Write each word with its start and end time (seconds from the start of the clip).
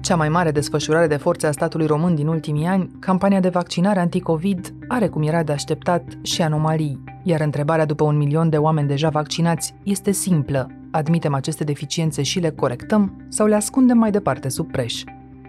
Cea 0.00 0.16
mai 0.16 0.28
mare 0.28 0.50
desfășurare 0.50 1.06
de 1.06 1.16
forțe 1.16 1.46
a 1.46 1.52
statului 1.52 1.86
român 1.86 2.14
din 2.14 2.26
ultimii 2.26 2.66
ani, 2.66 2.90
campania 2.98 3.40
de 3.40 3.48
vaccinare 3.48 4.00
anticovid 4.00 4.74
are, 4.88 5.08
cum 5.08 5.22
era 5.22 5.42
de 5.42 5.52
așteptat, 5.52 6.02
și 6.22 6.42
anomalii. 6.42 7.04
Iar 7.22 7.40
întrebarea 7.40 7.84
după 7.84 8.04
un 8.04 8.16
milion 8.16 8.48
de 8.48 8.56
oameni 8.56 8.88
deja 8.88 9.08
vaccinați 9.08 9.74
este 9.82 10.10
simplă. 10.10 10.70
Admitem 10.90 11.34
aceste 11.34 11.64
deficiențe 11.64 12.22
și 12.22 12.40
le 12.40 12.50
corectăm 12.50 13.24
sau 13.28 13.46
le 13.46 13.54
ascundem 13.54 13.98
mai 13.98 14.10
departe 14.10 14.48
sub 14.48 14.70
preș? 14.70 15.02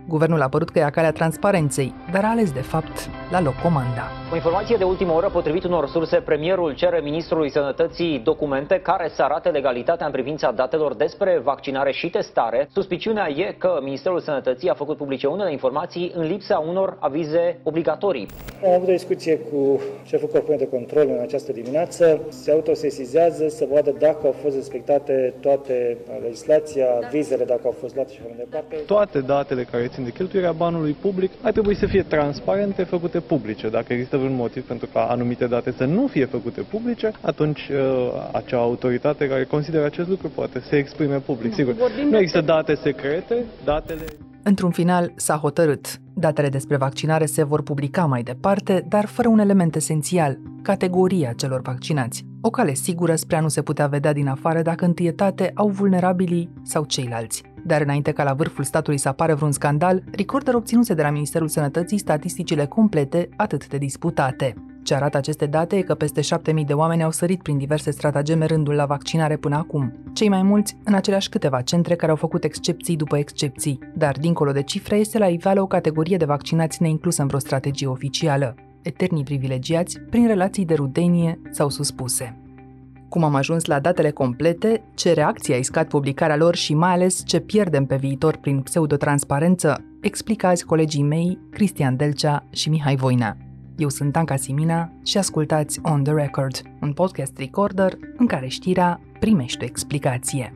Guvernul 0.08 0.42
a 0.42 0.48
părut 0.48 0.70
că 0.70 0.80
ia 0.80 0.90
calea 0.90 1.12
transparenței, 1.12 1.94
dar 2.12 2.24
a 2.24 2.30
ales 2.30 2.52
de 2.52 2.62
fapt 2.62 3.10
la 3.32 3.42
loc 3.42 3.56
comanda. 3.64 4.21
O 4.32 4.36
informație 4.36 4.76
de 4.76 4.84
ultimă 4.84 5.14
oră, 5.14 5.30
potrivit 5.30 5.64
unor 5.64 5.88
surse, 5.88 6.18
premierul 6.18 6.74
cere 6.76 7.00
Ministrului 7.04 7.50
Sănătății 7.50 8.22
documente 8.24 8.80
care 8.80 9.10
să 9.14 9.22
arate 9.22 9.50
legalitatea 9.50 10.06
în 10.06 10.12
privința 10.12 10.52
datelor 10.52 10.96
despre 10.96 11.40
vaccinare 11.44 11.92
și 11.92 12.10
testare. 12.10 12.68
Suspiciunea 12.74 13.30
e 13.30 13.56
că 13.58 13.80
Ministerul 13.84 14.20
Sănătății 14.20 14.70
a 14.70 14.74
făcut 14.74 14.98
publice 14.98 15.28
unele 15.28 15.52
informații 15.52 16.12
în 16.16 16.24
lipsa 16.28 16.64
unor 16.68 16.98
avize 17.00 17.60
obligatorii. 17.64 18.28
Am 18.66 18.72
avut 18.72 18.88
o 18.88 18.92
discuție 18.92 19.38
cu 19.38 19.82
șeful 20.06 20.30
Corpului 20.30 20.58
de 20.58 20.68
Control 20.68 21.08
în 21.08 21.20
această 21.22 21.52
dimineață. 21.52 22.22
Se 22.30 22.52
autosesizează 22.52 23.48
să 23.48 23.68
vadă 23.74 23.96
dacă 24.00 24.20
au 24.24 24.36
fost 24.42 24.56
respectate 24.56 25.34
toate 25.42 25.98
legislația, 26.22 26.86
vizele 27.12 27.44
dacă 27.44 27.62
au 27.64 27.76
fost 27.80 27.96
luate 27.96 28.12
și 28.14 28.20
așa 28.20 28.28
mai 28.36 28.46
departe. 28.50 28.76
Toate 28.86 29.20
datele 29.20 29.64
care 29.64 29.88
țin 29.88 30.04
de 30.04 30.12
cheltuirea 30.12 30.52
banului 30.52 30.96
public 31.02 31.32
ar 31.42 31.52
trebui 31.52 31.76
să 31.76 31.86
fie 31.86 32.04
transparente, 32.04 32.84
făcute 32.84 33.20
publice. 33.20 33.70
Dacă 33.70 33.94
există 33.94 34.20
vreun 34.22 34.36
motiv 34.36 34.64
pentru 34.64 34.88
ca 34.94 35.02
anumite 35.02 35.46
date 35.46 35.74
să 35.78 35.86
nu 35.86 36.08
fie 36.08 36.26
făcute 36.26 36.62
publice, 36.62 37.12
atunci 37.22 37.70
uh, 37.70 38.30
acea 38.34 38.58
autoritate 38.58 39.28
care 39.28 39.44
consideră 39.44 39.86
acest 39.86 40.10
lucru 40.10 40.30
poate 40.30 40.60
să 40.60 40.68
se 40.68 40.78
exprime 40.78 41.18
public. 41.18 41.54
Sigur, 41.54 41.76
nu 42.10 42.18
există 42.18 42.42
date 42.42 42.76
secrete, 42.76 43.46
datele... 43.64 44.04
Într-un 44.44 44.72
final, 44.72 45.12
s-a 45.16 45.36
hotărât. 45.36 46.00
Datele 46.14 46.50
despre 46.50 46.78
vaccinare 46.78 47.26
se 47.26 47.44
vor 47.44 47.64
publica 47.64 48.06
mai 48.06 48.24
departe, 48.24 48.86
dar 48.88 49.06
fără 49.06 49.28
un 49.28 49.40
element 49.40 49.76
esențial, 49.76 50.38
categoria 50.62 51.34
celor 51.36 51.62
vaccinați. 51.62 52.26
O 52.42 52.50
cale 52.50 52.74
sigură 52.74 53.16
spre 53.16 53.36
a 53.36 53.40
nu 53.40 53.48
se 53.48 53.62
putea 53.62 53.88
vedea 53.88 54.14
din 54.14 54.28
afară 54.28 54.62
dacă 54.62 54.86
întâietate 54.86 55.52
au 55.56 55.68
vulnerabilii 55.68 56.50
sau 56.64 56.84
ceilalți. 56.84 57.51
Dar 57.64 57.82
înainte 57.82 58.12
ca 58.12 58.24
la 58.24 58.34
vârful 58.34 58.64
statului 58.64 58.98
să 58.98 59.08
apară 59.08 59.36
vreun 59.36 59.52
scandal, 59.52 60.04
Recorder 60.12 60.54
obținuse 60.54 60.94
de 60.94 61.02
la 61.02 61.10
Ministerul 61.10 61.48
Sănătății 61.48 61.98
statisticile 61.98 62.66
complete 62.66 63.30
atât 63.36 63.68
de 63.68 63.78
disputate. 63.78 64.54
Ce 64.84 64.94
arată 64.94 65.18
aceste 65.18 65.46
date 65.46 65.78
e 65.78 65.82
că 65.82 65.96
peste 65.96 66.22
7000 66.22 66.66
de 66.66 66.74
oameni 66.74 67.04
au 67.04 67.12
sărit 67.12 67.42
prin 67.42 67.58
diverse 67.58 67.92
stratageme 67.92 68.46
rândul 68.46 68.74
la 68.74 68.86
vaccinare 68.86 69.38
până 69.38 69.56
acum. 69.56 69.94
Cei 70.14 70.30
mai 70.30 70.44
mulți 70.44 70.78
în 70.84 70.94
aceleași 70.94 71.30
câteva 71.30 71.62
centre 71.62 71.96
care 71.96 72.12
au 72.12 72.18
făcut 72.18 72.44
excepții 72.44 72.96
după 72.96 73.18
excepții, 73.18 73.80
dar 73.96 74.18
dincolo 74.20 74.52
de 74.52 74.64
cifre 74.64 74.96
este 74.96 75.18
la 75.18 75.28
iveală 75.28 75.62
o 75.62 75.68
categorie 75.68 76.18
de 76.18 76.26
vaccinați 76.26 76.82
neinclusă 76.82 77.22
în 77.22 77.28
vreo 77.28 77.40
strategie 77.40 77.88
oficială, 77.88 78.56
eternii 78.82 79.24
privilegiați 79.24 80.00
prin 80.00 80.28
relații 80.28 80.66
de 80.66 80.74
rudenie 80.74 81.42
sau 81.52 81.70
suspuse. 81.70 82.41
Cum 83.12 83.24
am 83.24 83.36
ajuns 83.36 83.66
la 83.66 83.80
datele 83.80 84.12
complete, 84.12 84.84
ce 84.96 85.14
reacție 85.14 85.54
a 85.54 85.58
iscat 85.58 85.88
publicarea 85.88 86.36
lor 86.36 86.56
și 86.56 86.74
mai 86.74 86.92
ales 86.92 87.24
ce 87.26 87.40
pierdem 87.40 87.86
pe 87.86 87.96
viitor 87.96 88.38
prin 88.38 88.62
pseudotransparență, 88.62 89.84
explică 90.02 90.48
azi 90.48 90.66
colegii 90.66 91.04
mei 91.04 91.40
Cristian 91.50 91.96
Delcea 91.96 92.48
și 92.52 92.70
Mihai 92.70 92.96
Voina. 92.96 93.38
Eu 93.78 93.90
sunt 93.90 94.16
Anca 94.16 94.36
Simina 94.36 94.94
și 95.04 95.18
ascultați 95.18 95.80
On 95.84 96.04
The 96.04 96.14
Record, 96.14 96.62
un 96.82 96.94
podcast 96.94 97.38
recorder 97.38 97.98
în 98.18 98.28
care 98.28 98.48
știrea 98.48 99.02
primește 99.20 99.64
o 99.64 99.68
explicație. 99.68 100.56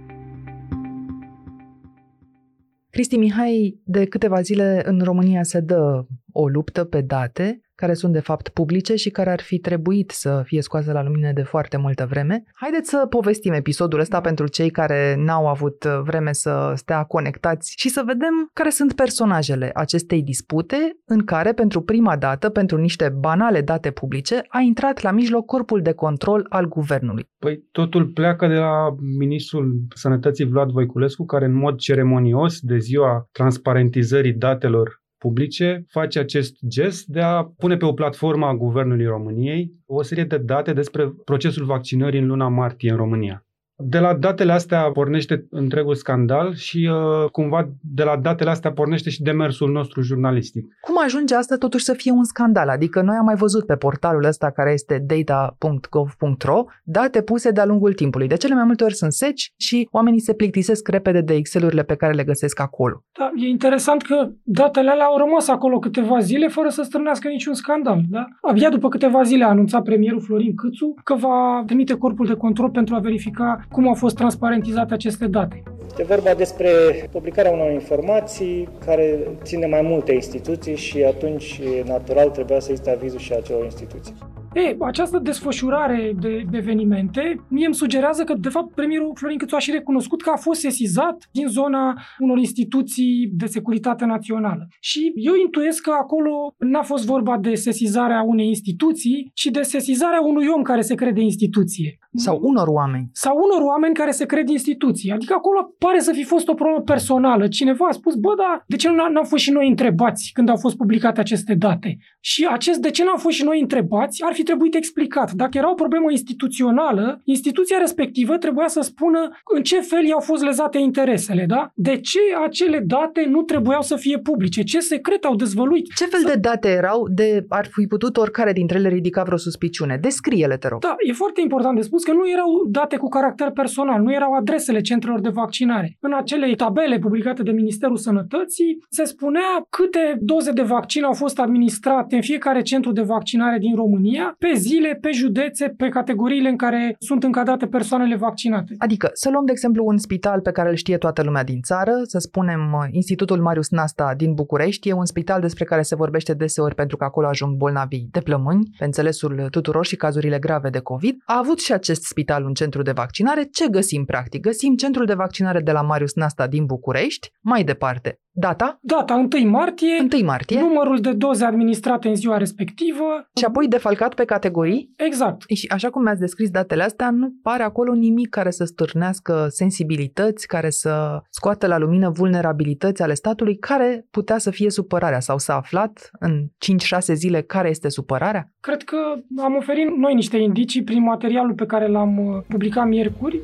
Cristi 2.89 3.17
Mihai, 3.17 3.81
de 3.83 4.05
câteva 4.05 4.41
zile 4.41 4.81
în 4.85 5.01
România 5.03 5.43
se 5.43 5.59
dă 5.59 6.05
o 6.31 6.47
luptă 6.47 6.83
pe 6.83 7.01
date 7.01 7.64
care 7.75 7.93
sunt 7.93 8.13
de 8.13 8.19
fapt 8.19 8.49
publice 8.49 8.95
și 8.95 9.09
care 9.09 9.29
ar 9.29 9.41
fi 9.41 9.59
trebuit 9.59 10.11
să 10.11 10.41
fie 10.45 10.61
scoase 10.61 10.91
la 10.91 11.03
lumină 11.03 11.31
de 11.31 11.43
foarte 11.43 11.77
multă 11.77 12.05
vreme. 12.09 12.43
Haideți 12.53 12.89
să 12.89 13.05
povestim 13.09 13.53
episodul 13.53 13.99
ăsta 13.99 14.21
pentru 14.21 14.47
cei 14.47 14.69
care 14.69 15.15
n-au 15.17 15.47
avut 15.47 15.85
vreme 15.85 16.33
să 16.33 16.73
stea 16.75 17.03
conectați 17.03 17.73
și 17.77 17.89
să 17.89 18.03
vedem 18.05 18.49
care 18.53 18.69
sunt 18.69 18.93
personajele 18.93 19.71
acestei 19.73 20.23
dispute 20.23 20.77
în 21.05 21.25
care 21.25 21.53
pentru 21.53 21.81
prima 21.81 22.17
dată, 22.17 22.49
pentru 22.49 22.77
niște 22.77 23.09
banale 23.19 23.61
date 23.61 23.91
publice, 23.91 24.41
a 24.47 24.59
intrat 24.59 25.01
la 25.01 25.11
mijloc 25.11 25.45
corpul 25.45 25.81
de 25.81 25.93
control 25.93 26.45
al 26.49 26.67
guvernului. 26.67 27.29
Păi 27.39 27.63
totul 27.71 28.05
pleacă 28.05 28.47
de 28.47 28.53
la 28.53 28.95
ministrul 29.17 29.73
Sănătății 29.95 30.45
Vlad 30.45 30.69
Voiculescu, 30.69 31.25
care 31.25 31.45
în 31.45 31.53
mod 31.53 31.77
ceremonios 31.77 32.59
de 32.59 32.77
ziua 32.77 33.29
transparentizării 33.31 34.33
datelor 34.33 35.03
publice 35.17 35.85
face 35.87 36.19
acest 36.19 36.55
gest 36.67 37.05
de 37.05 37.21
a 37.21 37.43
pune 37.43 37.77
pe 37.77 37.85
o 37.85 37.93
platformă 37.93 38.45
a 38.45 38.55
Guvernului 38.55 39.05
României 39.05 39.71
o 39.85 40.01
serie 40.01 40.23
de 40.23 40.37
date 40.37 40.73
despre 40.73 41.13
procesul 41.25 41.65
vaccinării 41.65 42.19
în 42.19 42.27
luna 42.27 42.47
martie 42.47 42.91
în 42.91 42.97
România. 42.97 43.45
De 43.77 43.99
la 43.99 44.13
datele 44.13 44.51
astea 44.51 44.81
pornește 44.81 45.45
întregul 45.49 45.95
scandal 45.95 46.53
și 46.53 46.89
uh, 46.91 47.29
cumva 47.31 47.69
de 47.81 48.03
la 48.03 48.17
datele 48.17 48.49
astea 48.49 48.71
pornește 48.71 49.09
și 49.09 49.21
demersul 49.21 49.71
nostru 49.71 50.01
jurnalistic. 50.01 50.65
Cum 50.81 50.95
ajunge 51.03 51.35
asta 51.35 51.55
totuși 51.55 51.83
să 51.83 51.93
fie 51.93 52.11
un 52.11 52.23
scandal? 52.23 52.69
Adică 52.69 53.01
noi 53.01 53.15
am 53.15 53.25
mai 53.25 53.35
văzut 53.35 53.65
pe 53.65 53.75
portalul 53.75 54.23
ăsta 54.23 54.51
care 54.51 54.71
este 54.71 55.05
data.gov.ro 55.07 56.63
date 56.83 57.21
puse 57.21 57.51
de-a 57.51 57.65
lungul 57.65 57.93
timpului. 57.93 58.27
De 58.27 58.35
cele 58.35 58.53
mai 58.53 58.63
multe 58.63 58.83
ori 58.83 58.93
sunt 58.93 59.13
seci 59.13 59.53
și 59.57 59.87
oamenii 59.91 60.19
se 60.19 60.33
plictisesc 60.33 60.87
repede 60.87 61.21
de 61.21 61.33
Excel-urile 61.33 61.83
pe 61.83 61.95
care 61.95 62.13
le 62.13 62.23
găsesc 62.23 62.59
acolo. 62.59 63.03
Da, 63.19 63.31
e 63.35 63.47
interesant 63.47 64.01
că 64.01 64.29
datele 64.43 64.89
alea 64.89 65.05
au 65.05 65.17
rămas 65.17 65.47
acolo 65.47 65.79
câteva 65.79 66.19
zile 66.19 66.47
fără 66.47 66.69
să 66.69 66.81
strânească 66.81 67.27
niciun 67.27 67.53
scandal. 67.53 68.01
Da? 68.09 68.25
Abia 68.41 68.69
după 68.69 68.89
câteva 68.89 69.23
zile 69.23 69.43
a 69.43 69.49
anunțat 69.49 69.83
premierul 69.83 70.21
Florin 70.21 70.55
Câțu 70.55 70.93
că 71.03 71.15
va 71.15 71.63
trimite 71.65 71.97
corpul 71.97 72.25
de 72.25 72.33
control 72.33 72.69
pentru 72.69 72.95
a 72.95 72.99
verifica 72.99 73.64
cum 73.71 73.87
au 73.87 73.93
fost 73.93 74.15
transparentizate 74.15 74.93
aceste 74.93 75.27
date. 75.27 75.63
Este 75.87 76.03
vorba 76.03 76.33
despre 76.33 76.69
publicarea 77.11 77.51
unor 77.51 77.71
informații 77.71 78.69
care 78.85 79.19
țin 79.43 79.59
de 79.59 79.65
mai 79.65 79.81
multe 79.81 80.13
instituții 80.13 80.75
și 80.75 81.03
atunci, 81.03 81.61
natural, 81.85 82.29
trebuia 82.29 82.59
să 82.59 82.71
existe 82.71 82.91
avizul 82.91 83.19
și 83.19 83.33
acelor 83.33 83.63
instituții. 83.63 84.15
E, 84.55 84.75
această 84.79 85.19
desfășurare 85.19 86.15
de, 86.19 86.45
de 86.51 86.57
evenimente 86.57 87.45
mie 87.49 87.65
îmi 87.65 87.75
sugerează 87.75 88.23
că, 88.23 88.33
de 88.33 88.49
fapt, 88.49 88.73
premierul 88.73 89.11
Florin 89.15 89.37
Câțu 89.37 89.55
a 89.55 89.59
și 89.59 89.71
recunoscut 89.71 90.21
că 90.21 90.29
a 90.29 90.37
fost 90.37 90.59
sesizat 90.59 91.29
din 91.31 91.47
zona 91.47 92.01
unor 92.19 92.37
instituții 92.37 93.29
de 93.33 93.45
securitate 93.45 94.05
națională. 94.05 94.67
Și 94.79 95.11
eu 95.15 95.33
intuiesc 95.45 95.81
că 95.81 95.91
acolo 96.01 96.53
n-a 96.57 96.81
fost 96.81 97.05
vorba 97.05 97.37
de 97.37 97.53
sesizarea 97.53 98.21
unei 98.21 98.47
instituții, 98.47 99.31
ci 99.33 99.45
de 99.45 99.61
sesizarea 99.61 100.21
unui 100.21 100.47
om 100.55 100.61
care 100.61 100.81
se 100.81 100.95
crede 100.95 101.21
instituție. 101.21 101.99
Sau 102.13 102.39
unor 102.41 102.67
oameni. 102.67 103.09
Sau 103.11 103.37
unor 103.37 103.67
oameni 103.67 103.93
care 103.93 104.11
se 104.11 104.25
cred 104.25 104.49
instituții. 104.49 105.11
Adică 105.11 105.33
acolo 105.37 105.75
pare 105.77 105.99
să 105.99 106.11
fi 106.11 106.23
fost 106.23 106.47
o 106.47 106.53
problemă 106.53 106.81
personală. 106.81 107.47
Cineva 107.47 107.85
a 107.85 107.91
spus, 107.91 108.15
bă, 108.15 108.33
da, 108.37 108.63
de 108.67 108.75
ce 108.75 108.89
nu 108.89 108.95
n-am 108.95 109.23
fost 109.23 109.43
și 109.43 109.51
noi 109.51 109.67
întrebați 109.67 110.29
când 110.33 110.49
au 110.49 110.55
fost 110.55 110.77
publicate 110.77 111.19
aceste 111.19 111.53
date? 111.53 111.97
Și 112.19 112.47
acest 112.51 112.79
de 112.79 112.89
ce 112.89 113.03
n-am 113.03 113.17
fost 113.17 113.35
și 113.35 113.43
noi 113.43 113.61
întrebați 113.61 114.23
ar 114.23 114.33
fi 114.33 114.43
trebuit 114.45 114.75
explicat. 114.75 115.31
Dacă 115.31 115.57
era 115.57 115.71
o 115.71 115.73
problemă 115.83 116.11
instituțională, 116.11 117.21
instituția 117.23 117.77
respectivă 117.79 118.37
trebuia 118.37 118.67
să 118.67 118.81
spună 118.81 119.19
în 119.55 119.61
ce 119.63 119.79
fel 119.79 120.03
i-au 120.05 120.19
fost 120.19 120.43
lezate 120.43 120.77
interesele, 120.77 121.45
da? 121.47 121.71
De 121.75 121.99
ce 121.99 122.19
acele 122.45 122.79
date 122.79 123.25
nu 123.29 123.41
trebuiau 123.41 123.81
să 123.81 123.95
fie 123.95 124.19
publice? 124.19 124.63
Ce 124.63 124.79
secret 124.79 125.23
au 125.23 125.35
dezvăluit? 125.35 125.93
Ce 125.95 126.05
fel 126.05 126.23
de 126.25 126.39
date 126.39 126.67
erau 126.67 127.07
de 127.15 127.45
ar 127.49 127.65
fi 127.71 127.85
putut 127.87 128.17
oricare 128.17 128.53
dintre 128.53 128.77
ele 128.77 128.89
ridica 128.89 129.23
vreo 129.23 129.37
suspiciune? 129.37 129.97
Descrie-le, 130.01 130.57
te 130.57 130.67
rog. 130.67 130.79
Da, 130.79 130.95
e 131.07 131.13
foarte 131.13 131.41
important 131.41 131.75
de 131.75 131.81
spus 131.81 132.03
că 132.03 132.11
nu 132.11 132.29
erau 132.29 132.49
date 132.69 132.97
cu 132.97 133.07
caracter 133.07 133.49
personal, 133.51 134.01
nu 134.01 134.13
erau 134.13 134.33
adresele 134.33 134.81
centrelor 134.81 135.19
de 135.21 135.29
vaccinare. 135.29 135.97
În 135.99 136.13
acele 136.13 136.55
tabele 136.55 136.99
publicate 136.99 137.43
de 137.43 137.51
Ministerul 137.51 137.97
Sănătății 137.97 138.77
se 138.89 139.03
spunea 139.03 139.65
câte 139.69 140.17
doze 140.19 140.51
de 140.51 140.61
vaccin 140.61 141.03
au 141.03 141.13
fost 141.13 141.39
administrate 141.39 142.15
în 142.15 142.21
fiecare 142.21 142.61
centru 142.61 142.91
de 142.91 143.01
vaccinare 143.01 143.57
din 143.57 143.75
România, 143.75 144.34
pe 144.39 144.53
zile, 144.55 144.97
pe 145.01 145.11
județe, 145.11 145.67
pe 145.77 145.89
categoriile 145.89 146.49
în 146.49 146.55
care 146.55 146.95
sunt 146.99 147.23
încadrate 147.23 147.67
persoanele 147.67 148.15
vaccinate. 148.15 148.73
Adică, 148.77 149.09
să 149.13 149.29
luăm 149.29 149.45
de 149.45 149.51
exemplu 149.51 149.85
un 149.85 149.97
spital 149.97 150.41
pe 150.41 150.51
care 150.51 150.69
îl 150.69 150.75
știe 150.75 150.97
toată 150.97 151.23
lumea 151.23 151.43
din 151.43 151.61
țară, 151.61 151.91
să 152.03 152.17
spunem 152.17 152.89
Institutul 152.91 153.41
Marius 153.41 153.69
Nasta 153.69 154.13
din 154.17 154.33
București, 154.33 154.89
e 154.89 154.93
un 154.93 155.05
spital 155.05 155.41
despre 155.41 155.63
care 155.63 155.81
se 155.81 155.95
vorbește 155.95 156.33
deseori 156.33 156.75
pentru 156.75 156.97
că 156.97 157.03
acolo 157.03 157.27
ajung 157.27 157.55
bolnavii 157.55 158.07
de 158.11 158.19
plămâni, 158.19 158.69
pe 158.77 158.85
înțelesul 158.85 159.47
tuturor 159.49 159.85
și 159.85 159.95
cazurile 159.95 160.39
grave 160.39 160.69
de 160.69 160.79
COVID. 160.79 161.15
A 161.25 161.37
avut 161.37 161.59
și 161.59 161.73
acest 161.73 162.03
spital 162.03 162.45
un 162.45 162.53
centru 162.53 162.81
de 162.81 162.91
vaccinare. 162.91 163.43
Ce 163.51 163.67
găsim 163.67 164.05
practic? 164.05 164.41
Găsim 164.41 164.75
centrul 164.75 165.05
de 165.05 165.13
vaccinare 165.13 165.59
de 165.59 165.71
la 165.71 165.81
Marius 165.81 166.13
Nasta 166.13 166.47
din 166.47 166.65
București, 166.65 167.31
mai 167.41 167.63
departe 167.63 168.19
Data? 168.37 168.77
Data 168.81 169.27
1 169.33 169.49
martie, 169.49 170.07
1 170.13 170.23
martie. 170.25 170.59
numărul 170.59 170.99
de 170.99 171.11
doze 171.13 171.45
administrate 171.45 172.07
în 172.07 172.15
ziua 172.15 172.37
respectivă. 172.37 173.29
Și 173.35 173.45
apoi 173.45 173.67
defalcat 173.67 174.13
pe 174.13 174.25
categorii? 174.25 174.93
Exact. 174.95 175.43
Ei, 175.47 175.55
Și 175.55 175.67
așa 175.67 175.89
cum 175.89 176.01
mi-ați 176.01 176.19
descris 176.19 176.49
datele 176.49 176.83
astea, 176.83 177.09
nu 177.09 177.33
pare 177.41 177.63
acolo 177.63 177.93
nimic 177.93 178.29
care 178.29 178.49
să 178.49 178.65
stârnească 178.65 179.45
sensibilități, 179.49 180.47
care 180.47 180.69
să 180.69 181.21
scoată 181.29 181.67
la 181.67 181.77
lumină 181.77 182.09
vulnerabilități 182.09 183.01
ale 183.01 183.13
statului, 183.13 183.57
care 183.57 184.07
putea 184.11 184.37
să 184.37 184.51
fie 184.51 184.69
supărarea 184.69 185.19
sau 185.19 185.37
s-a 185.37 185.55
aflat 185.55 186.09
în 186.19 186.45
5-6 186.45 187.13
zile 187.13 187.41
care 187.41 187.69
este 187.69 187.89
supărarea? 187.89 188.51
Cred 188.59 188.83
că 188.83 188.97
am 189.41 189.55
oferit 189.55 189.87
noi 189.97 190.13
niște 190.13 190.37
indicii 190.37 190.83
prin 190.83 191.01
materialul 191.01 191.53
pe 191.53 191.65
care 191.65 191.87
l-am 191.87 192.17
uh, 192.17 192.43
publicat 192.47 192.87
miercuri 192.87 193.41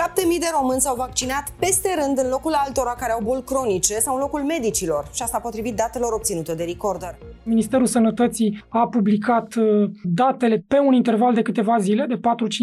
7.000 0.00 0.38
de 0.40 0.50
români 0.58 0.80
s-au 0.80 0.96
vaccinat 0.96 1.44
peste 1.58 1.88
rând 2.00 2.18
în 2.18 2.28
locul 2.30 2.52
altora 2.52 2.94
care 2.98 3.12
au 3.12 3.20
boli 3.22 3.42
cronice 3.42 3.94
sau 3.94 4.14
în 4.14 4.20
locul 4.20 4.40
medicilor 4.40 5.04
și 5.14 5.22
asta 5.22 5.38
potrivit 5.38 5.74
datelor 5.76 6.12
obținute 6.12 6.54
de 6.54 6.64
Recorder. 6.64 7.18
Ministerul 7.42 7.86
Sănătății 7.86 8.64
a 8.68 8.88
publicat 8.88 9.54
uh, 9.54 9.90
datele 10.02 10.64
pe 10.68 10.78
un 10.78 10.94
interval 10.94 11.34
de 11.34 11.42
câteva 11.42 11.76
zile, 11.78 12.04
de 12.08 12.16
4-5 12.16 12.18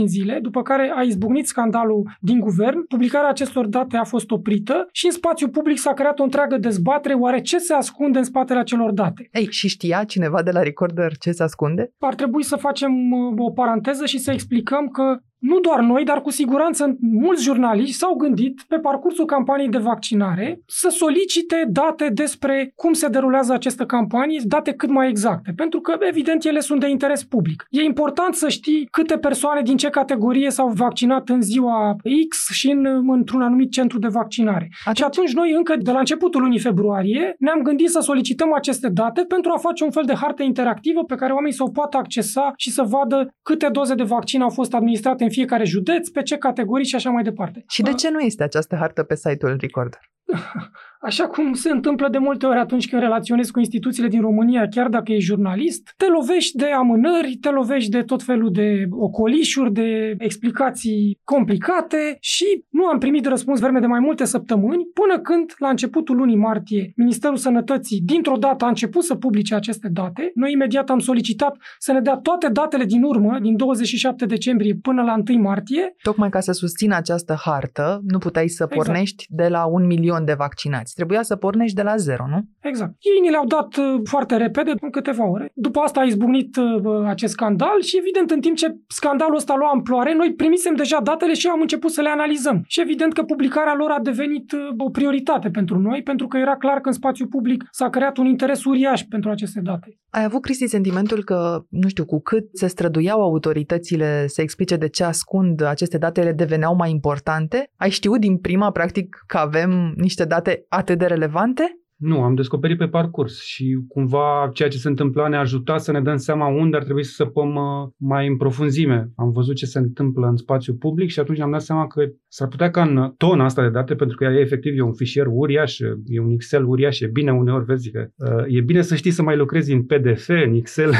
zile, 0.05 0.39
după 0.41 0.61
care 0.61 0.93
a 0.95 1.01
izbucnit 1.01 1.47
scandalul 1.47 2.17
din 2.19 2.39
guvern. 2.39 2.85
Publicarea 2.87 3.29
acestor 3.29 3.67
date 3.67 3.97
a 3.97 4.03
fost 4.03 4.31
oprită 4.31 4.87
și 4.91 5.05
în 5.05 5.11
spațiu 5.11 5.49
public 5.49 5.77
s-a 5.77 5.93
creat 5.93 6.19
o 6.19 6.23
întreagă 6.23 6.57
dezbatere 6.57 7.13
oare 7.13 7.41
ce 7.41 7.57
se 7.57 7.73
ascunde 7.73 8.17
în 8.17 8.23
spatele 8.23 8.59
acelor 8.59 8.91
date. 8.91 9.29
Ei, 9.31 9.47
și 9.49 9.67
știa 9.67 10.03
cineva 10.03 10.41
de 10.41 10.51
la 10.51 10.61
Recorder 10.61 11.17
ce 11.17 11.31
se 11.31 11.43
ascunde? 11.43 11.91
Ar 11.99 12.15
trebui 12.15 12.43
să 12.43 12.55
facem 12.55 13.11
uh, 13.11 13.33
o 13.37 13.51
paranteză 13.51 14.05
și 14.05 14.19
să 14.19 14.31
explicăm 14.31 14.87
că 14.87 15.19
nu 15.41 15.59
doar 15.59 15.79
noi, 15.79 16.03
dar 16.03 16.21
cu 16.21 16.29
siguranță 16.29 16.97
mulți 16.99 17.43
jurnaliști 17.43 17.95
s-au 17.95 18.13
gândit 18.13 18.61
pe 18.67 18.77
parcursul 18.79 19.25
campaniei 19.25 19.69
de 19.69 19.77
vaccinare 19.77 20.61
să 20.65 20.89
solicite 20.89 21.67
date 21.69 22.09
despre 22.13 22.71
cum 22.75 22.93
se 22.93 23.07
derulează 23.07 23.53
aceste 23.53 23.85
campanii, 23.85 24.39
date 24.43 24.73
cât 24.73 24.89
mai 24.89 25.09
exacte, 25.09 25.53
pentru 25.55 25.79
că 25.81 25.95
evident 25.99 26.45
ele 26.45 26.59
sunt 26.59 26.79
de 26.79 26.89
interes 26.89 27.23
public. 27.23 27.65
E 27.69 27.81
important 27.81 28.33
să 28.33 28.49
știi 28.49 28.87
câte 28.91 29.17
persoane 29.17 29.61
din 29.61 29.77
ce 29.77 29.89
categorie 29.89 30.49
s-au 30.49 30.67
vaccinat 30.67 31.29
în 31.29 31.41
ziua 31.41 31.95
X 32.29 32.49
și 32.51 32.69
în, 32.71 32.85
într-un 33.07 33.41
anumit 33.41 33.71
centru 33.71 33.99
de 33.99 34.07
vaccinare. 34.07 34.69
Atunci- 34.79 34.97
Și 34.97 35.03
atunci 35.03 35.33
noi 35.33 35.51
încă 35.51 35.75
de 35.81 35.91
la 35.91 35.99
începutul 35.99 36.41
lunii 36.41 36.59
februarie 36.59 37.35
ne-am 37.39 37.61
gândit 37.61 37.89
să 37.89 37.99
solicităm 37.99 38.53
aceste 38.53 38.89
date 38.89 39.21
pentru 39.27 39.51
a 39.55 39.57
face 39.57 39.83
un 39.83 39.91
fel 39.91 40.03
de 40.05 40.13
hartă 40.13 40.43
interactivă 40.43 41.03
pe 41.03 41.15
care 41.15 41.33
oamenii 41.33 41.55
să 41.55 41.63
o 41.63 41.69
poată 41.69 41.97
accesa 41.97 42.53
și 42.57 42.71
să 42.71 42.83
vadă 42.83 43.33
câte 43.41 43.67
doze 43.71 43.93
de 43.95 44.03
vaccin 44.03 44.41
au 44.41 44.49
fost 44.49 44.73
administrate 44.73 45.23
în 45.23 45.29
fiecare 45.31 45.63
județ, 45.63 46.09
pe 46.09 46.21
ce 46.21 46.37
categorii 46.37 46.85
și 46.85 46.95
așa 46.95 47.09
mai 47.09 47.23
departe. 47.23 47.63
Și 47.67 47.81
de 47.81 47.93
ce 47.93 48.09
nu 48.09 48.19
este 48.19 48.43
această 48.43 48.75
hartă 48.75 49.03
pe 49.03 49.15
site-ul 49.15 49.57
Recorder? 49.59 50.01
Așa 51.01 51.27
cum 51.27 51.53
se 51.53 51.69
întâmplă 51.69 52.07
de 52.09 52.17
multe 52.17 52.45
ori 52.45 52.57
atunci 52.57 52.89
când 52.89 53.01
relaționezi 53.01 53.51
cu 53.51 53.59
instituțiile 53.59 54.07
din 54.07 54.21
România, 54.21 54.67
chiar 54.67 54.87
dacă 54.87 55.11
ești 55.11 55.25
jurnalist, 55.25 55.93
te 55.97 56.05
lovești 56.07 56.57
de 56.57 56.65
amânări, 56.65 57.37
te 57.41 57.49
lovești 57.49 57.89
de 57.89 58.01
tot 58.01 58.23
felul 58.23 58.51
de 58.51 58.87
ocolișuri, 58.89 59.73
de 59.73 60.15
explicații 60.17 61.19
complicate 61.23 62.17
și 62.19 62.63
nu 62.69 62.85
am 62.85 62.97
primit 62.97 63.25
răspuns 63.25 63.59
vreme 63.59 63.79
de 63.79 63.85
mai 63.85 63.99
multe 63.99 64.25
săptămâni, 64.25 64.87
până 64.93 65.19
când, 65.19 65.53
la 65.57 65.69
începutul 65.69 66.15
lunii 66.15 66.35
martie, 66.35 66.93
Ministerul 66.95 67.37
Sănătății, 67.37 68.01
dintr-o 68.01 68.37
dată, 68.37 68.65
a 68.65 68.67
început 68.67 69.03
să 69.03 69.15
publice 69.15 69.55
aceste 69.55 69.87
date. 69.91 70.31
Noi 70.35 70.51
imediat 70.51 70.89
am 70.89 70.99
solicitat 70.99 71.57
să 71.77 71.91
ne 71.91 71.99
dea 71.99 72.15
toate 72.15 72.47
datele 72.47 72.85
din 72.85 73.03
urmă, 73.03 73.39
din 73.41 73.55
27 73.55 74.25
decembrie 74.25 74.75
până 74.81 75.01
la 75.01 75.15
1 75.29 75.41
martie, 75.41 75.95
Tocmai 76.01 76.29
ca 76.29 76.39
să 76.39 76.51
susțină 76.51 76.95
această 76.95 77.37
hartă, 77.45 78.01
nu 78.07 78.17
puteai 78.17 78.47
să 78.47 78.63
Exact. 78.63 78.85
pornești 78.85 79.25
de 79.29 79.47
la 79.47 79.65
un 79.65 79.85
milion 79.85 80.25
de 80.25 80.33
vaccinați. 80.33 80.90
Trebuia 80.93 81.21
să 81.21 81.35
pornești 81.35 81.75
de 81.75 81.81
la 81.81 81.95
zero, 81.95 82.27
nu? 82.27 82.39
Exact. 82.59 82.91
Ei 82.99 83.21
ni 83.21 83.29
le-au 83.29 83.45
dat 83.45 83.75
uh, 83.75 84.01
foarte 84.03 84.35
repede, 84.37 84.71
în 84.81 84.89
câteva 84.89 85.29
ore. 85.29 85.51
După 85.53 85.79
asta 85.79 85.99
a 85.99 86.03
izbucnit 86.03 86.55
uh, 86.55 87.05
acest 87.05 87.33
scandal 87.33 87.81
și 87.81 87.97
evident 87.97 88.31
în 88.31 88.41
timp 88.41 88.55
ce 88.55 88.75
scandalul 88.87 89.35
ăsta 89.35 89.55
lua 89.57 89.69
amploare, 89.73 90.13
noi 90.13 90.33
primisem 90.33 90.75
deja 90.75 90.99
datele 91.03 91.33
și 91.33 91.47
am 91.47 91.61
început 91.61 91.91
să 91.91 92.01
le 92.01 92.09
analizăm. 92.09 92.63
Și 92.67 92.81
evident 92.81 93.13
că 93.13 93.23
publicarea 93.23 93.75
lor 93.75 93.89
a 93.89 93.99
devenit 93.99 94.51
uh, 94.51 94.59
o 94.77 94.89
prioritate 94.89 95.49
pentru 95.49 95.79
noi, 95.79 96.03
pentru 96.03 96.27
că 96.27 96.37
era 96.37 96.57
clar 96.57 96.79
că 96.79 96.87
în 96.87 96.93
spațiu 96.93 97.27
public 97.27 97.67
s-a 97.71 97.89
creat 97.89 98.17
un 98.17 98.25
interes 98.25 98.63
uriaș 98.65 99.01
pentru 99.01 99.29
aceste 99.29 99.59
date. 99.63 99.99
Ai 100.09 100.23
avut, 100.23 100.41
Cristi, 100.41 100.67
sentimentul 100.67 101.23
că, 101.23 101.63
nu 101.69 101.87
știu, 101.87 102.05
cu 102.05 102.21
cât 102.21 102.43
se 102.53 102.67
străduiau 102.67 103.21
autoritățile 103.21 104.27
să 104.27 104.41
explice 104.41 104.75
de 104.75 104.87
ce 104.89 105.03
ascund 105.03 105.61
aceste 105.61 105.97
date, 105.97 106.21
ele 106.21 106.31
deveneau 106.31 106.75
mai 106.75 106.91
importante? 106.91 107.69
Ai 107.75 107.89
știut 107.89 108.19
din 108.19 108.37
prima, 108.37 108.71
practic, 108.71 109.23
că 109.27 109.37
avem 109.37 109.93
niște 109.95 110.25
date 110.25 110.65
atât 110.81 110.97
de 110.97 111.05
relevante? 111.05 111.81
Nu, 112.01 112.23
am 112.23 112.35
descoperit 112.35 112.77
pe 112.77 112.87
parcurs 112.87 113.43
și 113.43 113.79
cumva 113.87 114.49
ceea 114.53 114.69
ce 114.69 114.77
se 114.77 114.87
întâmpla 114.87 115.27
ne-a 115.27 115.39
ajutat 115.39 115.81
să 115.81 115.91
ne 115.91 116.01
dăm 116.01 116.17
seama 116.17 116.47
unde 116.47 116.77
ar 116.77 116.83
trebui 116.83 117.03
să 117.03 117.13
săpăm 117.13 117.55
uh, 117.55 117.89
mai 117.97 118.27
în 118.27 118.37
profunzime. 118.37 119.11
Am 119.15 119.31
văzut 119.31 119.55
ce 119.55 119.65
se 119.65 119.79
întâmplă 119.79 120.27
în 120.27 120.35
spațiu 120.35 120.73
public 120.73 121.09
și 121.09 121.19
atunci 121.19 121.37
ne-am 121.37 121.51
dat 121.51 121.61
seama 121.61 121.87
că 121.87 122.01
s-ar 122.27 122.47
putea 122.47 122.69
ca 122.69 122.81
în 122.81 123.13
tona 123.17 123.43
asta 123.43 123.61
de 123.61 123.69
date, 123.69 123.95
pentru 123.95 124.17
că 124.17 124.23
ea 124.23 124.31
e 124.31 124.39
efectiv 124.39 124.77
e 124.77 124.81
un 124.81 124.93
fișier 124.93 125.25
uriaș, 125.29 125.79
e 126.05 126.19
un 126.19 126.31
Excel 126.31 126.65
uriaș, 126.65 126.99
e 126.99 127.07
bine 127.07 127.31
uneori 127.31 127.65
vezi 127.65 127.91
că 127.91 128.07
uh, 128.15 128.43
e 128.47 128.61
bine 128.61 128.81
să 128.81 128.95
știi 128.95 129.11
să 129.11 129.21
mai 129.21 129.37
lucrezi 129.37 129.73
în 129.73 129.83
PDF, 129.83 130.27
în 130.27 130.53
Excel. 130.53 130.91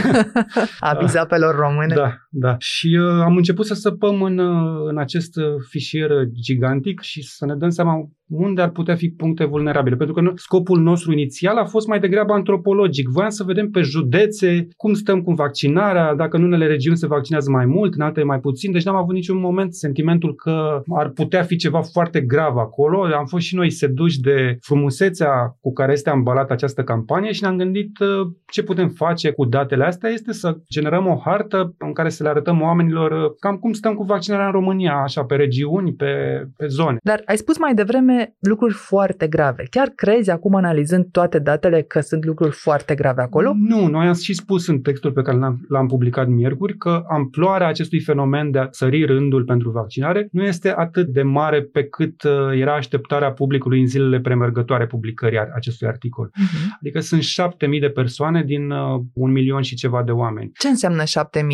Aviz 0.80 1.16
apelor 1.16 1.56
române? 1.56 1.95
Da, 1.95 2.13
da. 2.30 2.56
Și 2.60 2.98
uh, 3.01 3.22
am 3.24 3.36
început 3.36 3.66
să 3.66 3.74
săpăm 3.74 4.22
în, 4.22 4.38
uh, 4.38 4.89
în 4.89 4.98
acest 4.98 5.36
uh, 5.36 5.44
fișier 5.69 6.10
gigantic 6.31 7.00
și 7.00 7.24
să 7.24 7.45
ne 7.45 7.56
dăm 7.56 7.69
seama 7.69 8.10
unde 8.31 8.62
ar 8.62 8.69
putea 8.69 8.95
fi 8.95 9.10
puncte 9.10 9.45
vulnerabile. 9.45 9.95
Pentru 9.95 10.16
că 10.16 10.22
nu- 10.22 10.33
scopul 10.36 10.80
nostru 10.80 11.12
inițial 11.12 11.57
a 11.57 11.66
fost 11.66 11.88
mai 11.88 12.00
degrabă 12.00 12.33
antropologic. 12.33 13.10
Voiam 13.10 13.30
să 13.30 13.44
vedem 13.44 13.69
pe 13.69 13.81
județe 13.81 14.68
cum 14.78 14.94
stăm 14.94 15.22
cu 15.22 15.31
vaccinarea, 15.31 16.16
dacă 16.16 16.38
în 16.38 16.44
unele 16.44 16.68
regiuni 16.68 16.98
se 16.98 17.07
vaccinează 17.07 17.51
mai 17.51 17.66
mult, 17.66 17.94
în 17.94 18.01
alte 18.01 18.24
mai 18.24 18.39
puțin. 18.39 18.72
Deci 18.72 18.83
n-am 18.83 18.95
avut 18.95 19.13
niciun 19.13 19.39
moment 19.39 19.74
sentimentul 19.74 20.36
că 20.36 20.81
ar 20.95 21.10
putea 21.10 21.44
fi 21.44 21.56
ceva 21.56 21.81
foarte 21.81 22.22
grav 22.22 22.57
acolo. 22.57 23.04
Am 23.04 23.25
fost 23.25 23.45
și 23.45 23.56
noi 23.56 23.69
seduși 23.69 24.19
de 24.19 24.57
frumusețea 24.62 25.57
cu 25.62 25.74
care 25.74 25.92
este 25.92 26.10
ambalată 26.10 26.54
această 26.54 26.83
campanie 26.83 27.31
și 27.31 27.42
ne-am 27.42 27.57
gândit 27.57 28.00
uh, 28.00 28.07
ce 28.51 28.63
putem 28.63 28.89
face 28.89 29.31
cu 29.31 29.45
datele 29.45 29.83
astea 29.83 30.10
este 30.10 30.33
să 30.33 30.57
generăm 30.69 31.07
o 31.07 31.22
hartă 31.25 31.75
în 31.78 31.94
care 31.94 32.10
să 32.10 32.24
le 32.24 32.30
arătăm 32.30 32.62
oamenilor 32.62 33.12
uh, 33.12 33.31
cam 33.39 33.56
cum 33.56 33.74
stăm 33.74 33.94
cu 33.94 34.04
vaccinarea 34.04 34.45
în 34.45 34.51
România, 34.51 34.94
așa, 34.94 35.24
pe 35.24 35.36
regiuni, 35.36 35.94
pe, 35.94 36.06
pe 36.57 36.68
zone. 36.68 36.98
Dar 37.04 37.22
ai 37.25 37.38
spus 37.38 37.57
mai 37.57 37.74
devreme 37.74 38.20
lucruri 38.39 38.73
foarte 38.73 39.27
grave. 39.27 39.63
Chiar 39.69 39.88
crezi 39.95 40.29
acum, 40.29 40.56
analizând 40.56 41.06
toate 41.12 41.39
datele, 41.39 41.81
că 41.81 42.00
sunt 42.00 42.25
lucruri 42.25 42.51
foarte 42.56 42.95
grave 42.95 43.21
acolo? 43.21 43.53
Nu, 43.56 43.88
noi 43.88 44.07
am 44.07 44.13
și 44.13 44.33
spus 44.33 44.68
în 44.68 44.79
textul 44.79 45.12
pe 45.12 45.21
care 45.21 45.38
l-am, 45.38 45.65
l-am 45.68 45.88
publicat 45.88 46.27
miercuri 46.27 46.77
că 46.77 47.03
amploarea 47.09 47.68
acestui 47.68 48.00
fenomen 48.00 48.51
de 48.51 48.59
a 48.59 48.68
sări 48.71 49.03
rândul 49.03 49.44
pentru 49.44 49.69
vaccinare 49.69 50.27
nu 50.31 50.44
este 50.44 50.73
atât 50.75 51.07
de 51.07 51.21
mare 51.21 51.62
pe 51.62 51.83
cât 51.83 52.23
uh, 52.23 52.31
era 52.59 52.75
așteptarea 52.75 53.31
publicului 53.31 53.80
în 53.80 53.87
zilele 53.87 54.19
premergătoare 54.19 54.85
publicării 54.87 55.37
a- 55.37 55.47
acestui 55.56 55.87
articol. 55.87 56.31
Mhm. 56.35 56.78
Adică 56.80 56.99
sunt 56.99 57.21
șapte 57.21 57.66
mii 57.68 57.80
de 57.80 57.90
persoane 57.90 58.44
din 58.44 58.71
uh, 58.71 59.01
un 59.13 59.31
milion 59.31 59.61
și 59.61 59.75
ceva 59.75 60.04
de 60.04 60.11
oameni. 60.11 60.51
Ce 60.57 60.68
înseamnă 60.68 61.04
7.000? 61.04 61.07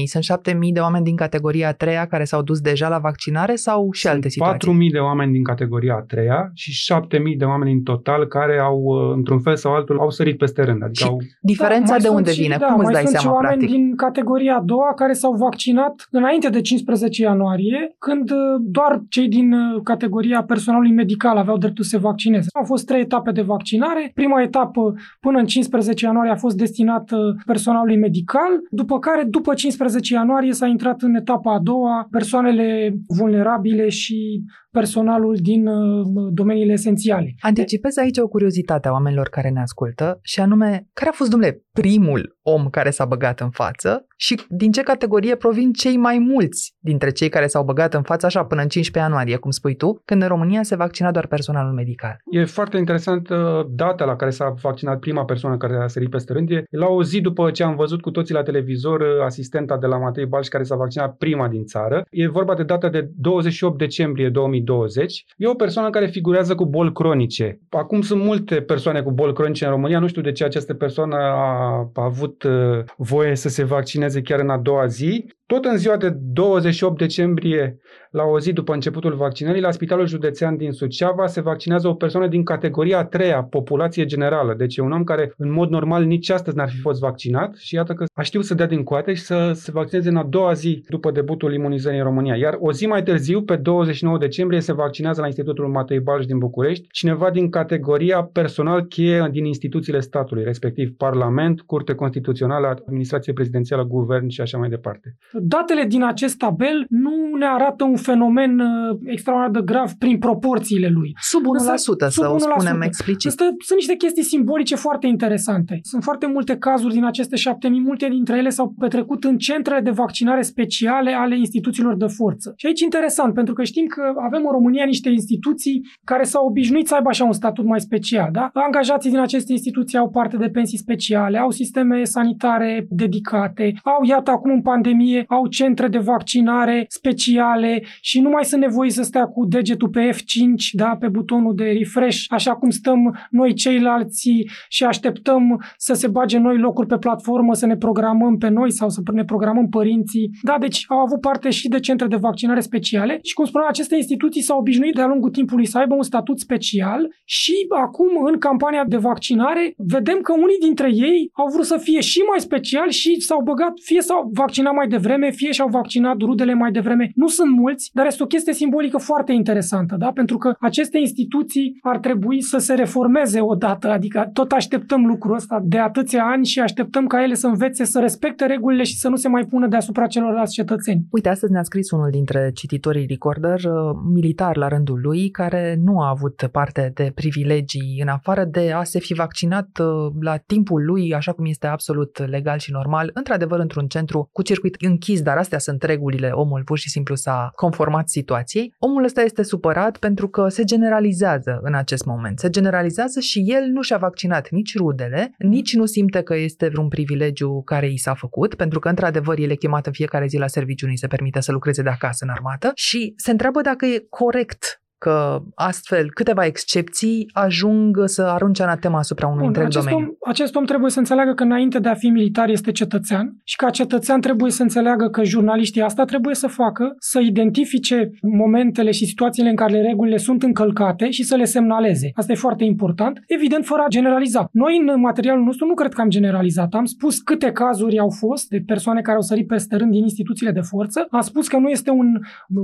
Sunt 0.06 0.24
7.000 0.24 0.74
de 0.74 0.80
oameni 0.80 1.04
din 1.04 1.16
categoria 1.16 1.68
a 1.68 1.74
treia 1.74 2.06
care 2.08 2.24
s-au 2.24 2.42
dus 2.42 2.60
deja 2.60 2.88
la 2.90 2.98
vaccinare 2.98 3.56
sau 3.56 3.92
și 3.92 4.08
alte 4.08 4.30
situații? 4.30 4.88
4.000 4.88 4.92
de 4.92 4.98
oameni 5.00 5.32
din 5.32 5.44
categoria 5.44 5.96
a 5.96 6.02
treia 6.02 6.52
și 6.58 6.94
7.000 6.94 7.38
de 7.38 7.46
oameni 7.46 7.72
în 7.72 7.82
total 7.82 8.26
care 8.26 8.60
au, 8.60 8.80
uh, 8.84 9.14
într-un 9.16 9.40
fel 9.40 9.56
sau 9.56 9.74
altul, 9.74 10.00
au 10.00 10.10
sărit 10.10 10.38
peste 10.38 10.62
rând. 10.64 10.84
Adică 10.84 11.04
Și 11.04 11.10
au, 11.10 11.18
Diferența 11.42 11.90
mai 11.90 12.00
de 12.00 12.06
sunt 12.06 12.18
unde 12.18 12.32
și- 12.32 12.42
vine? 12.42 12.56
Da, 12.60 12.66
Cum 12.66 12.76
îți 12.76 12.84
mai 12.84 12.94
dai 12.94 13.02
sunt 13.06 13.16
seama, 13.16 13.28
și 13.28 13.34
oameni 13.42 13.58
practic? 13.60 13.78
din 13.78 13.96
categoria 13.96 14.56
a 14.56 14.62
doua 14.62 14.94
care 14.96 15.14
s-au 15.14 15.34
vaccinat 15.34 16.08
înainte 16.12 16.50
de 16.50 16.62
15 16.62 17.22
ianuarie, 17.22 17.96
când 18.00 18.32
uh, 18.32 18.38
doar 18.60 19.02
cei 19.10 19.28
din 19.28 19.54
uh, 19.54 19.82
categoria 19.84 20.44
personalului 20.44 20.92
medical 20.92 21.38
aveau 21.38 21.58
dreptul 21.58 21.84
să 21.84 21.90
se 21.90 21.98
vaccineze. 21.98 22.48
Au 22.54 22.64
fost 22.64 22.86
trei 22.86 23.02
etape 23.02 23.32
de 23.32 23.42
vaccinare. 23.42 24.12
Prima 24.14 24.42
etapă, 24.42 24.94
până 25.20 25.38
în 25.40 25.46
15 25.46 26.06
ianuarie, 26.06 26.32
a 26.32 26.36
fost 26.36 26.58
destinată 26.58 27.36
personalului 27.46 27.98
medical, 27.98 28.52
după 28.70 29.00
care, 29.00 29.24
după 29.30 29.54
15 29.54 30.14
ianuarie, 30.14 30.52
s-a 30.52 30.68
intrat 30.68 31.02
în 31.02 31.16
etapa 31.16 31.54
a 31.54 31.60
doua 31.60 32.08
persoanele 32.12 32.94
vulnerabile 33.18 33.90
și 33.90 34.44
personalul 34.78 35.36
din 35.42 35.68
uh, 35.68 36.06
domeniile 36.34 36.72
esențiale. 36.72 37.36
Anticipez 37.40 37.98
aici 37.98 38.18
o 38.18 38.28
curiozitate 38.28 38.88
a 38.88 38.92
oamenilor 38.92 39.28
care 39.30 39.50
ne 39.50 39.62
ascultă 39.62 40.20
și 40.22 40.40
anume, 40.40 40.88
care 40.94 41.10
a 41.10 41.14
fost, 41.14 41.30
domnule, 41.30 41.62
primul 41.72 42.38
om 42.42 42.70
care 42.70 42.90
s-a 42.90 43.06
băgat 43.06 43.40
în 43.40 43.50
față 43.50 44.06
și 44.18 44.42
din 44.50 44.72
ce 44.72 44.82
categorie 44.82 45.36
provin 45.36 45.72
cei 45.72 45.98
mai 45.98 46.18
mulți 46.18 46.76
dintre 46.80 47.10
cei 47.12 47.30
care 47.30 47.48
s-au 47.48 47.64
băgat 47.64 47.94
în 47.94 48.02
față 48.02 48.26
așa 48.26 48.46
până 48.46 48.62
în 48.62 48.68
15 48.68 49.12
ianuarie, 49.12 49.36
cum 49.36 49.52
spui 49.52 49.76
tu, 49.76 50.02
când 50.06 50.22
în 50.22 50.28
România 50.28 50.64
se 50.64 50.76
vaccina 50.76 51.12
doar 51.12 51.28
personalul 51.28 51.74
medical. 51.74 52.18
E 52.32 52.46
foarte 52.46 52.78
interesant 52.78 53.30
uh, 53.30 53.38
data 53.70 54.06
la 54.06 54.16
care 54.16 54.32
s-a 54.32 54.54
vaccinat 54.62 55.00
prima 55.00 55.26
persoană 55.26 55.58
care 55.58 55.76
a 55.84 55.88
sărit 55.88 56.10
peste 56.10 56.34
rând. 56.34 56.50
E 56.50 56.64
la 56.70 56.88
o 56.88 57.04
zi 57.04 57.22
după 57.22 57.52
ce 57.52 57.64
am 57.64 57.76
văzut 57.76 58.02
cu 58.02 58.12
toții 58.12 58.34
la 58.34 58.44
televizor 58.44 59.00
uh, 59.00 59.08
asistenta 59.26 59.78
de 59.78 59.88
la 59.88 59.98
Matei 59.98 60.26
Balș 60.26 60.48
care 60.48 60.64
s-a 60.64 60.76
vaccinat 60.76 61.16
prima 61.16 61.48
din 61.48 61.64
țară. 61.66 62.06
E 62.10 62.28
vorba 62.28 62.56
de 62.56 62.64
data 62.64 62.90
de 62.90 63.10
28 63.16 63.78
decembrie 63.78 64.30
2020 64.30 64.67
2020. 64.68 65.26
E 65.38 65.48
o 65.48 65.54
persoană 65.54 65.90
care 65.90 66.08
figurează 66.08 66.56
cu 66.56 66.66
boli 66.66 66.94
cronice. 66.94 67.60
Acum 67.70 68.02
sunt 68.02 68.24
multe 68.24 68.62
persoane 68.62 69.02
cu 69.02 69.12
boli 69.12 69.34
cronice 69.34 69.66
în 69.66 69.72
România. 69.72 70.00
Nu 70.00 70.08
știu 70.08 70.22
de 70.22 70.32
ce 70.32 70.44
această 70.44 70.74
persoană 70.74 71.16
a, 71.16 71.92
a 71.94 72.04
avut 72.04 72.44
uh, 72.44 72.84
voie 72.98 73.36
să 73.36 73.50
se 73.50 73.64
vaccineze 73.64 74.22
chiar 74.22 74.40
în 74.40 74.50
a 74.50 74.58
doua 74.58 74.86
zi. 74.86 75.26
Tot 75.46 75.66
în 75.66 75.78
ziua 75.78 75.98
de 75.98 76.10
28 76.10 76.98
decembrie, 76.98 77.80
la 78.18 78.24
o 78.24 78.40
zi 78.40 78.54
după 78.54 78.74
începutul 78.74 79.14
vaccinării, 79.14 79.62
la 79.62 79.72
Spitalul 79.72 80.08
Județean 80.08 80.58
din 80.58 80.72
Suceava 80.72 81.28
se 81.28 81.42
vaccinează 81.42 81.88
o 81.88 81.94
persoană 81.94 82.28
din 82.28 82.44
categoria 82.44 82.98
a 82.98 83.06
treia, 83.06 83.44
populație 83.44 84.06
generală. 84.06 84.54
Deci 84.58 84.78
e 84.78 84.82
un 84.82 84.92
om 84.92 85.04
care 85.04 85.34
în 85.38 85.52
mod 85.52 85.70
normal 85.70 86.04
nici 86.04 86.30
astăzi 86.30 86.56
n-ar 86.56 86.70
fi 86.70 86.80
fost 86.80 87.00
vaccinat 87.00 87.56
și 87.56 87.76
iată 87.76 87.94
că 87.94 88.06
a 88.14 88.22
știut 88.22 88.46
să 88.46 88.54
dea 88.54 88.66
din 88.66 88.84
coate 88.84 89.14
și 89.14 89.22
să 89.22 89.52
se 89.54 89.72
vaccineze 89.72 90.10
în 90.10 90.16
a 90.16 90.24
doua 90.24 90.54
zi 90.54 90.84
după 90.90 91.12
debutul 91.12 91.54
imunizării 91.54 91.98
în 91.98 92.04
România. 92.04 92.36
Iar 92.36 92.58
o 92.60 92.72
zi 92.72 92.86
mai 92.86 93.04
târziu, 93.04 93.42
pe 93.42 93.56
29 93.56 94.18
decembrie, 94.18 94.60
se 94.60 94.74
vaccinează 94.74 95.22
la 95.22 95.28
Institutul 95.28 95.68
Matei 95.68 96.00
Balș 96.00 96.26
din 96.26 96.38
București 96.38 96.88
cineva 96.92 97.30
din 97.30 97.50
categoria 97.50 98.24
personal 98.24 98.86
cheie 98.86 99.28
din 99.32 99.46
instituțiile 99.46 100.00
statului, 100.00 100.44
respectiv 100.44 100.92
Parlament, 100.98 101.62
Curte 101.62 101.94
Constituțională, 101.94 102.68
Administrație 102.68 103.34
Prezidențială, 103.34 103.84
Guvern 103.84 104.28
și 104.28 104.42
așa 104.42 104.58
mai 104.58 104.70
departe. 104.70 105.16
Datele 105.32 105.84
din 105.84 106.04
acest 106.04 106.38
tabel 106.38 106.86
nu 106.90 107.36
ne 107.38 107.46
arată 107.46 107.84
un 107.84 107.96
fenomen 108.10 108.60
uh, 108.60 108.98
extraordinar 109.16 109.52
de 109.58 109.62
grav 109.72 109.90
prin 110.04 110.18
proporțiile 110.28 110.90
lui. 110.98 111.10
Sub 111.22 111.42
1%, 111.42 111.46
Însă, 111.52 111.74
sub 111.78 112.00
să 112.10 112.28
1%. 112.28 112.34
o 112.34 112.38
spunem 112.38 112.82
explicit. 112.82 113.30
Asta 113.30 113.46
sunt 113.68 113.78
niște 113.80 113.96
chestii 113.96 114.24
simbolice 114.24 114.76
foarte 114.76 115.08
interesante. 115.08 115.80
Sunt 115.84 116.04
foarte 116.04 116.28
multe 116.28 116.58
cazuri 116.58 116.94
din 116.94 117.06
aceste 117.06 117.36
șapte 117.36 117.68
mii, 117.68 117.82
multe 117.82 118.08
dintre 118.08 118.38
ele 118.38 118.50
s-au 118.50 118.68
petrecut 118.80 119.24
în 119.24 119.38
centrele 119.38 119.82
de 119.82 119.90
vaccinare 119.90 120.42
speciale 120.42 121.12
ale 121.12 121.38
instituțiilor 121.38 121.96
de 121.96 122.06
forță. 122.08 122.54
Și 122.56 122.66
aici 122.66 122.82
interesant, 122.82 123.34
pentru 123.34 123.54
că 123.54 123.64
știm 123.64 123.86
că 123.86 124.02
avem 124.28 124.42
în 124.46 124.52
România 124.52 124.86
niște 124.86 125.10
instituții 125.10 125.82
care 126.04 126.24
s-au 126.24 126.46
obișnuit 126.46 126.88
să 126.88 126.96
aibă 126.96 127.10
așa 127.10 127.24
un 127.24 127.32
statut 127.32 127.66
mai 127.66 127.80
special. 127.80 128.30
Da? 128.32 128.50
Angajații 128.54 129.10
din 129.10 129.20
aceste 129.20 129.52
instituții 129.52 129.98
au 129.98 130.10
parte 130.10 130.38
de 130.38 130.50
pensii 130.50 130.78
speciale, 130.78 131.38
au 131.38 131.52
sisteme 131.52 132.04
sanitare 132.04 132.88
dedicate, 132.90 133.74
au, 133.84 134.04
iată, 134.04 134.32
acum 134.32 134.52
în 134.52 134.62
pandemie, 134.62 135.26
au 135.28 135.48
centre 135.48 135.88
de 135.88 135.98
vaccinare 135.98 136.86
speciale 136.90 137.84
și 138.02 138.22
nu 138.22 138.30
mai 138.30 138.46
sunt 138.46 138.62
nevoie 138.62 138.90
să 138.90 139.04
stea 139.04 139.26
cu 139.26 139.46
degetul 139.46 139.90
pe 139.90 140.10
F5, 140.14 140.72
da, 140.72 140.96
pe 141.00 141.08
butonul 141.08 141.56
de 141.56 141.64
refresh, 141.64 142.26
așa 142.28 142.56
cum 142.56 142.70
stăm 142.70 143.28
noi 143.30 143.54
ceilalți 143.54 144.30
și 144.70 144.84
așteptăm 144.84 145.64
să 145.78 145.94
se 145.94 146.08
bage 146.08 146.38
noi 146.38 146.58
locuri 146.58 146.88
pe 146.88 146.98
platformă, 146.98 147.54
să 147.54 147.66
ne 147.66 147.78
programăm 147.78 148.38
pe 148.38 148.50
noi 148.50 148.72
sau 148.72 148.90
să 148.90 149.02
ne 149.14 149.26
programăm 149.26 149.68
părinții. 149.70 150.30
Da, 150.42 150.56
deci 150.60 150.86
au 150.88 150.98
avut 150.98 151.22
parte 151.22 151.50
și 151.50 151.68
de 151.68 151.80
centre 151.80 152.08
de 152.08 152.16
vaccinare 152.16 152.60
speciale 152.60 153.20
și, 153.24 153.34
cum 153.34 153.46
spuneam, 153.46 153.70
aceste 153.70 153.96
instituții 153.96 154.42
s-au 154.42 154.60
obișnuit 154.60 154.96
de-a 154.96 155.08
lungul 155.08 155.30
timpului 155.30 155.66
să 155.66 155.78
aibă 155.78 155.96
un 155.96 156.04
statut 156.04 156.40
special 156.40 157.16
și 157.26 157.54
acum, 157.82 158.26
în 158.26 158.38
campania 158.38 158.84
de 158.88 158.98
vaccinare, 158.98 159.74
vedem 159.78 160.20
că 160.22 160.34
unii 160.34 160.58
dintre 160.60 160.90
ei 160.94 161.30
au 161.34 161.48
vrut 161.54 161.66
să 161.66 161.78
fie 161.78 162.00
și 162.00 162.20
mai 162.30 162.40
special 162.40 162.90
și 162.90 163.22
s-au 163.22 163.42
băgat, 163.44 163.74
fie 163.84 164.02
s-au 164.02 164.30
vaccinat 164.34 164.74
mai 164.74 164.88
devreme, 164.88 165.32
fie 165.32 165.52
și-au 165.52 165.68
vaccinat 165.68 166.18
rudele 166.22 166.54
mai 166.54 166.72
devreme. 166.72 167.12
Nu 167.16 167.28
sunt 167.28 167.52
mulți, 167.52 167.77
dar 167.94 168.06
este 168.06 168.24
o 168.24 168.26
chestie 168.26 168.54
simbolică 168.54 168.98
foarte 168.98 169.32
interesantă, 169.32 169.96
da? 170.00 170.12
pentru 170.12 170.38
că 170.38 170.54
aceste 170.60 170.98
instituții 170.98 171.78
ar 171.82 171.98
trebui 171.98 172.42
să 172.42 172.58
se 172.58 172.74
reformeze 172.74 173.40
odată, 173.42 173.90
adică 173.90 174.30
tot 174.34 174.52
așteptăm 174.52 175.06
lucrul 175.06 175.36
ăsta 175.36 175.62
de 175.64 175.80
atâția 175.80 176.24
ani 176.24 176.46
și 176.46 176.60
așteptăm 176.60 177.08
ca 177.08 177.24
ele 177.24 177.34
să 177.34 177.48
învețe 177.48 177.84
să 177.84 178.00
respecte 178.00 178.46
regulile 178.46 178.84
și 178.84 178.98
să 178.98 179.10
nu 179.10 179.16
se 179.16 179.28
mai 179.28 179.46
pună 179.46 179.68
deasupra 179.68 180.08
celorlalți 180.08 180.54
cetățeni. 180.54 181.06
Uite, 181.12 181.30
astăzi 181.30 181.52
ne-a 181.52 181.64
scris 181.64 181.92
unul 181.92 182.10
dintre 182.10 182.52
cititorii 182.54 183.06
Recorder, 183.06 183.64
uh, 183.64 183.72
militar 184.14 184.58
la 184.58 184.68
rândul 184.68 185.00
lui, 185.02 185.30
care 185.30 185.80
nu 185.84 186.00
a 186.00 186.10
avut 186.10 186.50
parte 186.52 186.92
de 186.94 187.12
privilegii 187.16 188.00
în 188.02 188.08
afară 188.08 188.44
de 188.44 188.72
a 188.72 188.84
se 188.84 189.00
fi 189.00 189.14
vaccinat 189.14 189.68
uh, 189.80 190.14
la 190.22 190.38
timpul 190.38 190.86
lui, 190.86 191.14
așa 191.14 191.32
cum 191.32 191.46
este 191.46 191.68
absolut 191.68 192.30
legal 192.30 192.58
și 192.58 192.72
normal, 192.72 193.12
într-adevăr 193.14 193.60
într-un 193.60 193.88
centru 193.88 194.30
cu 194.32 194.42
circuit 194.42 194.76
închis, 194.80 195.22
dar 195.22 195.38
astea 195.38 195.60
sunt 195.60 195.84
regulile, 195.84 196.30
omul 196.30 196.62
pur 196.64 196.78
și 196.78 196.90
simplu 196.90 197.16
s-a 197.16 197.52
conformat 197.68 198.10
situației. 198.10 198.74
Omul 198.78 199.04
ăsta 199.04 199.22
este 199.22 199.44
supărat 199.44 199.98
pentru 199.98 200.28
că 200.28 200.48
se 200.50 200.64
generalizează 200.64 201.60
în 201.62 201.74
acest 201.74 202.06
moment. 202.06 202.40
Se 202.40 202.50
generalizează 202.50 203.20
și 203.20 203.44
el 203.46 203.64
nu 203.72 203.82
și-a 203.82 203.98
vaccinat 203.98 204.50
nici 204.50 204.78
rudele, 204.78 205.34
nici 205.38 205.76
nu 205.76 205.86
simte 205.86 206.22
că 206.22 206.36
este 206.36 206.68
vreun 206.68 206.88
privilegiu 206.88 207.62
care 207.62 207.92
i 207.92 207.98
s-a 207.98 208.14
făcut, 208.14 208.56
pentru 208.56 208.80
că 208.80 208.90
într-adevăr 208.90 209.38
el 209.40 209.50
e 209.50 209.56
chemat 209.56 209.86
în 209.86 209.92
fiecare 209.92 210.28
zi 210.28 210.38
la 210.38 210.48
serviciu, 210.48 210.88
nu 210.88 210.96
se 210.96 211.08
permite 211.08 211.40
să 211.40 211.52
lucreze 211.52 211.82
de 211.82 211.90
acasă 211.90 212.24
în 212.24 212.30
armată 212.30 212.72
și 212.76 213.14
se 213.18 213.32
întreabă 213.32 213.62
dacă 213.62 213.86
e 213.86 214.06
corect 214.10 214.82
că 214.98 215.40
astfel 215.56 216.12
câteva 216.14 216.46
excepții 216.46 217.30
ajung 217.34 217.98
să 218.06 218.22
arunce 218.22 218.64
anatema 218.64 218.98
asupra 218.98 219.28
unui 219.28 219.38
Bun, 219.40 219.48
întreg 219.48 219.66
acest 219.66 219.86
domeniu. 219.86 220.08
Om, 220.20 220.30
acest 220.30 220.56
om 220.56 220.66
trebuie 220.66 220.92
să 220.92 221.00
înțeleagă 221.00 221.34
că 221.34 221.44
înainte 221.44 221.80
de 221.80 221.90
a 221.90 221.94
fi 221.94 222.08
militar 222.08 222.50
este 222.50 222.72
cetățean 222.72 223.36
și 223.44 223.56
ca 223.56 223.70
cetățean 223.70 224.22
trebuie 224.22 224.52
să 224.52 224.62
înțeleagă 224.62 225.10
că 225.10 225.24
jurnaliștii 225.24 225.82
asta 225.82 226.06
trebuie 226.06 226.36
să 226.36 226.48
facă, 226.48 226.96
să 227.00 227.20
identifice 227.20 228.10
momentele 228.22 228.92
și 228.92 229.06
situațiile 229.06 229.50
în 229.50 229.56
care 229.56 229.82
regulile 229.82 230.18
sunt 230.18 230.44
încălcate 230.44 231.10
și 231.10 231.24
să 231.24 231.36
le 231.36 231.44
semnaleze. 231.44 232.12
Asta 232.14 232.32
e 232.32 232.36
foarte 232.36 232.64
important, 232.64 233.20
evident 233.28 233.66
fără 233.66 233.82
a 233.86 233.90
generaliza. 233.90 234.50
Noi 234.52 234.84
în 234.88 235.00
materialul 235.00 235.44
nostru 235.44 235.66
nu 235.66 235.74
cred 235.74 235.94
că 235.94 236.02
am 236.02 236.10
generalizat. 236.10 236.74
Am 236.74 236.86
spus 236.86 237.20
câte 237.20 237.52
cazuri 237.52 238.00
au 238.00 238.10
fost 238.10 238.48
de 238.50 238.64
persoane 238.66 239.02
care 239.02 239.16
au 239.16 239.22
sărit 239.22 239.48
peste 239.48 239.76
rând 239.76 239.92
din 239.92 240.02
instituțiile 240.02 240.52
de 240.52 240.62
forță. 240.62 241.08
Am 241.10 241.22
spus 241.22 241.48
că 241.48 241.58
nu 241.58 241.70
este 241.70 241.90
un 241.90 242.20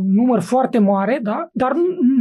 număr 0.05 0.41
foarte 0.41 0.79
mare, 0.79 1.19
da? 1.21 1.47
dar 1.51 1.71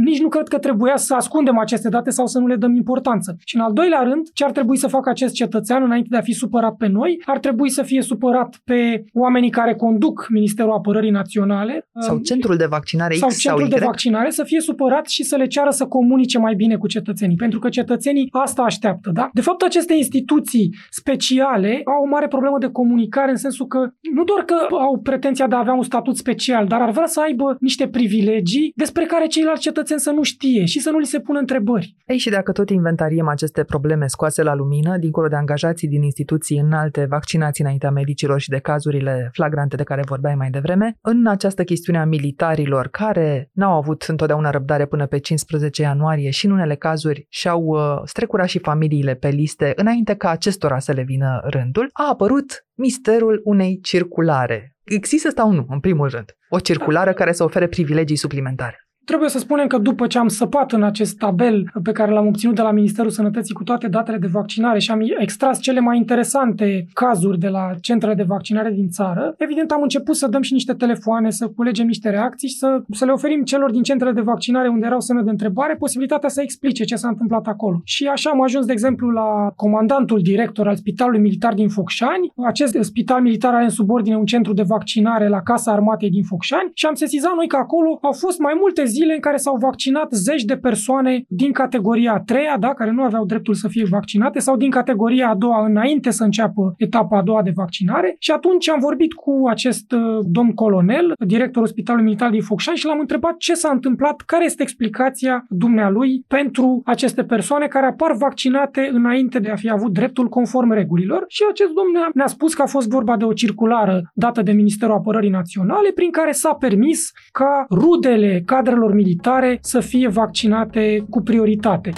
nici 0.03 0.21
nu 0.21 0.27
cred 0.27 0.47
că 0.47 0.57
trebuia 0.57 0.95
să 0.95 1.13
ascundem 1.13 1.57
aceste 1.57 1.89
date 1.89 2.09
sau 2.09 2.25
să 2.25 2.39
nu 2.39 2.47
le 2.47 2.55
dăm 2.55 2.75
importanță. 2.75 3.35
Și 3.45 3.55
în 3.55 3.61
al 3.61 3.73
doilea 3.73 4.01
rând, 4.01 4.31
ce 4.33 4.43
ar 4.43 4.51
trebui 4.51 4.77
să 4.77 4.87
facă 4.87 5.09
acest 5.09 5.33
cetățean 5.33 5.83
înainte 5.83 6.07
de 6.11 6.17
a 6.17 6.21
fi 6.21 6.31
supărat 6.33 6.75
pe 6.75 6.87
noi, 6.87 7.21
ar 7.25 7.39
trebui 7.39 7.69
să 7.69 7.83
fie 7.83 8.01
supărat 8.01 8.59
pe 8.63 9.03
oamenii 9.13 9.49
care 9.49 9.75
conduc 9.75 10.27
Ministerul 10.29 10.71
Apărării 10.71 11.09
Naționale 11.09 11.87
sau 11.99 12.17
centrul 12.17 12.57
de 12.57 12.65
vaccinare 12.65 13.15
sau 13.15 13.29
X 13.29 13.39
centrul 13.39 13.69
sau 13.69 13.79
de 13.79 13.85
vaccinare 13.85 14.29
să 14.29 14.43
fie 14.43 14.59
supărat 14.59 15.07
și 15.07 15.23
să 15.23 15.35
le 15.35 15.47
ceară 15.47 15.69
să 15.69 15.85
comunice 15.85 16.37
mai 16.37 16.55
bine 16.55 16.75
cu 16.75 16.87
cetățenii, 16.87 17.35
pentru 17.35 17.59
că 17.59 17.69
cetățenii 17.69 18.27
asta 18.31 18.61
așteaptă, 18.61 19.09
da? 19.13 19.29
De 19.33 19.41
fapt, 19.41 19.61
aceste 19.61 19.93
instituții 19.93 20.75
speciale 20.89 21.81
au 21.85 22.03
o 22.03 22.07
mare 22.07 22.27
problemă 22.27 22.57
de 22.59 22.69
comunicare 22.71 23.31
în 23.31 23.37
sensul 23.37 23.67
că 23.67 23.79
nu 24.13 24.23
doar 24.23 24.43
că 24.43 24.55
au 24.69 24.99
pretenția 24.99 25.47
de 25.47 25.55
a 25.55 25.59
avea 25.59 25.73
un 25.73 25.83
statut 25.83 26.17
special, 26.17 26.67
dar 26.67 26.81
ar 26.81 26.91
vrea 26.91 27.05
să 27.05 27.21
aibă 27.21 27.57
niște 27.59 27.87
privilegii 27.87 28.71
despre 28.75 29.05
care 29.05 29.27
ceilalți 29.27 29.61
cetățeni 29.61 29.92
cetățen 29.93 30.13
să 30.13 30.19
nu 30.19 30.23
știe 30.23 30.65
și 30.65 30.79
să 30.79 30.89
nu 30.89 30.97
li 30.97 31.05
se 31.05 31.19
pună 31.19 31.39
întrebări. 31.39 31.95
Ei, 32.05 32.17
și 32.17 32.29
dacă 32.29 32.51
tot 32.51 32.69
inventariem 32.69 33.27
aceste 33.27 33.63
probleme 33.63 34.07
scoase 34.07 34.43
la 34.43 34.55
lumină, 34.55 34.97
dincolo 34.97 35.27
de 35.27 35.35
angajații 35.35 35.87
din 35.87 36.03
instituții 36.03 36.57
înalte 36.57 37.05
vaccinați 37.05 37.61
înaintea 37.61 37.91
medicilor 37.91 38.39
și 38.39 38.49
de 38.49 38.59
cazurile 38.59 39.29
flagrante 39.33 39.75
de 39.75 39.83
care 39.83 40.01
vorbeai 40.05 40.35
mai 40.35 40.49
devreme, 40.49 40.97
în 41.01 41.27
această 41.27 41.63
chestiune 41.63 41.99
a 41.99 42.05
militarilor 42.05 42.87
care 42.87 43.49
n-au 43.53 43.77
avut 43.77 44.01
întotdeauna 44.01 44.49
răbdare 44.49 44.85
până 44.85 45.05
pe 45.05 45.17
15 45.17 45.81
ianuarie 45.81 46.29
și 46.29 46.45
în 46.45 46.51
unele 46.51 46.75
cazuri 46.75 47.25
și-au 47.29 47.63
uh, 47.63 48.01
strecurat 48.05 48.47
și 48.47 48.59
familiile 48.59 49.13
pe 49.13 49.29
liste 49.29 49.73
înainte 49.75 50.13
ca 50.13 50.29
acestora 50.29 50.79
să 50.79 50.91
le 50.91 51.03
vină 51.03 51.41
rândul, 51.43 51.89
a 51.91 52.09
apărut 52.09 52.65
misterul 52.73 53.41
unei 53.43 53.79
circulare. 53.81 54.75
Există 54.83 55.29
sau 55.35 55.51
nu, 55.51 55.65
în 55.69 55.79
primul 55.79 56.09
rând, 56.09 56.35
o 56.49 56.59
circulară 56.59 57.13
care 57.13 57.31
să 57.31 57.43
ofere 57.43 57.67
privilegii 57.67 58.15
suplimentare? 58.15 58.82
Trebuie 59.05 59.29
să 59.29 59.39
spunem 59.39 59.67
că 59.67 59.77
după 59.77 60.07
ce 60.07 60.17
am 60.17 60.27
săpat 60.27 60.71
în 60.71 60.83
acest 60.83 61.17
tabel 61.17 61.71
pe 61.83 61.91
care 61.91 62.11
l-am 62.11 62.27
obținut 62.27 62.55
de 62.55 62.61
la 62.61 62.71
Ministerul 62.71 63.11
Sănătății 63.11 63.53
cu 63.53 63.63
toate 63.63 63.87
datele 63.87 64.17
de 64.17 64.27
vaccinare 64.27 64.79
și 64.79 64.91
am 64.91 65.01
extras 65.17 65.59
cele 65.59 65.79
mai 65.79 65.97
interesante 65.97 66.87
cazuri 66.93 67.39
de 67.39 67.47
la 67.47 67.71
centrele 67.81 68.13
de 68.13 68.23
vaccinare 68.23 68.71
din 68.71 68.89
țară, 68.89 69.35
evident 69.37 69.71
am 69.71 69.81
început 69.81 70.15
să 70.15 70.27
dăm 70.27 70.41
și 70.41 70.53
niște 70.53 70.73
telefoane, 70.73 71.29
să 71.29 71.47
culegem 71.47 71.87
niște 71.87 72.09
reacții 72.09 72.47
și 72.47 72.55
să, 72.55 72.81
să 72.91 73.05
le 73.05 73.11
oferim 73.11 73.43
celor 73.43 73.71
din 73.71 73.83
centrele 73.83 74.13
de 74.13 74.21
vaccinare 74.21 74.67
unde 74.67 74.85
erau 74.85 74.99
semne 74.99 75.21
de 75.21 75.29
întrebare 75.29 75.75
posibilitatea 75.75 76.29
să 76.29 76.41
explice 76.41 76.83
ce 76.83 76.95
s-a 76.95 77.07
întâmplat 77.07 77.47
acolo. 77.47 77.81
Și 77.83 78.05
așa 78.05 78.29
am 78.29 78.41
ajuns, 78.41 78.65
de 78.65 78.71
exemplu, 78.71 79.09
la 79.09 79.51
comandantul 79.55 80.21
director 80.21 80.67
al 80.67 80.75
Spitalului 80.75 81.19
Militar 81.19 81.53
din 81.53 81.69
Focșani. 81.69 82.33
Acest 82.45 82.77
spital 82.79 83.21
militar 83.21 83.53
are 83.53 83.63
în 83.63 83.69
subordine 83.69 84.17
un 84.17 84.25
centru 84.25 84.53
de 84.53 84.63
vaccinare 84.67 85.27
la 85.27 85.41
Casa 85.41 85.71
Armatei 85.71 86.09
din 86.09 86.23
Focșani 86.23 86.71
și 86.73 86.85
am 86.85 86.93
sesizat 86.93 87.35
noi 87.35 87.47
că 87.47 87.55
acolo 87.55 87.97
au 88.01 88.11
fost 88.11 88.39
mai 88.39 88.53
multe 88.59 88.85
zile 88.95 89.13
în 89.13 89.19
care 89.19 89.37
s-au 89.37 89.57
vaccinat 89.67 90.09
zeci 90.11 90.43
de 90.43 90.57
persoane 90.57 91.23
din 91.27 91.51
categoria 91.51 92.13
a 92.13 92.19
treia, 92.19 92.55
da, 92.59 92.73
care 92.73 92.91
nu 92.91 93.03
aveau 93.03 93.25
dreptul 93.25 93.53
să 93.53 93.67
fie 93.67 93.85
vaccinate, 93.89 94.39
sau 94.39 94.57
din 94.57 94.69
categoria 94.69 95.29
a 95.29 95.35
doua 95.35 95.65
înainte 95.65 96.09
să 96.11 96.23
înceapă 96.23 96.73
etapa 96.77 97.17
a 97.17 97.21
doua 97.21 97.41
de 97.41 97.51
vaccinare. 97.55 98.15
Și 98.19 98.31
atunci 98.31 98.69
am 98.69 98.79
vorbit 98.79 99.13
cu 99.13 99.33
acest 99.49 99.91
uh, 99.91 99.99
domn 100.21 100.51
colonel, 100.53 101.13
directorul 101.25 101.67
Spitalului 101.67 102.05
Militar 102.05 102.29
din 102.29 102.41
Focșani 102.41 102.77
și 102.77 102.85
l-am 102.85 102.99
întrebat 102.99 103.37
ce 103.37 103.53
s-a 103.53 103.69
întâmplat, 103.71 104.21
care 104.25 104.45
este 104.45 104.61
explicația 104.61 105.45
dumnealui 105.49 106.23
pentru 106.27 106.81
aceste 106.85 107.23
persoane 107.23 107.67
care 107.67 107.85
apar 107.85 108.15
vaccinate 108.15 108.89
înainte 108.93 109.39
de 109.39 109.49
a 109.49 109.55
fi 109.55 109.69
avut 109.69 109.91
dreptul 109.93 110.27
conform 110.27 110.71
regulilor. 110.71 111.23
Și 111.27 111.43
acest 111.49 111.71
domn 111.71 112.11
ne-a 112.13 112.27
spus 112.27 112.53
că 112.53 112.61
a 112.61 112.65
fost 112.65 112.89
vorba 112.89 113.17
de 113.17 113.23
o 113.23 113.33
circulară 113.33 114.01
dată 114.13 114.41
de 114.41 114.51
Ministerul 114.51 114.95
Apărării 114.95 115.29
Naționale 115.29 115.91
prin 115.95 116.11
care 116.11 116.31
s-a 116.31 116.53
permis 116.53 117.11
ca 117.31 117.65
rudele 117.69 118.43
cadrelor 118.45 118.82
datelor 118.83 118.93
militare 118.93 119.57
să 119.61 119.79
fie 119.79 120.07
vaccinate 120.07 121.05
cu 121.09 121.21
prioritate. 121.21 121.93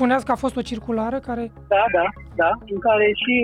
Spuneați 0.00 0.26
că 0.28 0.32
a 0.34 0.42
fost 0.44 0.56
o 0.60 0.68
circulară 0.70 1.18
care... 1.28 1.44
Da, 1.74 1.84
da, 1.98 2.06
da, 2.42 2.50
în 2.74 2.78
care 2.86 3.06
și 3.22 3.34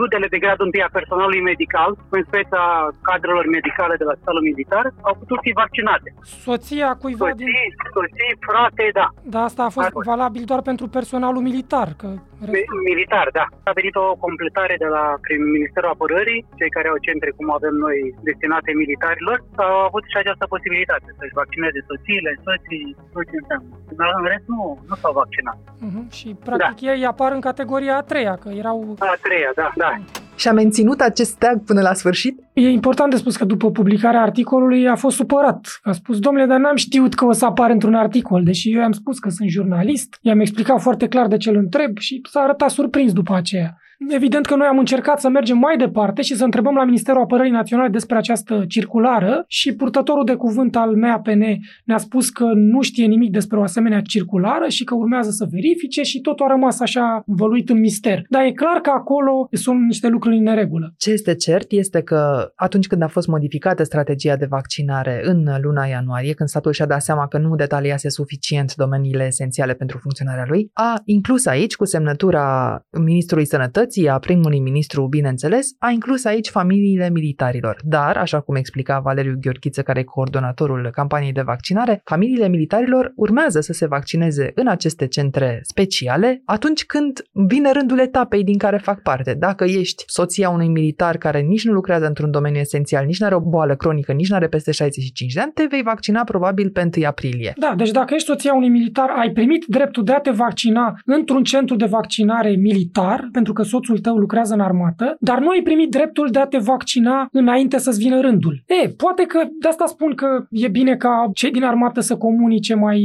rudele 0.00 0.26
de 0.34 0.38
grad 0.44 0.58
întâi 0.66 0.86
a 0.86 0.96
personalului 0.98 1.42
medical, 1.50 1.90
în 2.16 2.22
speța 2.28 2.62
cadrelor 3.08 3.46
medicale 3.58 3.94
de 4.00 4.06
la 4.08 4.14
spitalul 4.16 4.48
militar, 4.50 4.84
au 5.08 5.14
putut 5.22 5.38
fi 5.46 5.52
vaccinate. 5.62 6.08
Soția 6.48 6.88
cuiva 7.02 7.26
Soții, 7.28 7.44
din... 7.44 7.68
soții, 7.96 8.32
frate, 8.48 8.84
da. 9.00 9.06
Da, 9.34 9.40
asta 9.48 9.62
a 9.66 9.74
fost 9.76 9.88
A 9.90 9.96
fost. 9.96 10.08
valabil 10.12 10.44
doar 10.50 10.62
pentru 10.70 10.86
personalul 10.98 11.42
militar, 11.50 11.88
că... 12.00 12.08
Mi- 12.54 12.70
Militar, 12.92 13.26
da. 13.38 13.44
A 13.70 13.72
venit 13.80 13.94
o 14.04 14.06
completare 14.26 14.74
de 14.84 14.88
la 14.96 15.04
prin 15.24 15.40
Ministerul 15.56 15.92
Apărării, 15.94 16.40
cei 16.58 16.74
care 16.76 16.88
au 16.92 16.98
centre 17.06 17.30
cum 17.38 17.46
avem 17.58 17.74
noi 17.86 17.96
destinate 18.28 18.70
militarilor, 18.82 19.36
au 19.70 19.78
avut 19.88 20.04
și 20.10 20.16
această 20.22 20.44
posibilitate 20.54 21.08
să-și 21.18 21.38
vaccineze 21.40 21.80
soțiile, 21.90 22.30
soții, 22.46 22.84
tot 23.14 23.24
ce 23.30 23.36
înseamnă. 23.42 23.72
Dar 24.00 24.10
în 24.20 24.24
rest 24.32 24.46
nu, 24.54 24.60
nu 24.88 24.94
s-au 25.00 25.12
vaccinat. 25.22 25.58
Uh-huh. 25.86 25.95
Și, 26.10 26.36
practic, 26.44 26.88
ei 26.88 27.04
apar 27.06 27.32
în 27.32 27.40
categoria 27.40 27.96
a 27.96 28.02
treia, 28.02 28.38
că 28.42 28.48
erau... 28.48 28.96
A 28.98 29.16
treia, 29.22 29.52
da, 29.54 29.72
da. 29.76 30.00
Și 30.34 30.48
a 30.48 30.52
menținut 30.52 31.00
acest 31.00 31.30
steag 31.30 31.64
până 31.64 31.80
la 31.80 31.94
sfârșit? 31.94 32.40
E 32.52 32.68
important 32.68 33.10
de 33.10 33.16
spus 33.16 33.36
că 33.36 33.44
după 33.44 33.70
publicarea 33.70 34.22
articolului 34.22 34.88
a 34.88 34.94
fost 34.94 35.16
supărat. 35.16 35.80
A 35.82 35.92
spus, 35.92 36.18
domnule, 36.18 36.46
dar 36.46 36.58
n-am 36.58 36.76
știut 36.76 37.14
că 37.14 37.24
o 37.24 37.32
să 37.32 37.44
apar 37.44 37.70
într-un 37.70 37.94
articol, 37.94 38.42
deși 38.44 38.72
eu 38.72 38.80
i-am 38.80 38.92
spus 38.92 39.18
că 39.18 39.28
sunt 39.28 39.48
jurnalist, 39.48 40.18
i-am 40.20 40.40
explicat 40.40 40.80
foarte 40.80 41.08
clar 41.08 41.26
de 41.26 41.36
ce 41.36 41.50
îl 41.50 41.56
întreb 41.56 41.98
și 41.98 42.20
s-a 42.30 42.40
arătat 42.40 42.70
surprins 42.70 43.12
după 43.12 43.34
aceea. 43.34 43.76
Evident 44.08 44.46
că 44.46 44.56
noi 44.56 44.66
am 44.66 44.78
încercat 44.78 45.20
să 45.20 45.28
mergem 45.28 45.58
mai 45.58 45.76
departe 45.76 46.22
și 46.22 46.36
să 46.36 46.44
întrebăm 46.44 46.74
la 46.74 46.84
Ministerul 46.84 47.20
Apărării 47.20 47.52
Naționale 47.52 47.88
despre 47.88 48.16
această 48.16 48.64
circulară 48.68 49.44
și 49.48 49.74
purtătorul 49.74 50.24
de 50.24 50.34
cuvânt 50.34 50.76
al 50.76 50.96
MAPN 50.96 51.42
ne-a 51.84 51.98
spus 51.98 52.30
că 52.30 52.44
nu 52.54 52.82
știe 52.82 53.06
nimic 53.06 53.30
despre 53.30 53.58
o 53.58 53.62
asemenea 53.62 54.00
circulară 54.00 54.68
și 54.68 54.84
că 54.84 54.94
urmează 54.94 55.30
să 55.30 55.46
verifice 55.50 56.02
și 56.02 56.20
totul 56.20 56.46
a 56.46 56.48
rămas 56.48 56.80
așa 56.80 57.22
învăluit 57.26 57.70
în 57.70 57.80
mister. 57.80 58.22
Dar 58.28 58.44
e 58.44 58.52
clar 58.52 58.80
că 58.80 58.90
acolo 58.90 59.48
sunt 59.50 59.80
niște 59.80 60.08
lucruri 60.08 60.36
în 60.36 60.42
neregulă. 60.42 60.94
Ce 60.96 61.10
este 61.10 61.34
cert 61.34 61.70
este 61.70 62.02
că 62.02 62.52
atunci 62.54 62.86
când 62.86 63.02
a 63.02 63.08
fost 63.08 63.26
modificată 63.26 63.82
strategia 63.82 64.36
de 64.36 64.46
vaccinare 64.48 65.20
în 65.22 65.44
luna 65.60 65.84
ianuarie, 65.84 66.32
când 66.32 66.48
statul 66.48 66.72
și-a 66.72 66.86
dat 66.86 67.02
seama 67.02 67.26
că 67.26 67.38
nu 67.38 67.54
detaliase 67.54 68.08
suficient 68.08 68.74
domeniile 68.74 69.26
esențiale 69.26 69.74
pentru 69.74 69.98
funcționarea 69.98 70.44
lui, 70.48 70.70
a 70.72 71.00
inclus 71.04 71.46
aici, 71.46 71.76
cu 71.76 71.84
semnătura 71.84 72.78
Ministrului 73.04 73.44
Sănătății, 73.44 73.85
a 74.08 74.18
primului 74.18 74.60
ministru, 74.60 75.06
bineînțeles, 75.06 75.68
a 75.78 75.90
inclus 75.90 76.24
aici 76.24 76.48
familiile 76.48 77.10
militarilor. 77.10 77.76
Dar, 77.84 78.16
așa 78.16 78.40
cum 78.40 78.54
explica 78.54 78.98
Valeriu 78.98 79.38
Gheorghiță, 79.40 79.82
care 79.82 80.00
e 80.00 80.02
coordonatorul 80.02 80.88
campaniei 80.92 81.32
de 81.32 81.42
vaccinare, 81.42 82.00
familiile 82.04 82.48
militarilor 82.48 83.12
urmează 83.16 83.60
să 83.60 83.72
se 83.72 83.86
vaccineze 83.86 84.50
în 84.54 84.66
aceste 84.66 85.06
centre 85.06 85.60
speciale 85.62 86.42
atunci 86.44 86.84
când 86.84 87.22
vine 87.32 87.72
rândul 87.72 87.98
etapei 87.98 88.44
din 88.44 88.58
care 88.58 88.76
fac 88.76 89.02
parte. 89.02 89.34
Dacă 89.34 89.64
ești 89.64 90.04
soția 90.06 90.50
unui 90.50 90.68
militar 90.68 91.16
care 91.16 91.40
nici 91.40 91.64
nu 91.64 91.72
lucrează 91.72 92.06
într-un 92.06 92.30
domeniu 92.30 92.60
esențial, 92.60 93.04
nici 93.06 93.20
nu 93.20 93.26
are 93.26 93.34
o 93.34 93.40
boală 93.40 93.76
cronică, 93.76 94.12
nici 94.12 94.28
nu 94.28 94.36
are 94.36 94.48
peste 94.48 94.72
65 94.72 95.32
de 95.32 95.40
ani, 95.40 95.52
te 95.52 95.66
vei 95.70 95.82
vaccina 95.82 96.24
probabil 96.24 96.70
pe 96.70 96.88
1 96.96 97.06
aprilie. 97.06 97.52
Da, 97.56 97.74
deci 97.76 97.90
dacă 97.90 98.14
ești 98.14 98.26
soția 98.26 98.54
unui 98.54 98.68
militar, 98.68 99.08
ai 99.16 99.30
primit 99.30 99.64
dreptul 99.68 100.04
de 100.04 100.12
a 100.12 100.20
te 100.20 100.30
vaccina 100.30 100.94
într-un 101.04 101.42
centru 101.42 101.76
de 101.76 101.84
vaccinare 101.84 102.50
militar, 102.50 103.28
pentru 103.32 103.52
că 103.52 103.62
soțul 103.76 103.98
tău 103.98 104.16
lucrează 104.16 104.54
în 104.54 104.60
armată, 104.60 105.16
dar 105.20 105.38
nu 105.38 105.48
ai 105.48 105.60
primit 105.62 105.90
dreptul 105.90 106.28
de 106.30 106.38
a 106.38 106.46
te 106.46 106.58
vaccina 106.58 107.28
înainte 107.32 107.78
să-ți 107.78 107.98
vină 107.98 108.20
rândul. 108.20 108.62
E, 108.84 108.88
poate 108.88 109.22
că 109.22 109.38
de 109.60 109.68
asta 109.68 109.86
spun 109.86 110.14
că 110.14 110.26
e 110.50 110.68
bine 110.68 110.96
ca 110.96 111.30
cei 111.34 111.50
din 111.50 111.64
armată 111.64 112.00
să 112.00 112.16
comunice 112.16 112.74
mai, 112.74 113.00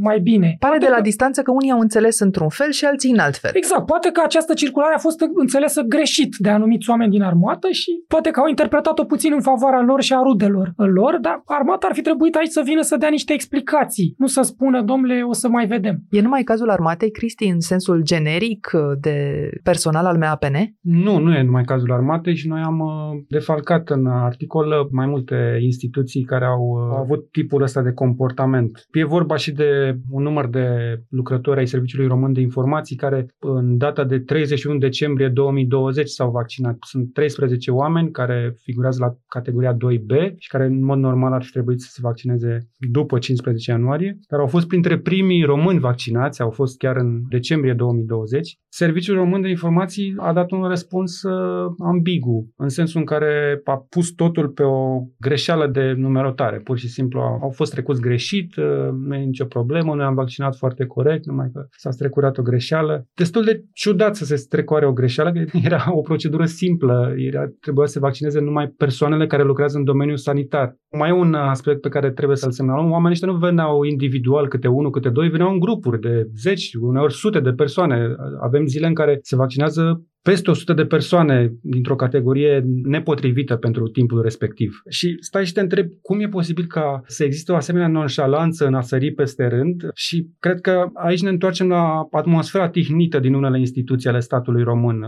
mai 0.00 0.18
bine. 0.20 0.56
Pare 0.58 0.72
Poate 0.72 0.84
de 0.84 0.90
la 0.90 0.96
că- 0.96 1.02
distanță 1.02 1.42
că 1.42 1.50
unii 1.50 1.70
au 1.70 1.78
înțeles 1.80 2.20
într-un 2.20 2.48
fel 2.48 2.70
și 2.70 2.84
alții 2.84 3.10
în 3.10 3.18
alt 3.18 3.36
fel. 3.36 3.50
Exact, 3.54 3.86
poate 3.86 4.08
că 4.10 4.20
această 4.24 4.54
circulare 4.54 4.94
a 4.94 4.98
fost 4.98 5.20
înțelesă 5.34 5.82
greșit 5.82 6.34
de 6.38 6.48
anumiți 6.48 6.90
oameni 6.90 7.10
din 7.10 7.22
armată 7.22 7.68
și 7.70 7.90
poate 8.08 8.30
că 8.30 8.40
au 8.40 8.48
interpretat-o 8.48 9.04
puțin 9.04 9.32
în 9.34 9.40
favoarea 9.40 9.80
lor 9.80 10.02
și 10.02 10.12
a 10.12 10.20
rudelor 10.22 10.72
lor, 10.76 11.18
dar 11.20 11.42
armata 11.44 11.86
ar 11.86 11.94
fi 11.94 12.00
trebuit 12.02 12.34
aici 12.34 12.50
să 12.50 12.62
vină 12.64 12.80
să 12.82 12.96
dea 12.96 13.08
niște 13.08 13.32
explicații, 13.32 14.14
nu 14.18 14.26
să 14.26 14.42
spună, 14.42 14.82
domnule, 14.82 15.22
o 15.22 15.32
să 15.32 15.48
mai 15.48 15.66
vedem. 15.66 15.96
E 16.10 16.20
numai 16.20 16.42
cazul 16.42 16.70
armatei, 16.70 17.10
Cristi, 17.10 17.46
în 17.48 17.60
sensul 17.60 18.02
generic 18.02 18.70
de 19.00 19.16
personal 19.62 20.06
al 20.08 20.18
MAPN? 20.18 20.56
Nu, 20.80 21.18
nu 21.18 21.34
e 21.34 21.42
numai 21.42 21.64
cazul 21.64 21.92
armatei 21.92 22.34
și 22.34 22.48
noi 22.48 22.60
am 22.60 22.78
uh, 22.78 23.22
defalcat 23.28 23.90
în 23.90 24.06
articol 24.06 24.66
uh, 24.66 24.88
mai 24.90 25.06
multe 25.06 25.58
instituții 25.60 26.22
care 26.22 26.44
au 26.44 26.62
uh, 26.62 26.88
au 26.98 27.04
avut 27.04 27.30
tipul 27.30 27.62
ăsta 27.62 27.82
de 27.82 27.92
comportament. 27.92 28.86
E 28.92 29.04
vorba 29.04 29.36
și 29.36 29.52
de 29.52 29.98
un 30.10 30.22
număr 30.22 30.48
de 30.48 30.66
lucrători 31.08 31.58
ai 31.58 31.66
Serviciului 31.66 32.06
Român 32.06 32.32
de 32.32 32.40
Informații 32.40 32.96
care 32.96 33.26
în 33.38 33.76
data 33.78 34.04
de 34.04 34.18
31 34.18 34.78
decembrie 34.78 35.28
2020 35.28 36.08
s-au 36.08 36.30
vaccinat. 36.30 36.76
Sunt 36.80 37.12
13 37.12 37.70
oameni 37.70 38.10
care 38.10 38.54
figurează 38.56 38.98
la 39.00 39.14
categoria 39.28 39.74
2B 39.74 40.34
și 40.36 40.48
care 40.48 40.64
în 40.64 40.84
mod 40.84 40.98
normal 40.98 41.32
ar 41.32 41.42
fi 41.42 41.50
trebuit 41.50 41.80
să 41.80 41.88
se 41.90 42.00
vaccineze 42.02 42.68
după 42.90 43.18
15 43.18 43.70
ianuarie, 43.70 44.18
dar 44.28 44.40
au 44.40 44.46
fost 44.46 44.66
printre 44.66 44.98
primii 44.98 45.42
români 45.42 45.78
vaccinați, 45.78 46.42
au 46.42 46.50
fost 46.50 46.78
chiar 46.78 46.96
în 46.96 47.22
decembrie 47.28 47.72
2020. 47.72 48.58
Serviciul 48.70 49.16
Român 49.16 49.40
de 49.40 49.48
Informații 49.48 50.14
a 50.16 50.32
dat 50.32 50.50
un 50.50 50.62
răspuns 50.62 51.22
uh, 51.22 51.72
ambigu, 51.78 52.52
în 52.56 52.68
sensul 52.68 53.00
în 53.00 53.06
care 53.06 53.60
a 53.64 53.86
pus 53.88 54.10
totul 54.10 54.48
pe 54.48 54.62
o 54.62 55.02
greșeală 55.20 55.66
de 55.66 55.92
numerotare. 55.96 56.58
Pur 56.58 56.78
și 56.78 56.88
simplu 56.88 57.20
au, 57.20 57.38
au 57.42 57.50
fost 57.50 57.72
trecuți 57.72 58.00
greșit, 58.00 58.56
uh, 58.56 58.64
nu 59.06 59.14
e 59.14 59.24
nicio 59.24 59.44
problemă, 59.44 59.94
noi 59.94 60.04
am 60.04 60.14
vaccinat 60.14 60.56
foarte 60.56 60.86
corect, 60.86 61.26
numai 61.26 61.50
că 61.52 61.66
s-a 61.70 61.90
strecurat 61.90 62.38
o 62.38 62.42
greșeală. 62.42 63.06
Destul 63.14 63.44
de 63.44 63.64
ciudat 63.72 64.16
să 64.16 64.24
se 64.24 64.36
strecoare 64.36 64.86
o 64.86 64.92
greșeală, 64.92 65.32
că 65.32 65.44
era 65.62 65.84
o 65.96 66.00
procedură 66.00 66.44
simplă, 66.44 67.14
era, 67.16 67.46
trebuia 67.60 67.86
să 67.86 67.92
se 67.92 67.98
vaccineze 67.98 68.40
numai 68.40 68.66
persoanele 68.66 69.26
care 69.26 69.42
lucrează 69.42 69.78
în 69.78 69.84
domeniul 69.84 70.16
sanitar. 70.16 70.76
Mai 70.96 71.08
e 71.08 71.12
un 71.12 71.34
aspect 71.34 71.80
pe 71.80 71.88
care 71.88 72.10
trebuie 72.10 72.36
să-l 72.36 72.50
semnalăm. 72.50 72.90
Oamenii 72.90 73.10
ăștia 73.10 73.28
nu 73.28 73.38
veneau 73.38 73.82
individual, 73.82 74.48
câte 74.48 74.68
unul, 74.68 74.90
câte 74.90 75.08
doi, 75.08 75.28
veneau 75.28 75.52
în 75.52 75.58
grupuri 75.58 76.00
de 76.00 76.28
zeci, 76.36 76.74
uneori 76.80 77.12
sute 77.12 77.40
de 77.40 77.52
persoane. 77.52 78.14
Avem 78.40 78.57
zile 78.66 78.86
în 78.86 78.94
care 78.94 79.18
se 79.22 79.36
vaccinează 79.36 80.06
peste 80.28 80.50
100 80.50 80.72
de 80.72 80.84
persoane 80.84 81.52
dintr-o 81.62 81.96
categorie 81.96 82.64
nepotrivită 82.82 83.56
pentru 83.56 83.88
timpul 83.88 84.22
respectiv. 84.22 84.82
Și 84.88 85.16
stai 85.20 85.46
și 85.46 85.52
te 85.52 85.60
întrebi 85.60 85.92
cum 86.02 86.20
e 86.20 86.28
posibil 86.28 86.64
ca 86.66 87.02
să 87.06 87.24
existe 87.24 87.52
o 87.52 87.54
asemenea 87.54 87.88
nonșalanță 87.88 88.66
în 88.66 88.74
a 88.74 88.80
sări 88.80 89.10
peste 89.10 89.46
rând 89.46 89.90
și 89.94 90.28
cred 90.38 90.60
că 90.60 90.86
aici 90.94 91.22
ne 91.22 91.28
întoarcem 91.28 91.68
la 91.68 92.08
atmosfera 92.10 92.68
tihnită 92.68 93.18
din 93.18 93.34
unele 93.34 93.58
instituții 93.58 94.08
ale 94.08 94.20
statului 94.20 94.62
român. 94.62 95.04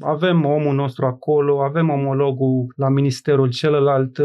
Avem 0.00 0.44
omul 0.44 0.74
nostru 0.74 1.06
acolo, 1.06 1.62
avem 1.62 1.88
omologul 1.88 2.72
la 2.76 2.88
ministerul 2.88 3.50
celălalt, 3.50 4.18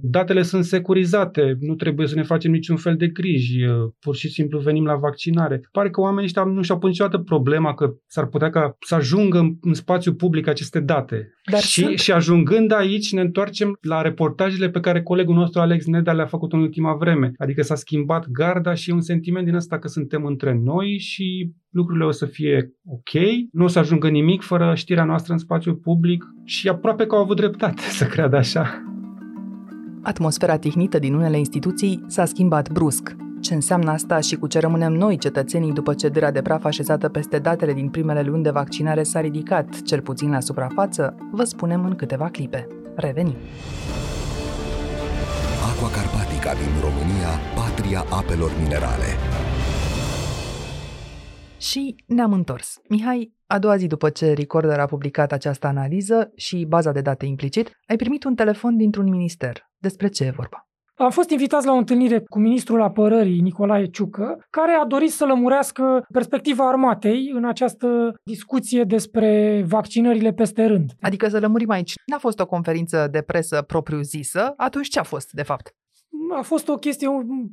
datele 0.00 0.42
sunt 0.42 0.64
securizate, 0.64 1.56
nu 1.60 1.74
trebuie 1.74 2.06
să 2.06 2.14
ne 2.14 2.22
facem 2.22 2.50
niciun 2.50 2.76
fel 2.76 2.96
de 2.96 3.06
griji, 3.06 3.58
pur 4.00 4.14
și 4.14 4.28
simplu 4.28 4.58
venim 4.58 4.84
la 4.84 4.94
vaccinare. 4.94 5.68
Pare 5.72 5.90
că 5.90 6.00
oamenii 6.00 6.24
ăștia 6.24 6.44
nu 6.44 6.62
și-au 6.62 6.78
pus 6.78 6.88
niciodată 6.88 7.18
problema 7.18 7.74
că 7.74 7.94
s-ar 8.06 8.26
putea 8.26 8.50
ca 8.50 8.76
să 8.80 8.94
ajungă 8.94 9.38
în, 9.38 9.56
în 9.60 9.74
spațiu 9.94 10.14
public 10.14 10.46
aceste 10.48 10.80
date. 10.80 11.34
Dar 11.50 11.60
și, 11.60 11.82
sunt- 11.82 11.98
și 11.98 12.12
ajungând 12.12 12.72
aici 12.72 13.12
ne 13.12 13.20
întoarcem 13.20 13.78
la 13.80 14.02
reportajele 14.02 14.70
pe 14.70 14.80
care 14.80 15.02
colegul 15.02 15.34
nostru 15.34 15.60
Alex 15.60 15.86
Neda 15.86 16.12
le-a 16.12 16.26
făcut 16.26 16.52
în 16.52 16.60
ultima 16.60 16.94
vreme. 16.94 17.32
Adică 17.38 17.62
s-a 17.62 17.74
schimbat 17.74 18.30
garda 18.30 18.74
și 18.74 18.90
e 18.90 18.92
un 18.92 19.00
sentiment 19.00 19.44
din 19.44 19.54
ăsta 19.54 19.78
că 19.78 19.88
suntem 19.88 20.24
între 20.24 20.60
noi 20.62 20.98
și 20.98 21.52
lucrurile 21.70 22.04
o 22.04 22.10
să 22.10 22.26
fie 22.26 22.72
ok, 22.86 23.22
nu 23.52 23.64
o 23.64 23.68
să 23.68 23.78
ajungă 23.78 24.08
nimic 24.08 24.42
fără 24.42 24.74
știrea 24.74 25.04
noastră 25.04 25.32
în 25.32 25.38
spațiu 25.38 25.74
public 25.74 26.24
și 26.44 26.68
aproape 26.68 27.06
că 27.06 27.14
au 27.14 27.20
avut 27.20 27.36
dreptate 27.36 27.82
să 27.82 28.04
creadă 28.04 28.36
așa. 28.36 28.82
Atmosfera 30.02 30.56
tihnită 30.58 30.98
din 30.98 31.14
unele 31.14 31.38
instituții 31.38 32.04
s-a 32.06 32.24
schimbat 32.24 32.72
brusc. 32.72 33.16
Ce 33.44 33.54
înseamnă 33.54 33.90
asta 33.90 34.20
și 34.20 34.36
cu 34.36 34.46
ce 34.46 34.58
rămânem 34.58 34.92
noi, 34.92 35.18
cetățenii, 35.18 35.72
după 35.72 35.94
ce 35.94 36.08
dâra 36.08 36.30
de 36.30 36.42
praf 36.42 36.64
așezată 36.64 37.08
peste 37.08 37.38
datele 37.38 37.72
din 37.72 37.88
primele 37.88 38.22
luni 38.22 38.42
de 38.42 38.50
vaccinare 38.50 39.02
s-a 39.02 39.20
ridicat, 39.20 39.82
cel 39.82 40.00
puțin 40.00 40.30
la 40.30 40.40
suprafață, 40.40 41.14
vă 41.32 41.44
spunem 41.44 41.84
în 41.84 41.94
câteva 41.94 42.28
clipe. 42.28 42.66
Revenim! 42.94 43.36
Aqua 45.70 45.88
Carpatica 45.88 46.52
din 46.52 46.80
România, 46.80 47.28
patria 47.54 48.04
apelor 48.10 48.50
minerale. 48.62 49.08
Și 51.58 51.96
ne-am 52.06 52.32
întors. 52.32 52.80
Mihai, 52.88 53.34
a 53.46 53.58
doua 53.58 53.76
zi 53.76 53.86
după 53.86 54.10
ce 54.10 54.32
Recorder 54.32 54.78
a 54.78 54.86
publicat 54.86 55.32
această 55.32 55.66
analiză 55.66 56.32
și 56.36 56.64
baza 56.68 56.92
de 56.92 57.00
date 57.00 57.26
implicit, 57.26 57.70
ai 57.86 57.96
primit 57.96 58.24
un 58.24 58.34
telefon 58.34 58.76
dintr-un 58.76 59.08
minister. 59.08 59.70
Despre 59.78 60.08
ce 60.08 60.24
e 60.24 60.30
vorba? 60.30 60.68
Am 60.96 61.10
fost 61.10 61.30
invitați 61.30 61.66
la 61.66 61.72
o 61.72 61.76
întâlnire 61.76 62.18
cu 62.18 62.38
ministrul 62.38 62.82
apărării 62.82 63.40
Nicolae 63.40 63.86
Ciucă, 63.86 64.44
care 64.50 64.72
a 64.72 64.84
dorit 64.84 65.10
să 65.12 65.24
lămurească 65.24 66.04
perspectiva 66.12 66.68
armatei 66.68 67.30
în 67.34 67.44
această 67.44 68.14
discuție 68.22 68.84
despre 68.84 69.62
vaccinările 69.66 70.32
peste 70.32 70.64
rând. 70.64 70.90
Adică 71.00 71.28
să 71.28 71.38
lămurim 71.38 71.70
aici, 71.70 71.94
n-a 72.06 72.18
fost 72.18 72.40
o 72.40 72.46
conferință 72.46 73.08
de 73.10 73.22
presă 73.22 73.62
propriu-zisă, 73.62 74.52
atunci 74.56 74.88
ce 74.88 74.98
a 74.98 75.02
fost, 75.02 75.32
de 75.32 75.42
fapt? 75.42 75.74
A 76.38 76.42
fost 76.42 76.68
o 76.68 76.74
chestie 76.74 77.08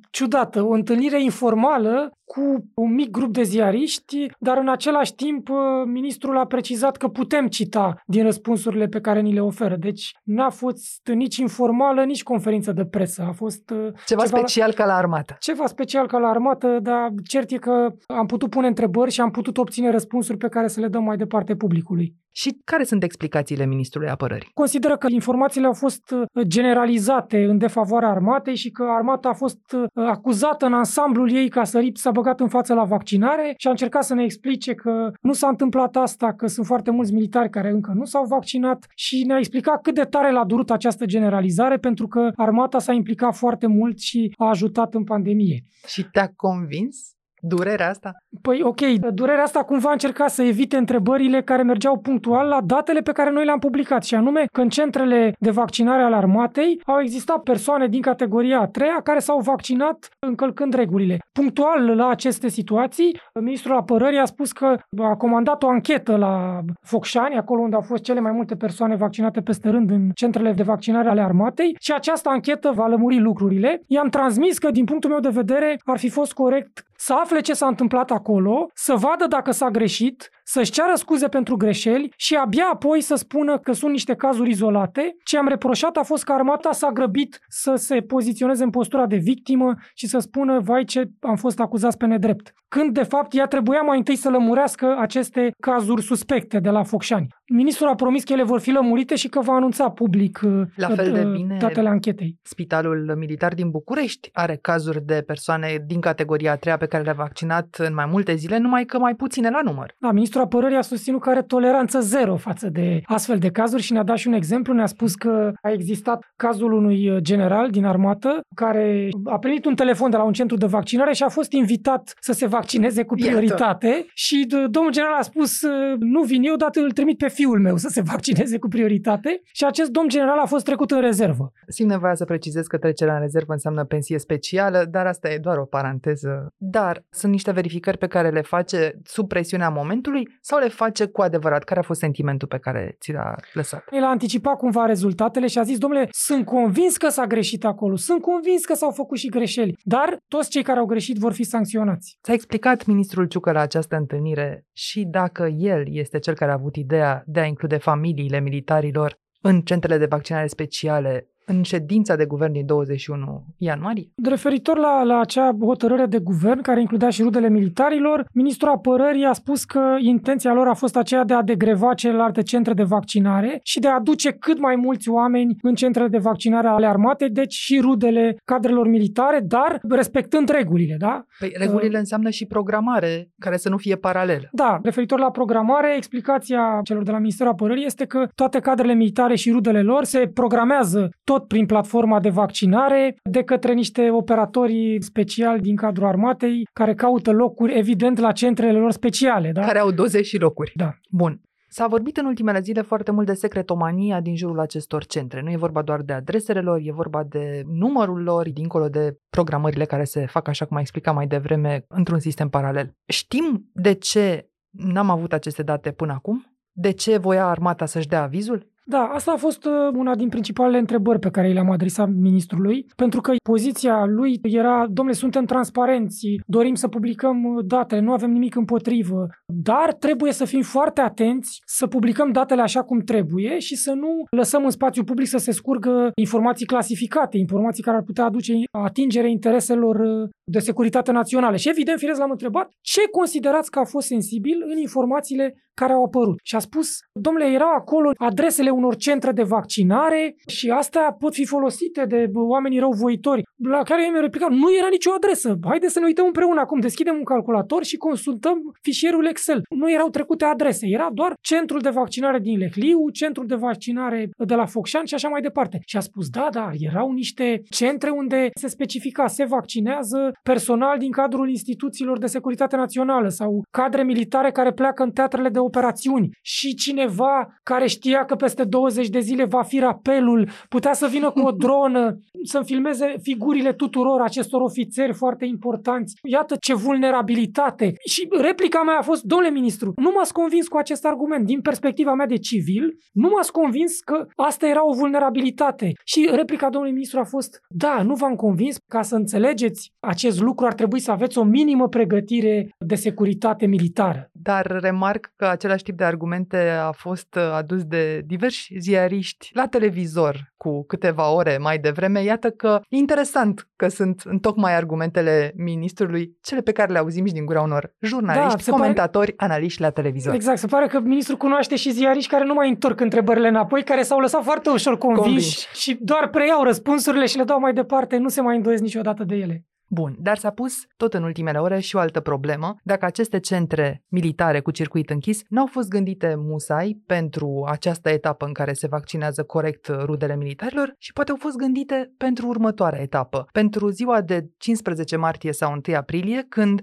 ciudată, 0.10 0.62
o 0.62 0.71
întâlnire 0.71 1.24
informală 1.24 2.12
cu 2.24 2.65
un 2.74 2.93
mic 2.93 3.10
grup 3.10 3.34
de 3.34 3.43
ziariști, 3.43 4.32
dar 4.39 4.58
în 4.58 4.69
același 4.69 5.15
timp 5.15 5.50
uh, 5.50 5.56
ministrul 5.86 6.38
a 6.38 6.45
precizat 6.45 6.97
că 6.97 7.08
putem 7.08 7.47
cita 7.47 8.02
din 8.06 8.24
răspunsurile 8.24 8.88
pe 8.88 9.02
care 9.02 9.21
ni 9.21 9.34
le 9.34 9.41
oferă. 9.41 9.76
Deci 9.76 10.15
n-a 10.24 10.50
fost 10.50 11.08
nici 11.13 11.38
informală, 11.38 12.04
nici 12.04 12.24
conferință 12.24 12.71
de 12.71 12.86
presă. 12.86 13.26
A 13.28 13.32
fost 13.32 13.69
uh, 13.69 13.78
ceva, 14.06 14.24
ceva 14.24 14.26
special 14.26 14.74
ca 14.74 14.86
la 14.86 14.95
armată. 14.95 15.36
Ceva 15.39 15.65
special 15.65 16.08
ca 16.08 16.17
la 16.17 16.28
armată, 16.28 16.80
dar 16.82 17.10
cert 17.28 17.52
e 17.52 17.58
că 17.58 17.88
am 18.08 18.26
putut 18.26 18.50
pune 18.50 18.67
întrebări 18.67 19.12
și 19.12 19.21
am 19.21 19.32
putut 19.32 19.58
obține 19.58 19.91
răspunsuri 19.91 20.38
pe 20.38 20.47
care 20.47 20.67
să 20.67 20.80
le 20.80 20.88
dăm 20.88 21.04
mai 21.04 21.17
departe 21.17 21.56
publicului. 21.56 22.15
Și 22.34 22.62
care 22.63 22.84
sunt 22.84 23.04
explicațiile 23.04 23.65
ministrului 23.65 24.10
apărării? 24.10 24.50
Consideră 24.54 24.97
că 24.97 25.08
informațiile 25.10 25.67
au 25.67 25.74
fost 25.74 26.12
uh, 26.12 26.47
generalizate 26.47 27.43
în 27.43 27.58
defavoarea 27.58 28.10
armatei 28.10 28.51
și 28.56 28.72
că 28.72 28.84
armata 28.84 29.30
a 29.30 29.34
fost 29.34 29.76
acuzată 29.94 30.66
în 30.66 30.74
ansamblul 30.74 31.32
ei 31.32 31.50
ca 31.50 31.64
să 31.64 31.90
s-a 31.94 32.12
băgat 32.12 32.40
în 32.40 32.48
față 32.48 32.74
la 32.74 32.84
vaccinare 32.84 33.54
și 33.58 33.68
a 33.68 33.70
încercat 33.70 34.04
să 34.04 34.14
ne 34.14 34.24
explice 34.24 34.74
că 34.74 35.12
nu 35.22 35.34
s-a 35.34 35.48
întâmplat 35.48 35.96
asta, 35.96 36.34
că 36.34 36.48
sunt 36.48 36.66
foarte 36.66 36.92
mulți 36.92 37.14
militari 37.14 37.50
care 37.50 37.70
încă 37.70 37.92
nu 37.96 38.06
s-au 38.06 38.26
vaccinat 38.26 38.86
și 38.96 39.24
ne-a 39.24 39.38
explicat 39.38 39.82
cât 39.82 39.96
de 39.96 40.04
tare 40.04 40.32
l-a 40.32 40.46
durut 40.46 40.72
această 40.72 41.06
generalizare 41.06 41.78
pentru 41.78 42.08
că 42.08 42.32
armata 42.36 42.80
s-a 42.80 42.94
implicat 42.94 43.36
foarte 43.36 43.68
mult 43.68 44.00
și 44.00 44.34
a 44.38 44.48
ajutat 44.48 44.94
în 44.94 45.04
pandemie. 45.04 45.64
Și 45.88 46.04
te-a 46.12 46.32
convins? 46.36 47.16
Durerea 47.43 47.89
asta? 47.89 48.12
Păi 48.41 48.62
ok, 48.63 48.82
durerea 49.13 49.43
asta 49.43 49.63
cumva 49.63 49.91
încerca 49.91 50.27
să 50.27 50.43
evite 50.43 50.77
întrebările 50.77 51.41
care 51.41 51.63
mergeau 51.63 51.97
punctual 51.97 52.47
la 52.47 52.62
datele 52.63 52.99
pe 52.99 53.12
care 53.12 53.32
noi 53.32 53.45
le-am 53.45 53.60
publicat 53.60 54.04
și 54.04 54.15
anume 54.15 54.45
că 54.51 54.62
în 54.62 54.69
centrele 54.69 55.36
de 55.39 55.49
vaccinare 55.49 56.04
ale 56.04 56.15
armatei 56.15 56.82
au 56.86 56.99
existat 57.01 57.43
persoane 57.43 57.88
din 57.88 58.01
categoria 58.01 58.60
a 58.60 58.67
treia 58.67 58.99
care 59.04 59.19
s-au 59.19 59.39
vaccinat 59.39 60.10
încălcând 60.19 60.73
regulile. 60.73 61.19
Punctual 61.32 61.95
la 61.95 62.08
aceste 62.08 62.47
situații, 62.47 63.19
ministrul 63.39 63.75
apărării 63.75 64.19
a 64.19 64.25
spus 64.25 64.51
că 64.51 64.77
a 64.97 65.15
comandat 65.15 65.63
o 65.63 65.69
anchetă 65.69 66.15
la 66.15 66.60
Focșani, 66.82 67.38
acolo 67.38 67.62
unde 67.62 67.75
au 67.75 67.82
fost 67.82 68.04
cele 68.04 68.19
mai 68.19 68.32
multe 68.32 68.56
persoane 68.56 68.95
vaccinate 68.95 69.41
peste 69.41 69.69
rând 69.69 69.91
în 69.91 70.10
centrele 70.15 70.51
de 70.51 70.63
vaccinare 70.63 71.10
ale 71.10 71.21
armatei 71.21 71.75
și 71.80 71.91
această 71.91 72.30
anchetă 72.30 72.71
va 72.75 72.88
lămuri 72.88 73.19
lucrurile. 73.19 73.82
I-am 73.88 74.10
transmis 74.10 74.58
că 74.58 74.71
din 74.71 74.86
punctul 74.86 75.10
meu 75.10 75.19
de 75.19 75.30
vedere 75.30 75.80
ar 75.86 75.97
fi 75.97 76.10
fost 76.10 76.34
corect 76.34 76.86
să 77.04 77.14
afle 77.14 77.40
ce 77.40 77.54
s-a 77.54 77.68
întâmplat 77.68 78.12
acolo, 78.12 78.70
să 78.74 78.96
vadă 78.96 79.26
dacă 79.28 79.52
s-a 79.52 79.70
greșit, 79.70 80.30
să-și 80.44 80.72
ceară 80.72 80.96
scuze 80.96 81.28
pentru 81.28 81.56
greșeli 81.56 82.14
și 82.18 82.36
abia 82.36 82.70
apoi 82.74 83.02
să 83.02 83.16
spună 83.16 83.60
că 83.60 83.72
sunt 83.72 83.92
niște 83.92 84.16
cazuri 84.16 84.50
izolate. 84.50 85.16
Ce 85.24 85.38
am 85.38 85.48
reproșat 85.48 85.98
a 85.98 86.04
fost 86.04 86.24
că 86.24 86.34
armata 86.34 86.72
s-a 86.72 86.92
grăbit 86.92 87.40
să 87.48 87.76
se 87.76 88.02
poziționeze 88.02 88.64
în 88.64 88.70
postura 88.70 89.06
de 89.06 89.16
victimă 89.16 89.74
și 89.94 90.08
să 90.08 90.20
spună, 90.20 90.60
vai 90.60 90.84
ce 90.84 91.04
am 91.20 91.36
fost 91.36 91.60
acuzați 91.60 91.98
pe 91.98 92.06
nedrept. 92.06 92.54
Când, 92.68 92.94
de 92.94 93.04
fapt, 93.04 93.34
ea 93.34 93.46
trebuia 93.46 93.82
mai 93.82 93.98
întâi 93.98 94.16
să 94.16 94.30
lămurească 94.30 94.96
aceste 95.00 95.52
cazuri 95.60 96.02
suspecte 96.02 96.60
de 96.60 96.70
la 96.70 96.84
Focșani. 96.84 97.28
Ministrul 97.54 97.88
a 97.88 97.96
promis 97.96 98.24
că 98.24 98.34
ele 98.34 98.44
vor 98.44 98.60
fi 98.60 98.72
lămurite 98.72 99.16
și 99.16 99.28
că 99.28 99.40
va 99.40 99.54
anunța 99.54 99.90
public 99.90 100.40
la 100.76 100.88
fel 100.88 101.12
de 101.12 101.24
uh, 101.24 101.32
bine, 101.32 101.58
datele 101.60 101.90
anchetei. 101.90 102.40
Spitalul 102.42 103.16
Militar 103.18 103.54
din 103.54 103.70
București 103.70 104.30
are 104.34 104.60
cazuri 104.62 105.06
de 105.06 105.24
persoane 105.26 105.84
din 105.88 106.00
categoria 106.00 106.52
a 106.52 106.56
treia 106.56 106.78
pe 106.78 106.86
care 106.86 107.04
le-a 107.04 107.14
vaccinat 107.14 107.76
în 107.78 107.94
mai 107.94 108.06
multe 108.12 108.36
zile, 108.36 108.58
numai 108.58 108.86
că 108.86 109.00
mai 109.00 109.16
puține 109.16 109.50
la 109.50 109.62
număr. 109.64 109.96
Da, 110.00 110.12
ministrul 110.12 110.30
Ministrul 110.32 110.60
Apărării 110.60 110.78
a 110.78 110.96
susținut 110.96 111.22
că 111.22 111.30
are 111.30 111.42
toleranță 111.42 112.00
zero 112.00 112.36
față 112.36 112.70
de 112.70 113.02
astfel 113.06 113.38
de 113.38 113.50
cazuri 113.50 113.82
și 113.82 113.92
ne-a 113.94 114.04
dat 114.04 114.18
și 114.18 114.28
un 114.28 114.34
exemplu. 114.34 114.74
Ne-a 114.74 114.86
spus 114.86 115.16
că 115.16 115.52
a 115.62 115.70
existat 115.70 116.32
cazul 116.36 116.72
unui 116.72 117.10
uh, 117.10 117.18
general 117.22 117.70
din 117.70 117.86
armată 117.86 118.42
care 118.56 119.10
a 119.26 119.40
primit 119.40 119.66
un 119.66 119.76
telefon 119.76 120.10
de 120.10 120.18
la 120.18 120.24
un 120.24 120.34
centru 120.34 120.58
de 120.58 120.66
vaccinare 120.66 121.14
și 121.14 121.24
a 121.24 121.30
fost 121.30 121.52
invitat 121.52 122.14
să 122.20 122.34
se 122.34 122.46
vaccineze 122.46 123.04
cu 123.04 123.16
prioritate 123.16 123.88
Iată. 123.88 124.06
și 124.14 124.48
domnul 124.70 124.92
general 124.92 125.18
a 125.18 125.22
spus 125.22 125.62
uh, 125.62 125.96
nu 126.00 126.22
vin 126.22 126.44
eu, 126.44 126.56
dar 126.56 126.70
îl 126.74 126.92
trimit 126.92 127.18
pe 127.18 127.28
fiul 127.41 127.60
meu 127.60 127.77
să 127.77 127.88
se 127.89 128.01
vaccineze 128.01 128.60
cu 128.60 128.67
prioritate 128.67 129.41
și 129.51 129.65
acest 129.65 129.89
domn 129.89 130.08
general 130.08 130.39
a 130.39 130.45
fost 130.45 130.65
trecut 130.65 130.91
în 130.91 131.01
rezervă. 131.01 131.51
Simt 131.67 131.89
nevoia 131.89 132.15
să 132.15 132.25
precizez 132.25 132.67
că 132.67 132.77
trecerea 132.77 133.13
în 133.13 133.19
rezervă 133.21 133.54
înseamnă 133.54 133.84
pensie 133.84 134.19
specială, 134.19 134.86
dar 134.89 135.06
asta 135.06 135.30
e 135.30 135.38
doar 135.38 135.58
o 135.58 135.65
paranteză. 135.65 136.54
Dar 136.58 137.04
sunt 137.10 137.32
niște 137.32 137.51
verificări 137.51 137.97
pe 137.97 138.08
care 138.08 138.30
le 138.30 138.41
face 138.41 138.99
sub 139.04 139.27
presiunea 139.27 139.69
momentului 139.69 140.27
sau 140.41 140.60
le 140.60 140.67
face 140.67 141.06
cu 141.06 141.21
adevărat? 141.21 141.63
Care 141.63 141.80
a 141.80 141.84
fost 141.84 141.99
sentimentul 141.99 142.47
pe 142.47 142.58
care 142.58 142.95
ți 142.99 143.12
l-a 143.12 143.36
lăsat? 143.54 143.84
El 143.91 144.04
a 144.04 144.10
anticipat 144.10 144.58
cumva 144.58 144.86
rezultatele 144.86 145.47
și 145.47 145.58
a 145.58 145.63
zis, 145.63 145.77
domnule, 145.77 146.08
sunt 146.12 146.45
convins 146.45 146.97
că 146.97 147.10
s-a 147.10 147.25
greșit 147.25 147.65
acolo, 147.65 147.95
sunt 147.95 148.21
convins 148.21 148.65
că 148.65 148.73
s-au 148.73 148.91
făcut 148.91 149.17
și 149.17 149.27
greșeli, 149.27 149.77
dar 149.84 150.17
toți 150.27 150.49
cei 150.49 150.63
care 150.63 150.80
au 150.80 150.86
greșit 150.86 151.17
vor 151.17 151.34
fi 151.34 151.43
sancționați. 151.43 152.17
S-a 152.21 152.34
explicat 152.34 152.86
ministrul 152.86 153.25
Ciucă 153.25 153.51
la 153.51 153.60
această 153.60 153.95
întâlnire 153.95 154.65
și 154.71 155.04
dacă 155.04 155.47
el 155.58 155.84
este 155.88 156.19
cel 156.19 156.34
care 156.34 156.51
a 156.51 156.54
avut 156.54 156.75
ideea 156.75 157.23
de 157.32 157.39
a 157.39 157.46
include 157.46 157.78
familiile 157.78 158.39
militarilor 158.39 159.20
în 159.41 159.62
centrele 159.62 159.98
de 159.98 160.06
vaccinare 160.06 160.48
speciale 160.48 161.31
în 161.45 161.63
ședința 161.63 162.15
de 162.15 162.25
guvern 162.25 162.51
din 162.51 162.65
21 162.65 163.45
ianuarie? 163.58 164.12
Referitor 164.23 164.77
la, 164.77 165.04
la 165.04 165.19
acea 165.19 165.56
hotărâre 165.62 166.06
de 166.06 166.19
guvern 166.19 166.62
care 166.62 166.80
includea 166.80 167.10
și 167.10 167.21
rudele 167.21 167.49
militarilor, 167.49 168.25
ministrul 168.34 168.69
apărării 168.69 169.23
a 169.23 169.34
spus 169.34 169.63
că 169.63 169.95
intenția 169.99 170.54
lor 170.54 170.67
a 170.67 170.73
fost 170.73 170.95
aceea 170.95 171.23
de 171.23 171.34
a 171.34 171.41
degreva 171.41 171.93
celelalte 171.93 172.41
centre 172.41 172.73
de 172.73 172.84
vaccinare 172.84 173.60
și 173.63 173.80
de 173.80 173.88
a 173.88 173.95
aduce 173.95 174.32
cât 174.32 174.60
mai 174.60 174.75
mulți 174.75 175.10
oameni 175.10 175.56
în 175.62 175.75
centrele 175.75 176.08
de 176.08 176.17
vaccinare 176.17 176.67
ale 176.67 176.86
armatei, 176.86 177.30
deci 177.30 177.54
și 177.54 177.80
rudele 177.80 178.38
cadrelor 178.45 178.88
militare, 178.88 179.39
dar 179.43 179.80
respectând 179.89 180.49
regulile, 180.49 180.95
da? 180.99 181.25
Păi 181.39 181.54
regulile 181.58 181.93
uh, 181.93 181.99
înseamnă 181.99 182.30
și 182.30 182.45
programare 182.45 183.30
care 183.39 183.58
să 183.58 183.69
nu 183.69 183.77
fie 183.77 183.95
paralelă. 183.95 184.49
Da, 184.51 184.80
referitor 184.84 185.19
la 185.19 185.32
programare, 185.32 185.95
explicația 185.95 186.80
celor 186.84 187.04
de 187.04 187.12
la 187.12 187.17
Ministerul 187.17 187.51
Apărării 187.51 187.86
este 187.86 188.06
că 188.06 188.27
toate 188.36 188.60
cadrele 188.60 188.93
militare 188.93 189.36
și 189.36 189.51
rudele 189.51 189.82
lor 189.82 190.04
se 190.04 190.32
programează 190.34 191.10
tot 191.32 191.48
prin 191.48 191.65
platforma 191.65 192.20
de 192.20 192.30
vaccinare 192.30 193.15
de 193.24 193.44
către 193.44 193.74
niște 193.74 194.10
operatori 194.10 194.98
speciali 195.00 195.62
din 195.62 195.76
cadrul 195.76 196.08
armatei 196.08 196.67
care 196.74 196.94
caută 196.94 197.32
locuri, 197.32 197.78
evident, 197.78 198.20
la 198.20 198.32
centrele 198.32 198.80
lor 198.80 198.91
speciale. 198.91 199.52
Da? 199.52 199.62
Care 199.62 199.80
au 199.80 199.91
doze 199.91 200.22
și 200.22 200.38
locuri. 200.38 200.72
Da. 200.76 200.94
Bun. 201.10 201.41
S-a 201.67 201.88
vorbit 201.88 202.17
în 202.17 202.26
ultimele 202.26 202.60
zile 202.60 202.82
foarte 202.82 203.12
mult 203.12 203.26
de 203.28 203.34
secretomania 203.34 204.22
din 204.22 204.36
jurul 204.36 204.60
acestor 204.60 205.06
centre. 205.06 205.41
Nu 205.41 205.52
e 205.52 205.58
vorba 205.58 205.82
doar 205.82 206.02
de 206.02 206.13
adresele 206.13 206.62
lor, 206.62 206.80
e 206.84 206.91
vorba 206.91 207.24
de 207.24 207.63
numărul 207.65 208.24
lor, 208.24 208.50
dincolo 208.50 208.89
de 208.89 209.17
programările 209.30 209.86
care 209.86 210.04
se 210.04 210.26
fac, 210.26 210.48
așa 210.48 210.65
cum 210.65 210.78
a 210.78 210.80
explicat 210.80 211.13
mai 211.13 211.28
devreme, 211.28 211.86
într-un 211.88 212.20
sistem 212.20 212.50
paralel. 212.50 212.94
Știm 213.08 213.70
de 213.74 213.94
ce 213.94 214.50
n-am 214.70 215.10
avut 215.10 215.34
aceste 215.34 215.63
date 215.63 215.91
până 215.91 216.13
acum? 216.13 216.46
De 216.72 216.91
ce 216.91 217.17
voia 217.17 217.46
armata 217.46 217.86
să-și 217.86 218.08
dea 218.08 218.22
avizul? 218.22 218.70
Da, 218.86 219.04
asta 219.13 219.32
a 219.32 219.36
fost 219.36 219.65
uh, 219.65 219.72
una 219.94 220.15
din 220.15 220.30
principalele 220.30 220.78
întrebări 220.78 221.20
pe 221.20 221.30
care 221.30 221.52
le-am 221.52 221.72
adresat 221.72 222.10
ministrului, 222.10 222.86
pentru 222.96 223.22
că 223.22 223.32
poziția 223.44 224.06
lui 224.06 224.39
era, 224.41 224.86
domnule, 224.89 225.17
suntem 225.17 225.46
transparenți, 225.46 226.28
dorim 226.46 226.76
să 226.76 226.88
publicăm 226.88 227.44
uh, 227.44 227.65
datele, 227.65 228.02
nu 228.02 228.12
avem 228.12 228.32
nimic 228.32 228.56
împotrivă, 228.56 229.28
dar 229.54 229.94
trebuie 229.94 230.32
să 230.32 230.46
fim 230.46 230.62
foarte 230.62 231.02
atenți 231.02 231.62
să 231.65 231.88
publicăm 231.88 232.32
datele 232.32 232.62
așa 232.62 232.84
cum 232.84 233.00
trebuie 233.00 233.60
și 233.60 233.76
să 233.76 233.91
nu 233.91 234.24
lăsăm 234.30 234.63
în 234.63 234.70
spațiu 234.70 235.04
public 235.04 235.28
să 235.28 235.38
se 235.38 235.52
scurgă 235.52 236.12
informații 236.15 236.65
clasificate, 236.65 237.38
informații 237.38 237.84
care 237.84 237.98
ar 237.98 238.04
putea 238.04 238.26
aduce 238.26 238.54
atingere 238.72 239.30
intereselor 239.30 239.96
uh, 239.96 240.30
de 240.44 240.60
securitate 240.60 241.12
naționale. 241.12 241.58
Și 241.58 241.70
evident, 241.70 242.00
firesc 242.00 242.20
l-am 242.20 242.32
întrebat 242.32 242.72
ce 242.82 243.02
considerați 243.12 243.72
că 243.72 243.80
a 243.80 243.86
fost 243.86 244.08
sensibil 244.08 244.63
în 244.72 244.78
informațiile 244.78 245.56
care 245.74 245.94
au 245.94 246.04
apărut. 246.04 246.39
Și 246.44 246.56
a 246.56 246.60
spus, 246.60 246.88
domnule, 247.20 247.46
erau 247.46 247.70
acolo 247.70 248.12
adresele 248.17 248.70
unor 248.82 248.96
centre 248.96 249.32
de 249.32 249.44
vaccinare 249.44 250.36
și 250.48 250.70
astea 250.70 251.15
pot 251.20 251.34
fi 251.34 251.46
folosite 251.46 252.06
de 252.06 252.30
oamenii 252.34 252.80
răuvoitori. 252.80 253.44
La 253.70 253.82
care 253.84 254.04
eu 254.04 254.12
mi-am 254.12 254.22
replicat, 254.22 254.50
nu 254.50 254.76
era 254.80 254.88
nicio 254.91 255.12
adresă. 255.15 255.58
Haideți 255.63 255.94
să 255.94 256.00
ne 256.00 256.06
uităm 256.06 256.26
împreună 256.26 256.60
acum, 256.60 256.80
deschidem 256.80 257.15
un 257.15 257.24
calculator 257.24 257.84
și 257.84 257.98
consultăm 257.98 258.58
fișierul 258.82 259.26
Excel. 259.28 259.62
Nu 259.70 259.91
erau 259.91 260.10
trecute 260.10 260.46
adrese, 260.46 260.86
era 260.88 261.10
doar 261.13 261.34
centrul 261.41 261.80
de 261.80 261.89
vaccinare 261.89 262.39
din 262.39 262.58
Lehliu, 262.58 263.10
centrul 263.10 263.48
de 263.48 263.56
vaccinare 263.56 264.30
de 264.38 264.56
la 264.56 264.65
Focșani 264.65 265.08
și 265.08 265.13
așa 265.13 265.28
mai 265.28 265.41
departe. 265.41 265.80
Și 265.86 265.98
a 265.98 266.00
spus, 266.00 266.30
da, 266.30 266.48
da, 266.52 266.70
erau 266.80 267.12
niște 267.12 267.62
centre 267.70 268.10
unde 268.10 268.50
se 268.54 268.67
specifica, 268.67 269.28
se 269.28 269.46
vaccinează 269.46 270.32
personal 270.44 270.98
din 270.98 271.12
cadrul 271.12 271.50
instituțiilor 271.50 272.17
de 272.20 272.26
securitate 272.26 272.76
națională 272.76 273.28
sau 273.28 273.63
cadre 273.72 274.04
militare 274.04 274.52
care 274.52 274.72
pleacă 274.72 275.04
în 275.04 275.12
teatrele 275.12 275.50
de 275.50 275.60
operațiuni 275.60 276.30
și 276.41 276.76
cineva 276.76 277.48
care 277.63 277.88
știa 277.88 278.26
că 278.26 278.36
peste 278.36 278.61
peste 278.62 278.78
20 278.78 279.10
de 279.10 279.19
zile 279.19 279.45
va 279.45 279.62
fi 279.62 279.80
rapelul, 279.80 280.50
putea 280.69 280.93
să 280.93 281.08
vină 281.08 281.30
cu 281.32 281.39
o 281.39 281.52
dronă, 281.63 282.17
să 282.43 282.62
filmeze 282.65 283.15
figurile 283.21 283.74
tuturor 283.74 284.21
acestor 284.21 284.62
ofițeri 284.62 285.13
foarte 285.13 285.45
importanți. 285.45 286.15
Iată 286.24 286.56
ce 286.60 286.74
vulnerabilitate. 286.74 287.93
Și 288.10 288.28
replica 288.41 288.84
mea 288.84 288.97
a 288.97 289.02
fost, 289.02 289.24
domnule 289.24 289.52
ministru, 289.52 289.93
nu 289.95 290.12
m-ați 290.15 290.34
convins 290.34 290.67
cu 290.67 290.78
acest 290.78 291.06
argument. 291.06 291.45
Din 291.45 291.62
perspectiva 291.62 292.13
mea 292.13 292.26
de 292.26 292.38
civil, 292.38 292.97
nu 293.12 293.30
m-ați 293.30 293.52
convins 293.52 294.00
că 294.00 294.26
asta 294.36 294.67
era 294.67 294.88
o 294.88 294.93
vulnerabilitate. 294.93 295.91
Și 296.06 296.30
replica 296.34 296.69
domnului 296.69 296.93
ministru 296.93 297.19
a 297.19 297.24
fost, 297.24 297.60
da, 297.69 298.02
nu 298.04 298.15
v-am 298.15 298.36
convins, 298.36 298.78
ca 298.88 299.02
să 299.02 299.15
înțelegeți 299.15 299.91
acest 300.00 300.41
lucru 300.41 300.65
ar 300.65 300.74
trebui 300.74 301.00
să 301.00 301.12
aveți 301.12 301.38
o 301.38 301.43
minimă 301.43 301.88
pregătire 301.88 302.69
de 302.86 302.95
securitate 302.95 303.65
militară. 303.65 304.30
Dar 304.32 304.78
remarc 304.82 305.32
că 305.36 305.45
același 305.45 305.84
tip 305.84 305.97
de 305.97 306.04
argumente 306.04 306.58
a 306.69 306.91
fost 306.91 307.36
adus 307.36 307.84
de 307.84 308.21
diversi 308.52 308.80
ziariști 308.80 309.50
la 309.54 309.68
televizor 309.68 310.54
cu 310.58 310.86
câteva 310.86 311.32
ore 311.32 311.58
mai 311.58 311.78
devreme. 311.80 312.24
Iată 312.24 312.50
că 312.50 312.82
e 312.90 312.98
interesant 312.98 313.68
că 313.76 313.88
sunt 313.88 314.22
în 314.26 314.40
tocmai 314.40 314.76
argumentele 314.76 315.54
ministrului 315.56 316.38
cele 316.42 316.62
pe 316.62 316.72
care 316.72 316.92
le 316.92 316.98
auzim 316.98 317.26
și 317.26 317.34
din 317.34 317.46
gura 317.46 317.62
unor 317.62 317.94
jurnaliști, 318.00 318.66
da, 318.66 318.72
comentatori, 318.72 319.34
pare... 319.34 319.52
analiști 319.52 319.82
la 319.82 319.90
televizor. 319.90 320.34
Exact, 320.34 320.58
se 320.58 320.68
pare 320.68 320.88
că 320.88 321.00
ministrul 321.00 321.38
cunoaște 321.38 321.76
și 321.76 321.92
ziariști 321.92 322.30
care 322.30 322.44
nu 322.44 322.54
mai 322.54 322.70
întorc 322.70 323.00
întrebările 323.00 323.48
înapoi, 323.48 323.84
care 323.84 324.02
s-au 324.02 324.20
lăsat 324.20 324.44
foarte 324.44 324.70
ușor 324.70 324.98
convinși, 324.98 325.24
convinși. 325.24 325.68
și 325.74 325.98
doar 326.02 326.30
preiau 326.30 326.64
răspunsurile 326.64 327.26
și 327.26 327.38
le 327.38 327.44
dau 327.44 327.60
mai 327.60 327.74
departe, 327.74 328.18
nu 328.18 328.28
se 328.28 328.42
mai 328.42 328.56
îndoiesc 328.56 328.82
niciodată 328.82 329.24
de 329.24 329.36
ele. 329.36 329.66
Bun, 329.93 330.15
dar 330.19 330.38
s-a 330.38 330.49
pus 330.49 330.73
tot 330.97 331.13
în 331.13 331.23
ultimele 331.23 331.58
ore 331.58 331.80
și 331.80 331.95
o 331.95 331.99
altă 331.99 332.19
problemă. 332.19 332.75
Dacă 332.84 333.06
aceste 333.06 333.39
centre 333.39 334.04
militare 334.08 334.60
cu 334.60 334.71
circuit 334.71 335.10
închis 335.10 335.41
n-au 335.49 335.65
fost 335.65 335.89
gândite 335.89 336.36
musai 336.38 337.01
pentru 337.06 337.65
această 337.67 338.10
etapă 338.10 338.45
în 338.45 338.54
care 338.54 338.73
se 338.73 338.88
vaccinează 338.88 339.43
corect 339.43 339.88
rudele 339.88 340.36
militarilor 340.36 340.93
și 340.97 341.13
poate 341.13 341.32
au 341.32 341.38
fost 341.39 341.56
gândite 341.56 342.13
pentru 342.17 342.47
următoarea 342.47 343.01
etapă, 343.01 343.45
pentru 343.51 343.89
ziua 343.89 344.21
de 344.21 344.49
15 344.58 345.15
martie 345.15 345.54
sau 345.54 345.71
1 345.88 345.97
aprilie, 345.97 346.45
când 346.49 346.82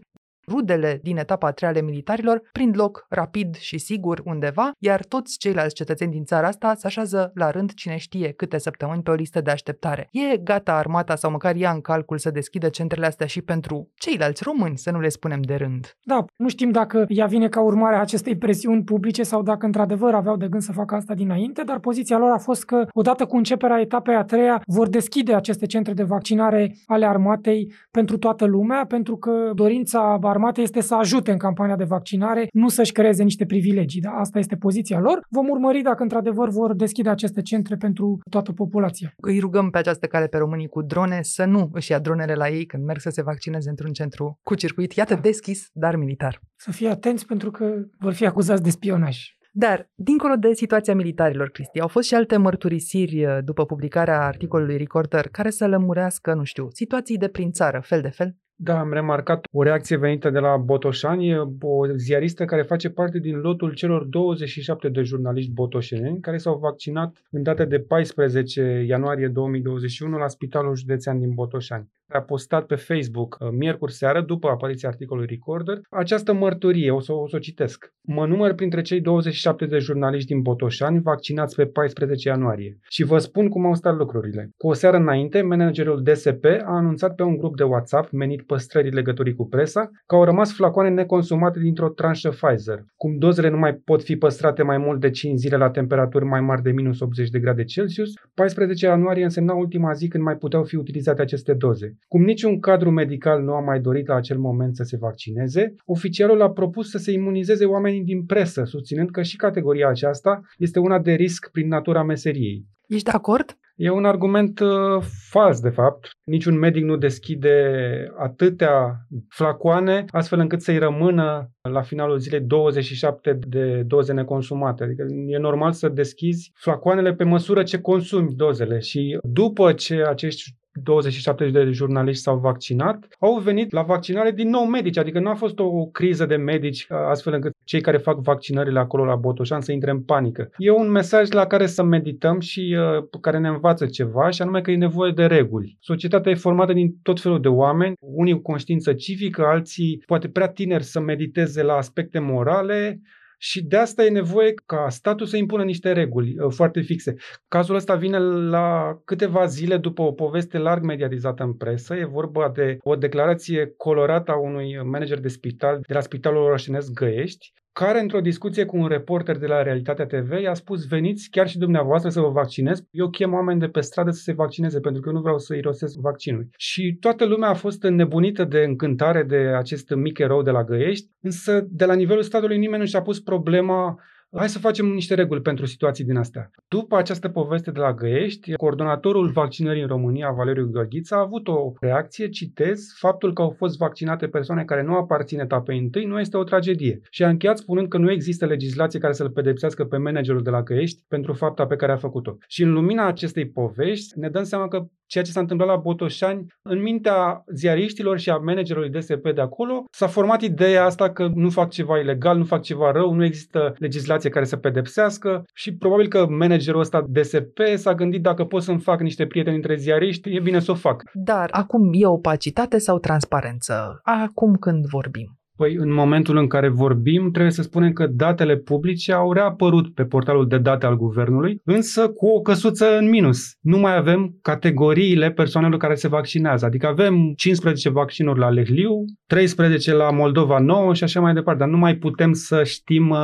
Rudele 0.49 0.99
din 1.03 1.17
etapa 1.17 1.47
a 1.47 1.51
treia 1.51 1.73
ale 1.73 1.83
militarilor 1.83 2.43
prind 2.53 2.77
loc 2.77 3.07
rapid 3.09 3.57
și 3.57 3.79
sigur 3.79 4.23
undeva, 4.25 4.71
iar 4.79 5.05
toți 5.05 5.39
ceilalți 5.39 5.75
cetățeni 5.75 6.13
din 6.13 6.25
țara 6.25 6.47
asta 6.47 6.75
se 6.75 6.87
așează 6.87 7.31
la 7.35 7.51
rând 7.51 7.73
cine 7.75 7.97
știe 7.97 8.33
câte 8.33 8.59
săptămâni 8.59 9.03
pe 9.03 9.11
o 9.11 9.15
listă 9.15 9.41
de 9.41 9.51
așteptare. 9.51 10.09
E 10.11 10.37
gata 10.37 10.75
armata 10.75 11.17
sau 11.17 11.31
măcar 11.31 11.57
ia 11.57 11.71
în 11.71 11.81
calcul 11.81 12.19
să 12.19 12.31
deschidă 12.31 12.69
centrele 12.69 13.07
astea 13.07 13.27
și 13.27 13.43
pentru 13.43 13.91
ceilalți 13.95 14.43
români, 14.43 14.79
să 14.79 14.91
nu 14.91 15.01
le 15.01 15.09
spunem 15.09 15.41
de 15.41 15.55
rând. 15.55 15.97
Da, 16.03 16.25
nu 16.37 16.49
știm 16.49 16.71
dacă 16.71 17.05
ea 17.09 17.27
vine 17.27 17.49
ca 17.49 17.61
urmare 17.61 17.97
a 17.97 18.01
acestei 18.01 18.37
presiuni 18.37 18.83
publice 18.83 19.23
sau 19.23 19.43
dacă 19.43 19.67
într-adevăr 19.67 20.15
aveau 20.15 20.37
de 20.37 20.49
gând 20.49 20.63
să 20.63 20.73
facă 20.73 20.95
asta 20.95 21.15
dinainte, 21.15 21.63
dar 21.63 21.79
poziția 21.79 22.19
lor 22.19 22.31
a 22.31 22.39
fost 22.39 22.65
că 22.65 22.87
odată 22.93 23.27
cu 23.27 23.37
începerea 23.37 23.81
etapei 23.81 24.15
a 24.15 24.25
treia 24.25 24.63
vor 24.67 24.89
deschide 24.89 25.35
aceste 25.35 25.67
centre 25.67 25.93
de 25.93 26.03
vaccinare 26.03 26.75
ale 26.87 27.07
armatei 27.07 27.73
pentru 27.91 28.19
toată 28.19 28.45
lumea, 28.45 28.85
pentru 28.87 29.17
că 29.17 29.51
dorința 29.55 30.17
armatei 30.38 30.62
este 30.64 30.81
să 30.81 30.94
ajute 30.94 31.31
în 31.31 31.38
campania 31.38 31.77
de 31.77 31.85
vaccinare, 31.85 32.48
nu 32.53 32.68
să-și 32.68 32.92
creeze 32.92 33.22
niște 33.22 33.44
privilegii. 33.44 34.01
Da? 34.01 34.11
Asta 34.11 34.38
este 34.38 34.57
poziția 34.57 35.01
lor. 35.01 35.20
Vom 35.29 35.48
urmări 35.48 35.83
dacă 35.83 36.03
într-adevăr 36.03 36.48
vor 36.48 36.74
deschide 36.74 37.09
aceste 37.09 37.42
centre 37.42 37.77
pentru 37.77 38.18
toată 38.31 38.53
populația. 38.53 39.12
Îi 39.16 39.38
rugăm 39.38 39.70
pe 39.70 39.79
această 39.79 40.07
cale 40.07 40.27
pe 40.27 40.37
românii 40.37 40.68
cu 40.68 40.83
drone 40.83 41.18
să 41.22 41.44
nu 41.44 41.70
își 41.72 41.90
ia 41.90 41.98
dronele 41.98 42.35
la 42.35 42.48
ei 42.48 42.66
când 42.66 42.85
merg 42.85 43.01
să 43.01 43.11
se 43.11 43.22
vaccineze 43.22 43.68
într-un 43.68 43.92
centru 43.92 44.38
cu 44.42 44.55
circuit, 44.55 44.92
iată, 44.92 45.14
da. 45.14 45.20
deschis, 45.20 45.68
dar 45.72 45.96
militar. 45.96 46.40
Să 46.57 46.70
fie 46.70 46.88
atenți 46.88 47.27
pentru 47.27 47.51
că 47.51 47.74
vor 47.98 48.12
fi 48.12 48.27
acuzați 48.27 48.62
de 48.62 48.70
spionaj. 48.70 49.18
Dar, 49.53 49.90
dincolo 49.94 50.35
de 50.35 50.53
situația 50.53 50.94
militarilor, 50.94 51.48
Cristi, 51.51 51.81
au 51.81 51.88
fost 51.88 52.07
și 52.07 52.14
alte 52.14 52.37
mărturisiri 52.37 53.24
uh, 53.24 53.38
după 53.44 53.64
publicarea 53.64 54.27
articolului 54.27 54.77
Recorder 54.77 55.29
care 55.29 55.51
să 55.51 55.66
lămurească, 55.66 56.35
nu 56.35 56.44
știu, 56.44 56.68
situații 56.70 57.16
de 57.16 57.29
prin 57.29 57.51
țară, 57.51 57.81
fel 57.85 58.01
de 58.01 58.09
fel? 58.09 58.37
Da, 58.61 58.79
am 58.79 58.92
remarcat 58.92 59.47
o 59.53 59.62
reacție 59.62 59.97
venită 59.97 60.31
de 60.31 60.38
la 60.38 60.57
Botoșani, 60.57 61.38
o 61.61 61.87
ziaristă 61.97 62.44
care 62.44 62.62
face 62.62 62.90
parte 62.90 63.18
din 63.18 63.37
lotul 63.37 63.75
celor 63.75 64.05
27 64.05 64.88
de 64.88 65.03
jurnaliști 65.03 65.53
botoșeni 65.53 66.21
care 66.21 66.37
s-au 66.37 66.59
vaccinat 66.59 67.23
în 67.31 67.42
data 67.42 67.64
de 67.64 67.81
14 67.81 68.85
ianuarie 68.87 69.29
2021 69.29 70.16
la 70.16 70.29
Spitalul 70.29 70.77
Județean 70.77 71.18
din 71.18 71.35
Botoșani 71.35 71.88
a 72.09 72.21
postat 72.21 72.66
pe 72.66 72.75
Facebook 72.75 73.37
uh, 73.40 73.49
miercuri 73.53 73.92
seară, 73.92 74.21
după 74.21 74.49
apariția 74.49 74.88
articolului 74.88 75.29
Recorder, 75.31 75.81
această 75.90 76.33
mărturie, 76.33 76.90
o 76.90 77.01
să 77.01 77.12
o, 77.12 77.29
să 77.29 77.37
o 77.37 77.38
citesc. 77.38 77.92
Mă 78.01 78.27
număr 78.27 78.53
printre 78.55 78.83
cei 78.83 79.01
27 79.01 79.66
de 79.66 79.79
jurnaliști 79.79 80.33
din 80.33 80.42
Botoșani 80.42 81.01
vaccinați 81.01 81.55
pe 81.55 81.66
14 81.66 82.29
ianuarie 82.29 82.79
și 82.88 83.05
vă 83.05 83.18
spun 83.18 83.49
cum 83.49 83.66
au 83.66 83.75
stat 83.75 83.97
lucrurile. 83.97 84.51
Cu 84.57 84.68
o 84.68 84.73
seară 84.73 84.97
înainte, 84.97 85.42
managerul 85.42 86.03
DSP 86.03 86.44
a 86.44 86.77
anunțat 86.77 87.14
pe 87.14 87.23
un 87.23 87.37
grup 87.37 87.57
de 87.57 87.62
WhatsApp 87.62 88.11
menit 88.11 88.42
păstrării 88.42 88.90
legăturii 88.90 89.35
cu 89.35 89.49
presa 89.49 89.90
că 90.07 90.14
au 90.14 90.25
rămas 90.25 90.53
flacoane 90.53 90.88
neconsumate 90.88 91.59
dintr-o 91.59 91.88
tranșă 91.88 92.29
Pfizer. 92.29 92.85
Cum 92.97 93.18
dozele 93.18 93.49
nu 93.49 93.59
mai 93.59 93.75
pot 93.75 94.03
fi 94.03 94.16
păstrate 94.16 94.62
mai 94.62 94.79
mult 94.79 95.01
de 95.01 95.11
5 95.11 95.38
zile 95.38 95.57
la 95.57 95.71
temperaturi 95.71 96.25
mai 96.25 96.40
mari 96.40 96.62
de 96.62 96.71
minus 96.71 97.01
80 97.01 97.29
de 97.29 97.38
grade 97.38 97.64
Celsius, 97.64 98.12
14 98.35 98.87
ianuarie 98.87 99.25
însemna 99.25 99.55
ultima 99.55 99.92
zi 99.92 100.09
când 100.09 100.25
mai 100.25 100.37
puteau 100.37 100.64
fi 100.64 100.77
utilizate 100.77 101.23
aceste 101.23 101.55
doze. 101.55 101.98
Cum 102.09 102.23
niciun 102.25 102.61
cadru 102.61 102.91
medical 102.91 103.43
nu 103.43 103.53
a 103.53 103.61
mai 103.61 103.81
dorit 103.81 104.07
la 104.07 104.15
acel 104.15 104.39
moment 104.39 104.77
să 104.77 104.83
se 104.83 104.97
vaccineze, 104.97 105.75
oficialul 105.85 106.43
a 106.43 106.51
propus 106.51 106.91
să 106.91 106.99
se 106.99 107.13
imunizeze 107.13 107.65
oamenii 107.65 108.05
din 108.05 108.25
presă, 108.25 108.65
susținând 108.65 109.11
că 109.11 109.23
și 109.23 109.37
categoria 109.37 109.89
aceasta 109.89 110.41
este 110.59 110.79
una 110.79 110.99
de 110.99 111.13
risc 111.13 111.51
prin 111.51 111.69
natura 111.69 112.03
meseriei. 112.03 112.67
Ești 112.89 113.05
de 113.05 113.11
acord? 113.11 113.59
E 113.79 113.91
un 113.91 114.05
argument 114.05 114.61
uh, 114.61 115.03
fals, 115.31 115.61
de 115.61 115.69
fapt. 115.69 116.11
Niciun 116.25 116.59
medic 116.59 116.85
nu 116.85 116.97
deschide 116.97 117.73
atâtea 118.19 118.97
flacoane 119.29 120.05
astfel 120.11 120.39
încât 120.39 120.61
să-i 120.61 120.79
rămână 120.79 121.51
la 121.61 121.83
finalul 121.83 122.19
zilei 122.19 122.41
27 122.41 123.39
de 123.49 123.83
doze 123.87 124.13
neconsumate. 124.13 124.85
Adică 124.85 125.07
e 125.27 125.39
normal 125.39 125.73
să 125.73 125.89
deschizi 125.89 126.51
flacoanele 126.55 127.15
pe 127.15 127.25
măsură 127.25 127.63
ce 127.63 127.81
consumi 127.81 128.35
dozele 128.35 128.79
și 128.79 129.19
după 129.23 129.73
ce 129.73 130.03
acești 130.09 130.57
27 130.83 131.49
de 131.51 131.71
jurnaliști 131.71 132.23
s-au 132.23 132.38
vaccinat, 132.38 133.09
au 133.19 133.38
venit 133.38 133.73
la 133.73 133.83
vaccinare 133.83 134.31
din 134.31 134.49
nou 134.49 134.64
medici, 134.64 134.99
adică 134.99 135.21
nu 135.21 135.31
a 135.31 135.35
fost 135.35 135.59
o 135.59 135.87
criză 135.87 136.27
de 136.27 136.37
medici 136.37 136.87
astfel 136.88 137.33
încât 137.33 137.53
cei 137.64 137.81
care 137.81 137.97
fac 137.97 138.19
vaccinările 138.19 138.79
acolo 138.79 139.05
la 139.05 139.14
Botoșan 139.14 139.61
să 139.61 139.73
intre 139.73 139.91
în 139.91 140.03
panică. 140.03 140.51
E 140.57 140.71
un 140.71 140.91
mesaj 140.91 141.31
la 141.31 141.47
care 141.47 141.67
să 141.67 141.83
medităm 141.83 142.41
și 142.41 142.77
uh, 142.79 143.21
care 143.21 143.38
ne 143.38 143.49
învață 143.49 143.87
ceva 143.87 144.31
și 144.31 144.43
anume 144.43 144.61
că 144.61 144.71
e 144.71 144.77
nevoie 144.77 145.12
de 145.12 145.27
reguli. 145.27 145.77
Societatea 145.81 146.33
e 146.33 146.35
formată 146.35 146.73
din 146.73 146.97
tot 147.03 147.21
felul 147.21 147.41
de 147.41 147.49
oameni, 147.49 147.95
unii 148.01 148.35
cu 148.35 148.43
conștiință 148.43 148.93
civică, 148.93 149.43
alții 149.45 150.03
poate 150.07 150.29
prea 150.29 150.49
tineri 150.49 150.85
să 150.85 151.01
mediteze 151.01 151.62
la 151.62 151.73
aspecte 151.73 152.19
morale, 152.19 153.01
și 153.40 153.64
de 153.64 153.77
asta 153.77 154.05
e 154.05 154.11
nevoie 154.11 154.55
ca 154.66 154.88
statul 154.88 155.27
să 155.27 155.37
impună 155.37 155.64
niște 155.64 155.92
reguli 155.92 156.38
uh, 156.38 156.53
foarte 156.55 156.81
fixe. 156.81 157.14
Cazul 157.48 157.74
ăsta 157.74 157.94
vine 157.94 158.18
la 158.48 158.98
câteva 159.05 159.46
zile 159.46 159.77
după 159.77 160.03
o 160.03 160.12
poveste 160.12 160.59
larg 160.59 160.85
mediatizată 160.85 161.42
în 161.42 161.53
presă. 161.53 161.94
E 161.94 162.05
vorba 162.05 162.51
de 162.55 162.77
o 162.83 162.96
declarație 162.96 163.74
colorată 163.77 164.31
a 164.31 164.37
unui 164.37 164.81
manager 164.85 165.20
de 165.20 165.29
spital 165.29 165.81
de 165.87 165.94
la 165.94 166.01
Spitalul 166.01 166.42
Orășenesc 166.42 166.92
Găiești, 166.92 167.53
care 167.85 168.01
într-o 168.01 168.21
discuție 168.21 168.64
cu 168.64 168.77
un 168.77 168.87
reporter 168.87 169.37
de 169.37 169.47
la 169.47 169.62
Realitatea 169.62 170.07
TV 170.07 170.33
i-a 170.41 170.55
spus 170.55 170.87
veniți 170.87 171.29
chiar 171.31 171.49
și 171.49 171.59
dumneavoastră 171.59 172.11
să 172.11 172.21
vă 172.21 172.29
vaccinez. 172.29 172.83
Eu 172.91 173.11
chem 173.11 173.33
oameni 173.33 173.61
de 173.61 173.69
pe 173.69 173.81
stradă 173.81 174.11
să 174.11 174.23
se 174.23 174.33
vaccineze 174.33 174.81
pentru 174.81 175.01
că 175.01 175.09
eu 175.09 175.14
nu 175.14 175.21
vreau 175.21 175.38
să 175.38 175.55
irosesc 175.55 175.99
vaccinul. 175.99 176.49
Și 176.57 176.97
toată 177.01 177.25
lumea 177.25 177.49
a 177.49 177.55
fost 177.55 177.83
înnebunită 177.83 178.45
de 178.45 178.59
încântare 178.59 179.23
de 179.23 179.37
acest 179.37 179.95
mic 179.95 180.19
erou 180.19 180.43
de 180.43 180.51
la 180.51 180.64
Găiești, 180.64 181.07
însă 181.21 181.67
de 181.71 181.85
la 181.85 181.95
nivelul 181.95 182.23
statului 182.23 182.59
nimeni 182.59 182.83
nu 182.83 182.88
și-a 182.88 183.03
pus 183.03 183.21
problema 183.21 183.99
Hai 184.37 184.49
să 184.49 184.59
facem 184.59 184.87
niște 184.87 185.14
reguli 185.14 185.41
pentru 185.41 185.67
situații 185.67 186.05
din 186.05 186.17
astea. 186.17 186.51
După 186.69 186.97
această 186.97 187.29
poveste 187.29 187.71
de 187.71 187.79
la 187.79 187.95
Găiești, 187.95 188.53
coordonatorul 188.53 189.31
vaccinării 189.31 189.83
în 189.83 189.88
România, 189.88 190.31
Valeriu 190.31 190.69
Gheorghiță, 190.71 191.14
a 191.14 191.19
avut 191.19 191.49
o 191.49 191.73
reacție, 191.81 192.29
citez, 192.29 192.93
faptul 192.99 193.33
că 193.33 193.43
au 193.43 193.51
fost 193.51 193.77
vaccinate 193.77 194.29
persoane 194.29 194.64
care 194.64 194.83
nu 194.83 194.95
aparțin 194.95 195.41
etapei 195.41 195.79
întâi 195.79 196.05
nu 196.05 196.21
este 196.21 196.37
o 196.37 196.45
tragedie. 196.45 197.01
Și 197.11 197.25
a 197.25 197.29
încheiat 197.29 197.59
spunând 197.59 197.88
că 197.88 197.99
nu 197.99 198.11
există 198.11 198.47
legislație 198.47 198.99
care 198.99 199.12
să-l 199.12 199.31
pedepsească 199.31 199.85
pe 199.85 199.97
managerul 199.97 200.43
de 200.43 200.51
la 200.51 200.62
Găiești 200.62 201.03
pentru 201.09 201.33
fapta 201.33 201.67
pe 201.67 201.77
care 201.77 201.93
a 201.93 201.97
făcut-o. 201.97 202.37
Și 202.47 202.62
în 202.62 202.73
lumina 202.73 203.07
acestei 203.07 203.49
povești 203.49 204.19
ne 204.19 204.29
dăm 204.29 204.45
seama 204.45 204.69
că 204.69 204.87
ceea 205.09 205.25
ce 205.25 205.31
s-a 205.31 205.40
întâmplat 205.40 205.68
la 205.68 205.77
Botoșani, 205.77 206.47
în 206.62 206.83
mintea 206.83 207.44
ziariștilor 207.55 208.18
și 208.18 208.31
a 208.31 208.37
managerului 208.37 208.90
DSP 208.90 209.33
de 209.35 209.40
acolo, 209.40 209.85
s-a 209.90 210.07
format 210.07 210.40
ideea 210.42 210.85
asta 210.85 211.11
că 211.11 211.31
nu 211.35 211.51
fac 211.51 211.71
ceva 211.71 211.99
ilegal, 211.99 212.37
nu 212.37 212.44
fac 212.44 212.62
ceva 212.62 212.90
rău, 212.90 213.12
nu 213.12 213.25
există 213.25 213.75
legislație 213.79 214.31
care 214.31 214.44
să 214.44 214.57
pedepsească 214.57 215.44
și 215.55 215.75
probabil 215.75 216.09
că 216.09 216.27
managerul 216.29 216.81
ăsta 216.81 217.05
DSP 217.09 217.59
s-a 217.75 217.94
gândit 217.94 218.23
dacă 218.23 218.44
pot 218.44 218.62
să-mi 218.62 218.81
fac 218.81 219.01
niște 219.01 219.27
prieteni 219.27 219.57
între 219.57 219.77
ziariști, 219.77 220.35
e 220.35 220.40
bine 220.40 220.61
să 220.61 220.71
o 220.71 220.75
fac. 220.75 221.03
Dar 221.12 221.49
acum 221.53 221.90
e 221.92 222.07
opacitate 222.07 222.79
sau 222.79 222.99
transparență? 222.99 224.01
Acum 224.03 224.55
când 224.55 224.87
vorbim. 224.87 225.38
Păi 225.59 225.77
în 225.79 225.92
momentul 225.92 226.37
în 226.37 226.47
care 226.47 226.68
vorbim, 226.68 227.31
trebuie 227.31 227.53
să 227.53 227.62
spunem 227.62 227.92
că 227.92 228.07
datele 228.07 228.57
publice 228.57 229.12
au 229.12 229.33
reapărut 229.33 229.94
pe 229.94 230.05
portalul 230.05 230.49
de 230.49 230.59
date 230.59 230.87
al 230.87 230.97
guvernului, 230.97 231.61
însă 231.64 232.09
cu 232.09 232.27
o 232.27 232.40
căsuță 232.40 232.99
în 232.99 233.09
minus. 233.09 233.38
Nu 233.61 233.79
mai 233.79 233.97
avem 233.97 234.38
categoriile 234.42 235.31
persoanelor 235.31 235.79
care 235.79 235.94
se 235.94 236.09
vaccinează. 236.09 236.66
Adică 236.66 236.87
avem 236.87 237.33
15 237.37 237.88
vaccinuri 237.88 238.38
la 238.38 238.49
Lehliu, 238.49 239.05
13 239.27 239.94
la 239.94 240.11
Moldova 240.11 240.59
9 240.59 240.94
și 240.94 241.05
așa 241.05 241.21
mai 241.21 241.35
departe, 241.35 241.61
dar 241.61 241.68
nu 241.68 241.77
mai 241.77 241.94
putem 241.94 242.33
să 242.33 242.64
știm 242.64 243.11
uh, 243.11 243.18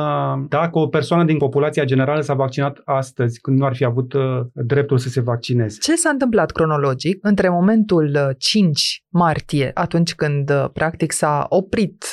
dacă 0.49 0.79
o 0.79 0.87
persoană 0.87 1.23
din 1.23 1.37
populația 1.37 1.83
generală 1.83 2.21
s-a 2.21 2.33
vaccinat 2.33 2.81
astăzi, 2.85 3.39
când 3.39 3.57
nu 3.57 3.65
ar 3.65 3.75
fi 3.75 3.85
avut 3.85 4.13
uh, 4.13 4.21
dreptul 4.53 4.97
să 4.97 5.09
se 5.09 5.21
vaccineze. 5.21 5.77
Ce 5.81 5.95
s-a 5.95 6.09
întâmplat 6.09 6.51
cronologic 6.51 7.17
între 7.21 7.49
momentul 7.49 8.35
5 8.37 8.67
uh, 8.67 8.75
martie, 9.09 9.71
atunci 9.73 10.15
când 10.15 10.51
practic 10.73 11.11
s-a 11.11 11.45
oprit 11.49 12.03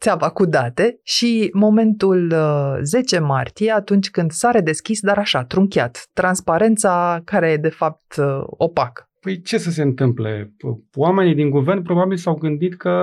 țeava 0.00 0.30
cu 0.30 0.44
date, 0.44 1.00
și 1.02 1.50
momentul 1.52 2.34
10 2.82 3.18
martie, 3.18 3.70
atunci 3.70 4.10
când 4.10 4.30
s-a 4.30 4.50
redeschis, 4.50 5.00
dar 5.00 5.18
așa, 5.18 5.44
trunchiat, 5.44 6.08
transparența 6.12 7.20
care 7.24 7.50
e 7.50 7.56
de 7.56 7.68
fapt 7.68 8.14
opacă? 8.46 9.08
Păi 9.20 9.40
ce 9.40 9.58
să 9.58 9.70
se 9.70 9.82
întâmple? 9.82 10.52
Oamenii 10.94 11.34
din 11.34 11.50
guvern 11.50 11.82
probabil 11.82 12.16
s-au 12.16 12.34
gândit 12.34 12.76
că 12.76 12.94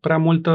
prea 0.00 0.16
multă 0.16 0.50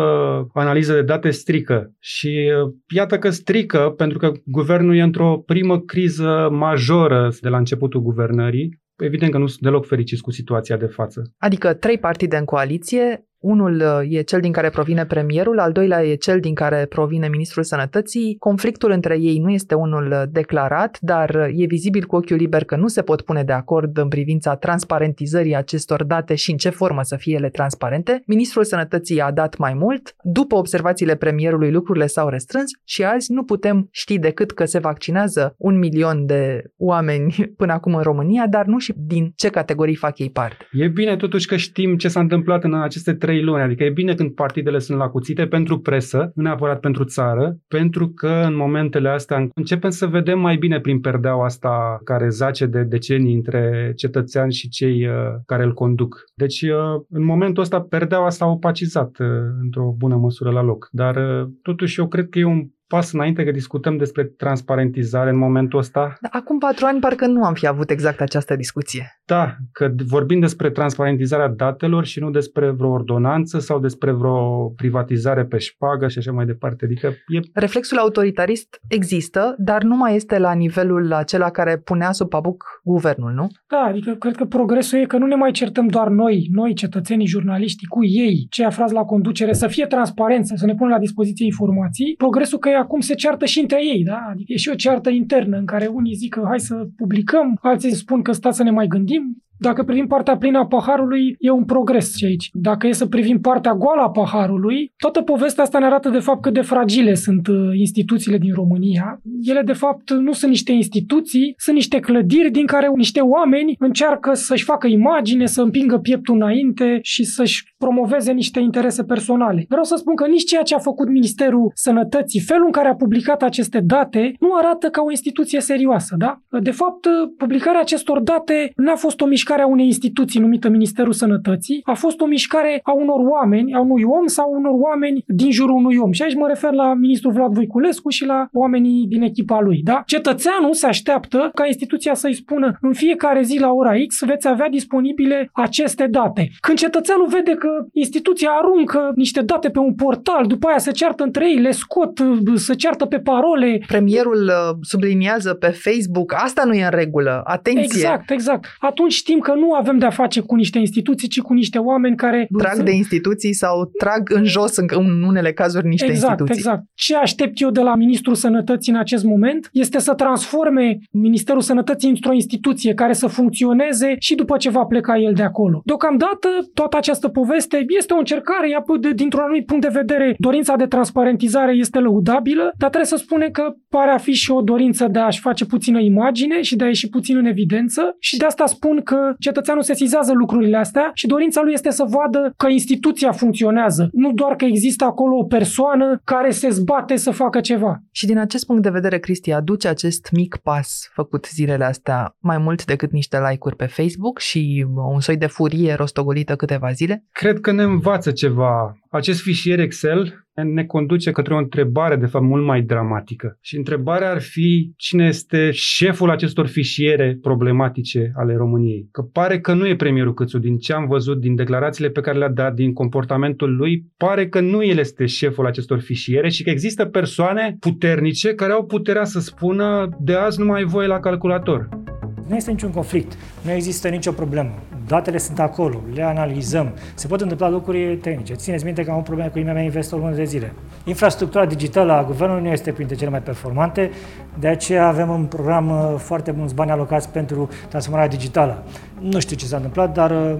analiză 0.53 0.93
de 0.93 1.01
date 1.01 1.29
strică 1.29 1.93
și 1.99 2.51
uh, 2.65 2.73
iată 2.95 3.17
că 3.17 3.29
strică 3.29 3.93
pentru 3.97 4.17
că 4.17 4.31
guvernul 4.45 4.95
e 4.95 5.01
într-o 5.01 5.37
primă 5.45 5.79
criză 5.79 6.49
majoră 6.51 7.31
de 7.41 7.49
la 7.49 7.57
începutul 7.57 8.01
guvernării. 8.01 8.83
Evident 8.97 9.31
că 9.31 9.37
nu 9.37 9.47
sunt 9.47 9.61
deloc 9.61 9.85
fericiți 9.85 10.21
cu 10.21 10.31
situația 10.31 10.77
de 10.77 10.85
față. 10.85 11.33
Adică 11.37 11.73
trei 11.73 11.97
partide 11.97 12.37
în 12.37 12.45
coaliție, 12.45 13.27
unul 13.45 13.75
uh, 13.75 14.17
e 14.17 14.21
cel 14.21 14.39
din 14.39 14.51
care 14.51 14.69
provine 14.69 15.05
premierul, 15.05 15.59
al 15.59 15.71
doilea 15.71 16.05
e 16.05 16.15
cel 16.15 16.39
din 16.39 16.53
care 16.53 16.85
provine 16.89 17.27
ministrul 17.27 17.63
sănătății. 17.63 18.35
Conflictul 18.39 18.91
între 18.91 19.17
ei 19.19 19.37
nu 19.37 19.49
este 19.49 19.75
unul 19.75 20.11
uh, 20.11 20.23
declarat, 20.31 20.97
dar 21.01 21.29
uh, 21.29 21.47
e 21.61 21.65
vizibil 21.65 22.05
cu 22.05 22.15
ochiul 22.15 22.37
liber 22.37 22.63
că 22.63 22.75
nu 22.75 22.87
se 22.87 23.01
pot 23.01 23.21
pune 23.21 23.43
de 23.43 23.51
acord 23.51 23.97
în 23.97 24.07
privința 24.07 24.55
transparentizării 24.55 25.55
acestor 25.55 26.03
date 26.03 26.35
și 26.35 26.51
în 26.51 26.57
ce 26.57 26.69
formă 26.69 27.01
să 27.03 27.15
fie 27.15 27.35
ele 27.35 27.49
transparente. 27.49 28.23
Ministrul 28.25 28.63
sănătății 28.63 29.21
a 29.21 29.31
dat 29.31 29.57
mai 29.57 29.73
mult. 29.73 30.15
După 30.23 30.55
observațiile 30.55 31.15
premierului, 31.15 31.71
lucrurile 31.71 32.05
s-au 32.05 32.29
restrâns 32.29 32.71
și 32.83 33.03
azi 33.03 33.31
nu 33.31 33.43
putem 33.43 33.87
ști 33.91 34.19
decât 34.19 34.51
că 34.51 34.65
se 34.65 34.79
vaccinează 34.79 35.55
un 35.57 35.77
milion 35.77 36.25
de 36.25 36.63
oameni 36.77 37.35
până 37.57 37.73
acum 37.73 37.95
în 37.95 38.01
România, 38.01 38.47
dar 38.47 38.65
nu 38.65 38.77
și 38.77 38.93
din 38.97 39.33
ce 39.35 39.49
categorii 39.49 39.95
fac 39.95 40.19
ei 40.19 40.29
parte. 40.29 40.67
E 40.71 40.87
bine 40.87 41.15
totuși 41.15 41.47
că 41.47 41.55
știm 41.55 41.97
ce 41.97 42.07
s-a 42.07 42.19
întâmplat 42.19 42.63
în 42.63 42.73
aceste 42.73 43.13
trei 43.13 43.34
trei 43.35 43.47
luni. 43.47 43.63
Adică 43.63 43.83
e 43.83 43.89
bine 43.89 44.13
când 44.13 44.31
partidele 44.31 44.79
sunt 44.79 44.97
la 44.97 45.09
cuțite 45.09 45.47
pentru 45.47 45.79
presă, 45.79 46.31
nu 46.35 46.43
neapărat 46.43 46.79
pentru 46.79 47.03
țară, 47.03 47.57
pentru 47.67 48.09
că 48.09 48.43
în 48.45 48.55
momentele 48.55 49.09
astea 49.09 49.47
începem 49.53 49.89
să 49.89 50.07
vedem 50.07 50.39
mai 50.39 50.55
bine 50.55 50.79
prin 50.79 50.99
perdeaua 50.99 51.45
asta 51.45 51.99
care 52.03 52.29
zace 52.29 52.65
de 52.65 52.83
decenii 52.83 53.33
între 53.33 53.93
cetățeani 53.95 54.53
și 54.53 54.69
cei 54.69 55.07
uh, 55.07 55.13
care 55.45 55.63
îl 55.63 55.73
conduc. 55.73 56.23
Deci, 56.35 56.61
uh, 56.61 57.01
în 57.09 57.23
momentul 57.23 57.63
ăsta, 57.63 57.81
perdeaua 57.81 58.29
s-a 58.29 58.45
opacizat 58.45 59.19
uh, 59.19 59.27
într-o 59.61 59.95
bună 59.97 60.15
măsură 60.15 60.51
la 60.51 60.61
loc. 60.61 60.87
Dar, 60.91 61.47
totuși, 61.61 61.99
eu 61.99 62.07
cred 62.07 62.29
că 62.29 62.39
e 62.39 62.43
un 62.43 62.67
pas 62.87 63.11
înainte 63.11 63.43
că 63.43 63.51
discutăm 63.51 63.97
despre 63.97 64.23
transparentizare 64.23 65.29
în 65.29 65.37
momentul 65.37 65.79
ăsta. 65.79 66.13
Da, 66.21 66.29
acum 66.31 66.57
patru 66.57 66.85
ani 66.85 66.99
parcă 66.99 67.25
nu 67.25 67.43
am 67.43 67.53
fi 67.53 67.67
avut 67.67 67.89
exact 67.89 68.21
această 68.21 68.55
discuție. 68.55 69.19
Da, 69.25 69.55
că 69.71 69.91
vorbim 70.07 70.39
despre 70.39 70.69
transparentizarea 70.69 71.47
datelor 71.47 72.05
și 72.05 72.19
nu 72.19 72.29
despre 72.29 72.69
vreo 72.69 72.89
ordonanță 72.89 73.59
sau 73.59 73.79
despre 73.79 74.11
vreo 74.11 74.69
privatizare 74.75 75.45
pe 75.45 75.57
șpagă 75.57 76.07
și 76.07 76.17
așa 76.17 76.31
mai 76.31 76.45
departe. 76.45 76.85
Adică 76.85 77.07
e... 77.07 77.39
Reflexul 77.53 77.97
autoritarist 77.97 78.79
există, 78.87 79.55
dar 79.57 79.83
nu 79.83 79.95
mai 79.95 80.15
este 80.15 80.37
la 80.37 80.53
nivelul 80.53 81.13
acela 81.13 81.49
care 81.49 81.77
punea 81.77 82.11
sub 82.11 82.29
pabuc 82.29 82.63
guvernul, 82.83 83.31
nu? 83.31 83.47
Da, 83.67 83.77
adică 83.77 84.11
cred 84.13 84.35
că 84.35 84.45
progresul 84.45 84.99
e 84.99 85.05
că 85.05 85.17
nu 85.17 85.25
ne 85.25 85.35
mai 85.35 85.51
certăm 85.51 85.87
doar 85.87 86.07
noi, 86.07 86.47
noi 86.51 86.73
cetățenii, 86.73 87.27
jurnaliștii, 87.27 87.87
cu 87.87 88.05
ei, 88.05 88.47
cei 88.49 88.65
aflați 88.65 88.93
la 88.93 89.03
conducere, 89.03 89.53
să 89.53 89.67
fie 89.67 89.85
transparență, 89.85 90.53
să 90.57 90.65
ne 90.65 90.75
pună 90.75 90.89
la 90.89 90.99
dispoziție 90.99 91.45
informații. 91.45 92.13
Progresul 92.17 92.59
că 92.59 92.69
acum 92.75 92.99
se 92.99 93.15
ceartă 93.15 93.45
și 93.45 93.59
între 93.59 93.85
ei, 93.85 94.03
da? 94.03 94.27
Adică 94.29 94.53
e 94.53 94.57
și 94.57 94.69
o 94.69 94.75
ceartă 94.75 95.09
internă 95.09 95.57
în 95.57 95.65
care 95.65 95.87
unii 95.87 96.13
zic 96.13 96.33
că 96.33 96.43
hai 96.47 96.59
să 96.59 96.87
publicăm, 96.95 97.57
alții 97.61 97.95
spun 97.95 98.21
că 98.21 98.31
stați 98.31 98.57
să 98.57 98.63
ne 98.63 98.71
mai 98.71 98.87
gândim. 98.87 99.43
Dacă 99.59 99.83
privim 99.83 100.07
partea 100.07 100.37
plină 100.37 100.57
a 100.59 100.65
paharului, 100.65 101.35
e 101.39 101.49
un 101.49 101.65
progres 101.65 102.15
și 102.15 102.25
aici. 102.25 102.49
Dacă 102.53 102.87
e 102.87 102.91
să 102.91 103.05
privim 103.05 103.39
partea 103.39 103.73
goală 103.73 104.01
a 104.01 104.09
paharului, 104.09 104.93
toată 104.97 105.21
povestea 105.21 105.63
asta 105.63 105.79
ne 105.79 105.85
arată 105.85 106.09
de 106.09 106.19
fapt 106.19 106.41
cât 106.41 106.53
de 106.53 106.61
fragile 106.61 107.13
sunt 107.13 107.47
uh, 107.47 107.55
instituțiile 107.77 108.37
din 108.37 108.53
România. 108.53 109.21
Ele 109.41 109.61
de 109.61 109.73
fapt 109.73 110.11
nu 110.11 110.31
sunt 110.31 110.51
niște 110.51 110.71
instituții, 110.71 111.53
sunt 111.57 111.75
niște 111.75 111.99
clădiri 111.99 112.51
din 112.51 112.65
care 112.65 112.91
niște 112.95 113.19
oameni 113.19 113.75
încearcă 113.79 114.33
să-și 114.33 114.63
facă 114.63 114.87
imagine, 114.87 115.45
să 115.45 115.61
împingă 115.61 115.97
pieptul 115.97 116.35
înainte 116.35 116.99
și 117.01 117.23
să-și 117.23 117.73
promoveze 117.77 118.31
niște 118.31 118.59
interese 118.59 119.03
personale. 119.03 119.65
Vreau 119.67 119.83
să 119.83 119.95
spun 119.95 120.15
că 120.15 120.27
nici 120.27 120.43
ceea 120.43 120.61
ce 120.61 120.75
a 120.75 120.79
făcut 120.79 121.09
Ministerul 121.09 121.71
Sănătății, 121.73 122.39
felul 122.39 122.65
în 122.65 122.71
care 122.71 122.87
a 122.87 122.95
publicat 122.95 123.41
aceste 123.43 123.79
date, 123.79 124.33
nu 124.39 124.49
arată 124.53 124.87
ca 124.87 125.01
o 125.01 125.09
instituție 125.09 125.59
serioasă, 125.59 126.15
da? 126.17 126.39
De 126.59 126.71
fapt, 126.71 127.07
publicarea 127.37 127.79
acestor 127.79 128.19
date 128.19 128.71
n-a 128.75 128.95
fost 128.95 129.21
o 129.21 129.25
mișcare 129.25 129.54
a 129.61 129.67
unei 129.67 129.85
instituții 129.85 130.39
numită 130.39 130.69
Ministerul 130.69 131.13
Sănătății, 131.13 131.81
a 131.83 131.93
fost 131.93 132.19
o 132.19 132.25
mișcare 132.25 132.79
a 132.83 132.93
unor 132.93 133.19
oameni, 133.29 133.73
a 133.73 133.79
unui 133.79 134.03
om 134.03 134.27
sau 134.27 134.51
unor 134.51 134.73
oameni 134.75 135.23
din 135.27 135.51
jurul 135.51 135.75
unui 135.75 135.97
om. 135.97 136.11
Și 136.11 136.21
aici 136.21 136.35
mă 136.35 136.47
refer 136.47 136.71
la 136.71 136.93
ministrul 136.93 137.31
Vlad 137.31 137.53
Voiculescu 137.53 138.09
și 138.09 138.25
la 138.25 138.47
oamenii 138.51 139.05
din 139.07 139.21
echipa 139.21 139.61
lui, 139.61 139.81
da? 139.83 140.03
Cetățeanul 140.05 140.73
se 140.73 140.87
așteaptă 140.87 141.49
ca 141.53 141.65
instituția 141.65 142.13
să-i 142.13 142.33
spună 142.33 142.77
în 142.81 142.93
fiecare 142.93 143.41
zi 143.41 143.59
la 143.59 143.71
ora 143.71 143.91
X 144.07 144.23
veți 144.25 144.47
avea 144.47 144.69
disponibile 144.69 145.49
aceste 145.53 146.07
date. 146.07 146.49
Când 146.59 146.77
cetățeanul 146.77 147.27
vede 147.27 147.51
că 147.51 147.69
instituția 147.91 148.49
aruncă 148.49 149.11
niște 149.15 149.41
date 149.41 149.69
pe 149.69 149.79
un 149.79 149.93
portal, 149.93 150.45
după 150.47 150.67
aia 150.67 150.77
se 150.77 150.91
ceartă 150.91 151.23
între 151.23 151.49
ei, 151.49 151.57
le 151.57 151.71
scot, 151.71 152.23
se 152.55 152.73
ceartă 152.73 153.05
pe 153.05 153.19
parole. 153.19 153.83
Premierul 153.87 154.43
uh, 154.43 154.77
subliniază 154.81 155.53
pe 155.53 155.67
Facebook, 155.67 156.33
asta 156.33 156.63
nu 156.65 156.73
e 156.73 156.83
în 156.83 156.89
regulă, 156.89 157.41
atenție. 157.43 157.83
Exact, 157.83 158.31
exact. 158.31 158.65
Atunci 158.79 159.13
știm 159.13 159.34
că 159.39 159.53
nu 159.53 159.73
avem 159.73 159.97
de-a 159.97 160.09
face 160.09 160.39
cu 160.39 160.55
niște 160.55 160.79
instituții, 160.79 161.27
ci 161.27 161.39
cu 161.39 161.53
niște 161.53 161.77
oameni 161.77 162.15
care... 162.15 162.47
Trag 162.57 162.73
sunt... 162.73 162.85
de 162.85 162.91
instituții 162.91 163.53
sau 163.53 163.91
trag 163.97 164.29
în 164.33 164.45
jos 164.45 164.75
în, 164.75 164.85
în 164.89 165.23
unele 165.23 165.53
cazuri 165.53 165.87
niște 165.87 166.05
exact, 166.05 166.39
instituții. 166.39 166.61
Exact, 166.61 166.83
Ce 166.93 167.15
aștept 167.15 167.61
eu 167.61 167.69
de 167.69 167.81
la 167.81 167.95
Ministrul 167.95 168.35
Sănătății 168.35 168.91
în 168.91 168.99
acest 168.99 169.23
moment 169.23 169.69
este 169.71 169.99
să 169.99 170.13
transforme 170.13 170.99
Ministerul 171.11 171.61
Sănătății 171.61 172.09
într-o 172.09 172.33
instituție 172.33 172.93
care 172.93 173.13
să 173.13 173.27
funcționeze 173.27 174.15
și 174.19 174.35
după 174.35 174.57
ce 174.57 174.69
va 174.69 174.83
pleca 174.83 175.17
el 175.17 175.33
de 175.33 175.43
acolo. 175.43 175.81
Deocamdată, 175.85 176.49
toată 176.73 176.97
această 176.97 177.27
poveste 177.27 177.75
este, 177.77 177.85
este 177.97 178.13
o 178.13 178.17
încercare, 178.17 178.83
dintr-un 179.15 179.41
anumit 179.41 179.65
punct 179.65 179.81
de 179.81 179.97
vedere, 179.99 180.35
dorința 180.37 180.75
de 180.75 180.85
transparentizare 180.85 181.71
este 181.71 181.99
lăudabilă, 181.99 182.73
dar 182.77 182.89
trebuie 182.89 183.05
să 183.05 183.15
spunem 183.15 183.51
că 183.51 183.73
pare 183.89 184.11
a 184.11 184.17
fi 184.17 184.31
și 184.31 184.51
o 184.51 184.61
dorință 184.61 185.07
de 185.07 185.19
a-și 185.19 185.39
face 185.39 185.65
puțină 185.65 185.99
imagine 185.99 186.61
și 186.61 186.75
de 186.75 186.83
a 186.83 186.87
ieși 186.87 187.09
puțin 187.09 187.37
în 187.37 187.45
evidență 187.45 188.15
și 188.19 188.37
de 188.37 188.45
asta 188.45 188.65
spun 188.65 189.01
că 189.03 189.24
cetățeanul 189.39 189.83
sesizează 189.83 190.31
lucrurile 190.33 190.77
astea 190.77 191.11
și 191.13 191.27
dorința 191.27 191.61
lui 191.61 191.73
este 191.73 191.89
să 191.89 192.05
vadă 192.07 192.53
că 192.57 192.67
instituția 192.67 193.31
funcționează, 193.31 194.09
nu 194.11 194.31
doar 194.31 194.55
că 194.55 194.65
există 194.65 195.03
acolo 195.03 195.37
o 195.37 195.43
persoană 195.43 196.21
care 196.23 196.49
se 196.49 196.69
zbate 196.69 197.15
să 197.15 197.31
facă 197.31 197.59
ceva. 197.59 197.99
Și 198.11 198.25
din 198.25 198.37
acest 198.37 198.65
punct 198.65 198.81
de 198.81 198.89
vedere, 198.89 199.19
Cristi, 199.19 199.51
aduce 199.51 199.87
acest 199.87 200.29
mic 200.31 200.55
pas 200.63 201.09
făcut 201.13 201.45
zilele 201.45 201.83
astea 201.83 202.35
mai 202.39 202.57
mult 202.57 202.85
decât 202.85 203.11
niște 203.11 203.37
like-uri 203.49 203.75
pe 203.75 203.85
Facebook 203.85 204.39
și 204.39 204.85
un 205.13 205.19
soi 205.19 205.37
de 205.37 205.45
furie 205.45 205.93
rostogolită 205.93 206.55
câteva 206.55 206.91
zile? 206.91 207.23
Cred 207.31 207.59
că 207.59 207.71
ne 207.71 207.83
învață 207.83 208.31
ceva. 208.31 208.97
Acest 209.15 209.41
fișier 209.41 209.79
Excel 209.79 210.45
ne 210.63 210.83
conduce 210.83 211.31
către 211.31 211.53
o 211.53 211.57
întrebare, 211.57 212.15
de 212.15 212.25
fapt, 212.25 212.45
mult 212.45 212.65
mai 212.65 212.81
dramatică. 212.81 213.57
Și 213.61 213.77
întrebarea 213.77 214.31
ar 214.31 214.41
fi 214.41 214.93
cine 214.97 215.25
este 215.25 215.69
șeful 215.71 216.29
acestor 216.29 216.67
fișiere 216.67 217.37
problematice 217.41 218.31
ale 218.35 218.55
României. 218.55 219.07
Că 219.11 219.21
pare 219.21 219.59
că 219.59 219.73
nu 219.73 219.87
e 219.87 219.95
premierul 219.95 220.33
Câțu, 220.33 220.57
din 220.57 220.77
ce 220.77 220.93
am 220.93 221.07
văzut, 221.07 221.39
din 221.39 221.55
declarațiile 221.55 222.09
pe 222.09 222.21
care 222.21 222.37
le-a 222.37 222.49
dat, 222.49 222.73
din 222.73 222.93
comportamentul 222.93 223.75
lui, 223.75 224.05
pare 224.17 224.47
că 224.47 224.59
nu 224.59 224.83
el 224.83 224.97
este 224.97 225.25
șeful 225.25 225.65
acestor 225.65 225.99
fișiere 225.99 226.49
și 226.49 226.63
că 226.63 226.69
există 226.69 227.05
persoane 227.05 227.77
puternice 227.79 228.53
care 228.53 228.71
au 228.71 228.85
puterea 228.85 229.23
să 229.23 229.39
spună 229.39 230.09
de 230.19 230.33
azi 230.33 230.59
nu 230.59 230.65
mai 230.65 230.79
ai 230.79 230.85
voie 230.85 231.07
la 231.07 231.19
calculator. 231.19 232.04
Nu 232.47 232.55
este 232.55 232.71
niciun 232.71 232.91
conflict, 232.91 233.37
nu 233.61 233.71
există 233.71 234.07
nicio 234.07 234.31
problemă. 234.31 234.71
Datele 235.07 235.37
sunt 235.37 235.59
acolo, 235.59 236.01
le 236.13 236.23
analizăm. 236.23 236.93
Se 237.13 237.27
pot 237.27 237.41
întâmpla 237.41 237.69
lucruri 237.69 238.17
tehnice. 238.17 238.53
Țineți 238.53 238.85
minte 238.85 239.03
că 239.03 239.11
am 239.11 239.17
un 239.17 239.23
problem 239.23 239.47
cu 239.49 239.59
IMM 239.59 239.77
Invest 239.77 240.13
o 240.13 240.17
lună 240.17 240.35
de 240.35 240.43
zile. 240.43 240.73
Infrastructura 241.03 241.65
digitală 241.65 242.13
a 242.13 242.23
guvernului 242.23 242.63
nu 242.63 242.69
este 242.69 242.91
printre 242.91 243.15
cele 243.15 243.29
mai 243.29 243.41
performante, 243.41 244.11
de 244.59 244.67
aceea 244.67 245.07
avem 245.07 245.29
un 245.29 245.45
program 245.45 245.89
uh, 245.89 246.15
foarte 246.17 246.51
mulți 246.51 246.75
bani 246.75 246.91
alocați 246.91 247.29
pentru 247.29 247.69
transformarea 247.89 248.29
digitală. 248.29 248.83
Nu 249.19 249.39
știu 249.39 249.55
ce 249.55 249.65
s-a 249.65 249.75
întâmplat, 249.75 250.13
dar 250.13 250.31
uh, 250.31 250.57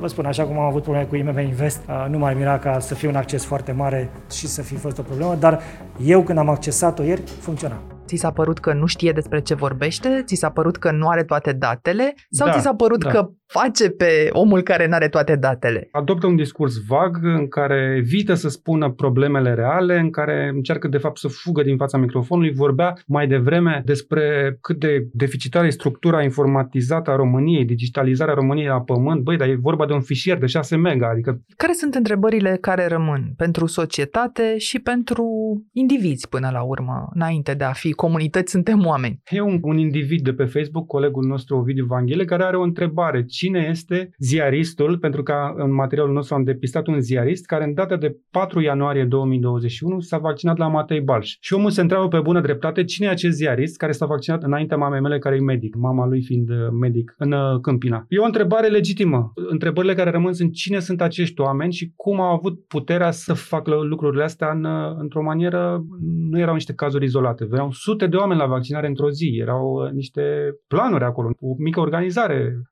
Vă 0.00 0.06
spun, 0.06 0.24
așa 0.24 0.44
cum 0.44 0.58
am 0.58 0.64
avut 0.64 0.82
probleme 0.82 1.06
cu 1.06 1.16
IMM 1.16 1.38
Invest, 1.38 1.80
nu 2.10 2.18
m-ar 2.18 2.34
mira 2.34 2.58
ca 2.58 2.78
să 2.78 2.94
fie 2.94 3.08
un 3.08 3.14
acces 3.14 3.44
foarte 3.44 3.72
mare 3.72 4.10
și 4.30 4.46
să 4.46 4.62
fi 4.62 4.76
fost 4.76 4.98
o 4.98 5.02
problemă, 5.02 5.36
dar 5.38 5.60
eu 6.04 6.22
când 6.22 6.38
am 6.38 6.48
accesat-o 6.48 7.02
ieri, 7.02 7.22
funcționa. 7.40 7.97
Ți 8.08 8.16
s-a 8.16 8.32
părut 8.32 8.58
că 8.58 8.72
nu 8.72 8.86
știe 8.86 9.12
despre 9.12 9.40
ce 9.40 9.54
vorbește? 9.54 10.22
Ți 10.26 10.34
s-a 10.34 10.50
părut 10.50 10.76
că 10.76 10.90
nu 10.90 11.08
are 11.08 11.24
toate 11.24 11.52
datele? 11.52 12.14
Sau 12.30 12.46
Da, 12.46 12.52
ți 12.52 12.62
s-a 12.62 12.74
părut 12.74 13.04
da. 13.04 13.10
că 13.10 13.30
face 13.48 13.90
pe 13.90 14.28
omul 14.32 14.62
care 14.62 14.86
nu 14.86 14.94
are 14.94 15.08
toate 15.08 15.36
datele? 15.36 15.88
Adoptă 15.90 16.26
un 16.26 16.36
discurs 16.36 16.74
vag 16.86 17.18
în 17.22 17.48
care 17.48 17.94
evită 17.96 18.34
să 18.34 18.48
spună 18.48 18.90
problemele 18.90 19.54
reale, 19.54 19.98
în 19.98 20.10
care 20.10 20.50
încearcă 20.54 20.88
de 20.88 20.98
fapt 20.98 21.18
să 21.18 21.28
fugă 21.28 21.62
din 21.62 21.76
fața 21.76 21.98
microfonului. 21.98 22.52
Vorbea 22.52 22.94
mai 23.06 23.26
devreme 23.26 23.82
despre 23.84 24.56
cât 24.60 24.78
de 24.78 25.08
deficitară 25.12 25.66
e 25.66 25.70
structura 25.70 26.22
informatizată 26.22 27.10
a 27.10 27.16
României, 27.16 27.64
digitalizarea 27.64 28.34
României 28.34 28.66
la 28.66 28.80
pământ. 28.80 29.22
Băi, 29.22 29.36
dar 29.36 29.48
e 29.48 29.58
vorba 29.60 29.86
de 29.86 29.92
un 29.92 30.00
fișier 30.00 30.38
de 30.38 30.46
6 30.46 30.76
mega, 30.76 31.08
adică 31.08 31.40
Care 31.56 31.72
sunt 31.72 31.94
întrebările 31.94 32.58
care 32.60 32.86
rămân 32.86 33.32
pentru 33.36 33.66
societate 33.66 34.58
și 34.58 34.78
pentru 34.78 35.24
indivizi 35.72 36.28
până 36.28 36.50
la 36.52 36.62
urmă, 36.62 37.08
înainte 37.14 37.54
de 37.54 37.64
a 37.64 37.72
fi 37.72 37.92
comunități, 37.92 38.50
suntem 38.50 38.86
oameni? 38.86 39.20
E 39.30 39.40
un, 39.40 39.58
un 39.62 39.78
individ 39.78 40.22
de 40.24 40.32
pe 40.32 40.44
Facebook, 40.44 40.86
colegul 40.86 41.24
nostru 41.26 41.56
Ovidiu 41.56 41.84
Vanghele, 41.84 42.24
care 42.24 42.44
are 42.44 42.56
o 42.56 42.62
întrebare. 42.62 43.24
Cine 43.38 43.66
este 43.70 44.10
ziaristul? 44.18 44.98
Pentru 44.98 45.22
că 45.22 45.34
în 45.56 45.74
materialul 45.74 46.12
nostru 46.12 46.34
am 46.34 46.44
depistat 46.44 46.86
un 46.86 47.00
ziarist 47.00 47.46
care 47.46 47.64
în 47.64 47.74
data 47.74 47.96
de 47.96 48.16
4 48.30 48.60
ianuarie 48.60 49.04
2021 49.04 50.00
s-a 50.00 50.18
vaccinat 50.18 50.56
la 50.56 50.68
Matei 50.68 51.00
Balș. 51.00 51.36
Și 51.40 51.54
omul 51.54 51.70
se 51.70 51.80
întreabă 51.80 52.08
pe 52.08 52.20
bună 52.20 52.40
dreptate 52.40 52.84
cine 52.84 53.06
e 53.06 53.10
acest 53.10 53.36
ziarist 53.36 53.76
care 53.76 53.92
s-a 53.92 54.06
vaccinat 54.06 54.42
înaintea 54.42 54.76
mamei 54.76 55.00
mele 55.00 55.18
care 55.18 55.36
e 55.36 55.40
medic, 55.40 55.74
mama 55.74 56.06
lui 56.06 56.22
fiind 56.22 56.48
uh, 56.50 56.56
medic 56.80 57.14
în 57.18 57.32
uh, 57.32 57.60
Câmpina. 57.60 58.04
E 58.08 58.18
o 58.18 58.24
întrebare 58.24 58.68
legitimă. 58.68 59.32
Întrebările 59.34 59.94
care 59.94 60.10
rămân 60.10 60.32
sunt 60.32 60.52
cine 60.52 60.78
sunt 60.78 61.00
acești 61.00 61.40
oameni 61.40 61.72
și 61.72 61.92
cum 61.96 62.20
au 62.20 62.34
avut 62.34 62.66
puterea 62.66 63.10
să 63.10 63.32
facă 63.34 63.74
lucrurile 63.74 64.22
astea 64.22 64.50
în, 64.50 64.64
uh, 64.64 64.94
într-o 64.96 65.22
manieră, 65.22 65.84
nu 66.30 66.38
erau 66.38 66.54
niște 66.54 66.74
cazuri 66.74 67.04
izolate, 67.04 67.44
veneau 67.44 67.70
sute 67.70 68.06
de 68.06 68.16
oameni 68.16 68.40
la 68.40 68.46
vaccinare 68.46 68.86
într-o 68.86 69.10
zi, 69.10 69.38
erau 69.40 69.82
uh, 69.84 69.90
niște 69.90 70.22
planuri 70.68 71.04
acolo, 71.04 71.30
o 71.40 71.54
mică 71.58 71.80
organizare 71.80 72.62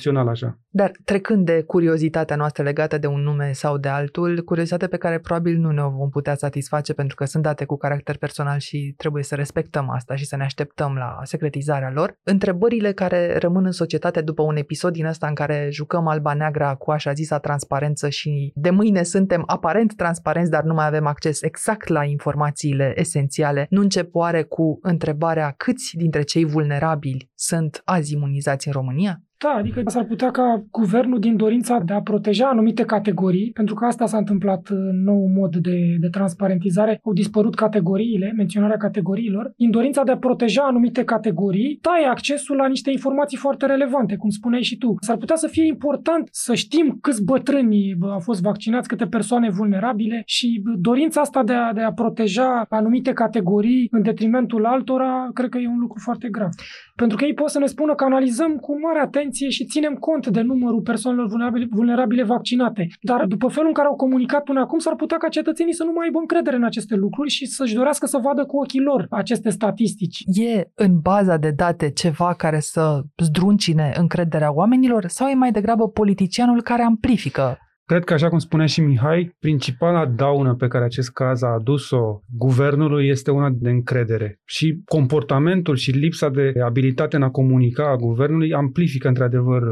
semi-infracțională 0.00 0.30
așa. 0.30 0.58
Dar 0.68 0.90
trecând 1.04 1.46
de 1.46 1.62
curiozitatea 1.62 2.36
noastră 2.36 2.62
legată 2.62 2.98
de 2.98 3.06
un 3.06 3.20
nume 3.20 3.52
sau 3.52 3.78
de 3.78 3.88
altul, 3.88 4.42
curiozitate 4.44 4.86
pe 4.86 4.96
care 4.96 5.18
probabil 5.18 5.58
nu 5.58 5.70
ne 5.70 5.82
o 5.82 5.90
vom 5.90 6.10
putea 6.10 6.34
satisface 6.34 6.92
pentru 6.92 7.16
că 7.16 7.24
sunt 7.24 7.42
date 7.42 7.64
cu 7.64 7.76
caracter 7.76 8.16
personal 8.16 8.58
și 8.58 8.94
trebuie 8.96 9.22
să 9.22 9.34
respectăm 9.34 9.90
asta 9.90 10.14
și 10.14 10.26
să 10.26 10.36
ne 10.36 10.44
așteptăm 10.44 10.94
la 10.94 11.18
secretizarea 11.22 11.90
lor. 11.90 12.18
Întrebările 12.22 12.92
care 12.92 13.38
rămân 13.38 13.64
în 13.64 13.72
societate 13.72 14.20
după 14.20 14.42
un 14.42 14.56
episod 14.56 14.92
din 14.92 15.06
ăsta 15.06 15.26
în 15.26 15.34
care 15.34 15.68
jucăm 15.70 16.06
alba-neagra 16.06 16.74
cu 16.74 16.90
așa 16.90 17.12
zisa 17.12 17.38
transparență 17.38 18.08
și 18.08 18.52
de 18.54 18.70
mâine 18.70 19.02
suntem 19.02 19.42
aparent 19.46 19.96
transparenți, 19.96 20.50
dar 20.50 20.62
nu 20.62 20.74
mai 20.74 20.86
avem 20.86 21.06
acces 21.06 21.42
exact 21.42 21.88
la 21.88 22.04
informațiile 22.04 22.92
esențiale, 22.96 23.66
nu 23.70 23.80
încep 23.80 24.14
oare 24.14 24.42
cu 24.42 24.78
întrebarea 24.82 25.54
câți 25.56 25.96
dintre 25.96 26.22
cei 26.22 26.44
vulnerabili 26.44 27.30
sunt 27.34 27.82
azi 27.84 28.12
imunizați 28.12 28.66
în 28.66 28.72
România? 28.72 29.22
Da, 29.42 29.48
adică 29.58 29.82
s-ar 29.86 30.04
putea 30.04 30.30
ca 30.30 30.64
guvernul 30.70 31.18
din 31.18 31.36
dorința 31.36 31.78
de 31.84 31.92
a 31.92 32.00
proteja 32.00 32.48
anumite 32.48 32.84
categorii, 32.84 33.50
pentru 33.50 33.74
că 33.74 33.84
asta 33.84 34.06
s-a 34.06 34.16
întâmplat 34.16 34.66
în 34.68 35.02
nou 35.02 35.26
mod 35.26 35.56
de, 35.56 35.96
de 36.00 36.08
transparentizare, 36.08 37.00
au 37.04 37.12
dispărut 37.12 37.54
categoriile, 37.54 38.32
menționarea 38.36 38.76
categoriilor, 38.76 39.52
din 39.56 39.70
dorința 39.70 40.02
de 40.02 40.10
a 40.10 40.16
proteja 40.16 40.62
anumite 40.62 41.04
categorii, 41.04 41.78
tai 41.80 42.04
accesul 42.10 42.56
la 42.56 42.66
niște 42.66 42.90
informații 42.90 43.36
foarte 43.36 43.66
relevante, 43.66 44.16
cum 44.16 44.30
spuneai 44.30 44.62
și 44.62 44.78
tu. 44.78 44.94
S-ar 45.00 45.16
putea 45.16 45.36
să 45.36 45.46
fie 45.46 45.66
important 45.66 46.28
să 46.30 46.54
știm 46.54 46.98
câți 47.00 47.24
bătrâni 47.24 47.94
bă, 47.98 48.10
au 48.10 48.18
fost 48.20 48.42
vaccinați, 48.42 48.88
câte 48.88 49.06
persoane 49.06 49.50
vulnerabile 49.50 50.22
și 50.26 50.60
bă, 50.64 50.70
dorința 50.78 51.20
asta 51.20 51.42
de 51.42 51.52
a, 51.52 51.72
de 51.72 51.80
a 51.80 51.92
proteja 51.92 52.66
anumite 52.68 53.12
categorii 53.12 53.88
în 53.90 54.02
detrimentul 54.02 54.66
altora, 54.66 55.30
cred 55.34 55.48
că 55.48 55.58
e 55.58 55.68
un 55.68 55.78
lucru 55.78 55.98
foarte 56.02 56.28
grav. 56.28 56.48
Pentru 56.96 57.16
că 57.16 57.24
ei 57.24 57.34
pot 57.34 57.48
să 57.48 57.58
ne 57.58 57.66
spună 57.66 57.94
că 57.94 58.04
analizăm 58.04 58.56
cu 58.56 58.80
mare 58.80 58.98
atenție 58.98 59.31
și 59.48 59.64
ținem 59.64 59.94
cont 59.94 60.26
de 60.26 60.40
numărul 60.40 60.80
persoanelor 60.80 61.28
vulnerabile, 61.28 61.66
vulnerabile 61.70 62.22
vaccinate. 62.22 62.86
Dar 63.00 63.26
după 63.26 63.48
felul 63.48 63.68
în 63.68 63.74
care 63.74 63.88
au 63.88 63.96
comunicat 63.96 64.42
până 64.42 64.60
acum, 64.60 64.78
s-ar 64.78 64.94
putea 64.94 65.16
ca 65.16 65.28
cetățenii 65.28 65.74
să 65.74 65.84
nu 65.84 65.92
mai 65.92 66.04
aibă 66.04 66.18
încredere 66.18 66.56
în 66.56 66.64
aceste 66.64 66.94
lucruri 66.94 67.30
și 67.30 67.46
să-și 67.46 67.74
dorească 67.74 68.06
să 68.06 68.18
vadă 68.22 68.44
cu 68.44 68.56
ochii 68.56 68.80
lor 68.80 69.06
aceste 69.10 69.50
statistici. 69.50 70.22
E 70.26 70.70
în 70.74 70.98
baza 71.00 71.36
de 71.36 71.50
date 71.50 71.90
ceva 71.90 72.34
care 72.34 72.60
să 72.60 73.00
zdruncine 73.16 73.92
încrederea 73.98 74.54
oamenilor 74.54 75.06
sau 75.06 75.28
e 75.28 75.34
mai 75.34 75.52
degrabă 75.52 75.88
politicianul 75.88 76.62
care 76.62 76.82
amplifică 76.82 77.58
Cred 77.84 78.04
că, 78.04 78.12
așa 78.12 78.28
cum 78.28 78.38
spunea 78.38 78.66
și 78.66 78.80
Mihai, 78.80 79.36
principala 79.38 80.06
daună 80.06 80.54
pe 80.54 80.66
care 80.66 80.84
acest 80.84 81.10
caz 81.10 81.42
a 81.42 81.48
adus-o 81.48 82.22
guvernului 82.36 83.08
este 83.08 83.30
una 83.30 83.50
de 83.50 83.70
încredere. 83.70 84.40
Și 84.44 84.82
comportamentul 84.84 85.76
și 85.76 85.90
lipsa 85.90 86.28
de 86.28 86.52
abilitate 86.64 87.16
în 87.16 87.22
a 87.22 87.30
comunica 87.30 87.90
a 87.90 87.96
guvernului 87.96 88.52
amplifică, 88.52 89.08
într-adevăr, 89.08 89.62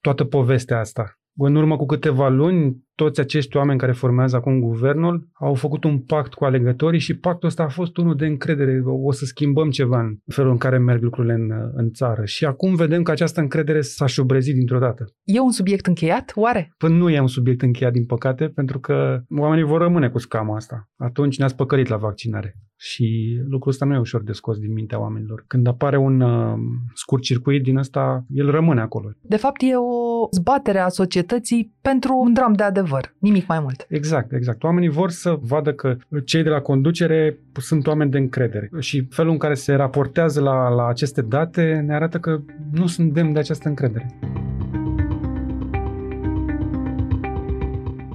toată 0.00 0.24
povestea 0.24 0.78
asta. 0.78 1.18
În 1.38 1.54
urmă 1.54 1.76
cu 1.76 1.86
câteva 1.86 2.28
luni, 2.28 2.84
toți 2.94 3.20
acești 3.20 3.56
oameni 3.56 3.78
care 3.78 3.92
formează 3.92 4.36
acum 4.36 4.60
guvernul 4.60 5.28
au 5.32 5.54
făcut 5.54 5.84
un 5.84 5.98
pact 5.98 6.34
cu 6.34 6.44
alegătorii 6.44 7.00
și 7.00 7.16
pactul 7.16 7.48
ăsta 7.48 7.62
a 7.62 7.68
fost 7.68 7.96
unul 7.96 8.16
de 8.16 8.26
încredere. 8.26 8.82
O 8.84 9.12
să 9.12 9.24
schimbăm 9.24 9.70
ceva 9.70 10.00
în 10.00 10.16
felul 10.26 10.50
în 10.50 10.56
care 10.56 10.78
merg 10.78 11.02
lucrurile 11.02 11.32
în, 11.32 11.50
în 11.74 11.90
țară. 11.90 12.24
Și 12.24 12.44
acum 12.44 12.74
vedem 12.74 13.02
că 13.02 13.10
această 13.10 13.40
încredere 13.40 13.80
s-a 13.80 14.06
șubrezit 14.06 14.54
dintr-o 14.54 14.78
dată. 14.78 15.04
E 15.24 15.40
un 15.40 15.50
subiect 15.50 15.86
încheiat, 15.86 16.32
oare? 16.34 16.74
Până 16.78 16.96
nu 16.96 17.10
e 17.10 17.20
un 17.20 17.26
subiect 17.26 17.62
încheiat, 17.62 17.92
din 17.92 18.06
păcate, 18.06 18.48
pentru 18.48 18.78
că 18.78 19.20
oamenii 19.38 19.64
vor 19.64 19.80
rămâne 19.80 20.08
cu 20.08 20.18
scama 20.18 20.56
asta. 20.56 20.88
Atunci 20.96 21.38
ne-ați 21.38 21.56
păcălit 21.56 21.88
la 21.88 21.96
vaccinare. 21.96 22.54
Și 22.78 23.38
lucrul 23.48 23.72
ăsta 23.72 23.84
nu 23.84 23.94
e 23.94 23.98
ușor 23.98 24.22
de 24.22 24.32
scos 24.32 24.58
din 24.58 24.72
mintea 24.72 25.00
oamenilor. 25.00 25.44
Când 25.46 25.66
apare 25.66 25.96
un 25.96 26.20
uh, 26.20 26.54
scurt 26.94 27.22
circuit 27.22 27.62
din 27.62 27.76
ăsta, 27.76 28.24
el 28.30 28.50
rămâne 28.50 28.80
acolo. 28.80 29.10
De 29.20 29.36
fapt, 29.36 29.62
e 29.62 29.76
o 29.76 30.28
zbatere 30.32 30.78
a 30.78 30.88
societății 30.88 31.74
pentru 31.80 32.16
un 32.16 32.32
dram 32.32 32.52
de 32.52 32.62
adevăr, 32.62 33.14
nimic 33.18 33.46
mai 33.46 33.60
mult. 33.60 33.86
Exact, 33.88 34.32
exact. 34.32 34.62
Oamenii 34.62 34.88
vor 34.88 35.10
să 35.10 35.38
vadă 35.40 35.72
că 35.72 35.96
cei 36.24 36.42
de 36.42 36.48
la 36.48 36.60
conducere 36.60 37.38
sunt 37.52 37.86
oameni 37.86 38.10
de 38.10 38.18
încredere. 38.18 38.70
Și 38.78 39.06
felul 39.10 39.32
în 39.32 39.38
care 39.38 39.54
se 39.54 39.74
raportează 39.74 40.40
la, 40.40 40.68
la 40.68 40.86
aceste 40.86 41.22
date 41.22 41.84
ne 41.86 41.94
arată 41.94 42.18
că 42.18 42.40
nu 42.72 42.86
sunt 42.86 43.12
demn 43.12 43.32
de 43.32 43.38
această 43.38 43.68
încredere. 43.68 44.18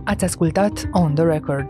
Ați 0.03 0.23
ascultat 0.23 0.89
On 0.91 1.13
The 1.13 1.23
Record, 1.23 1.69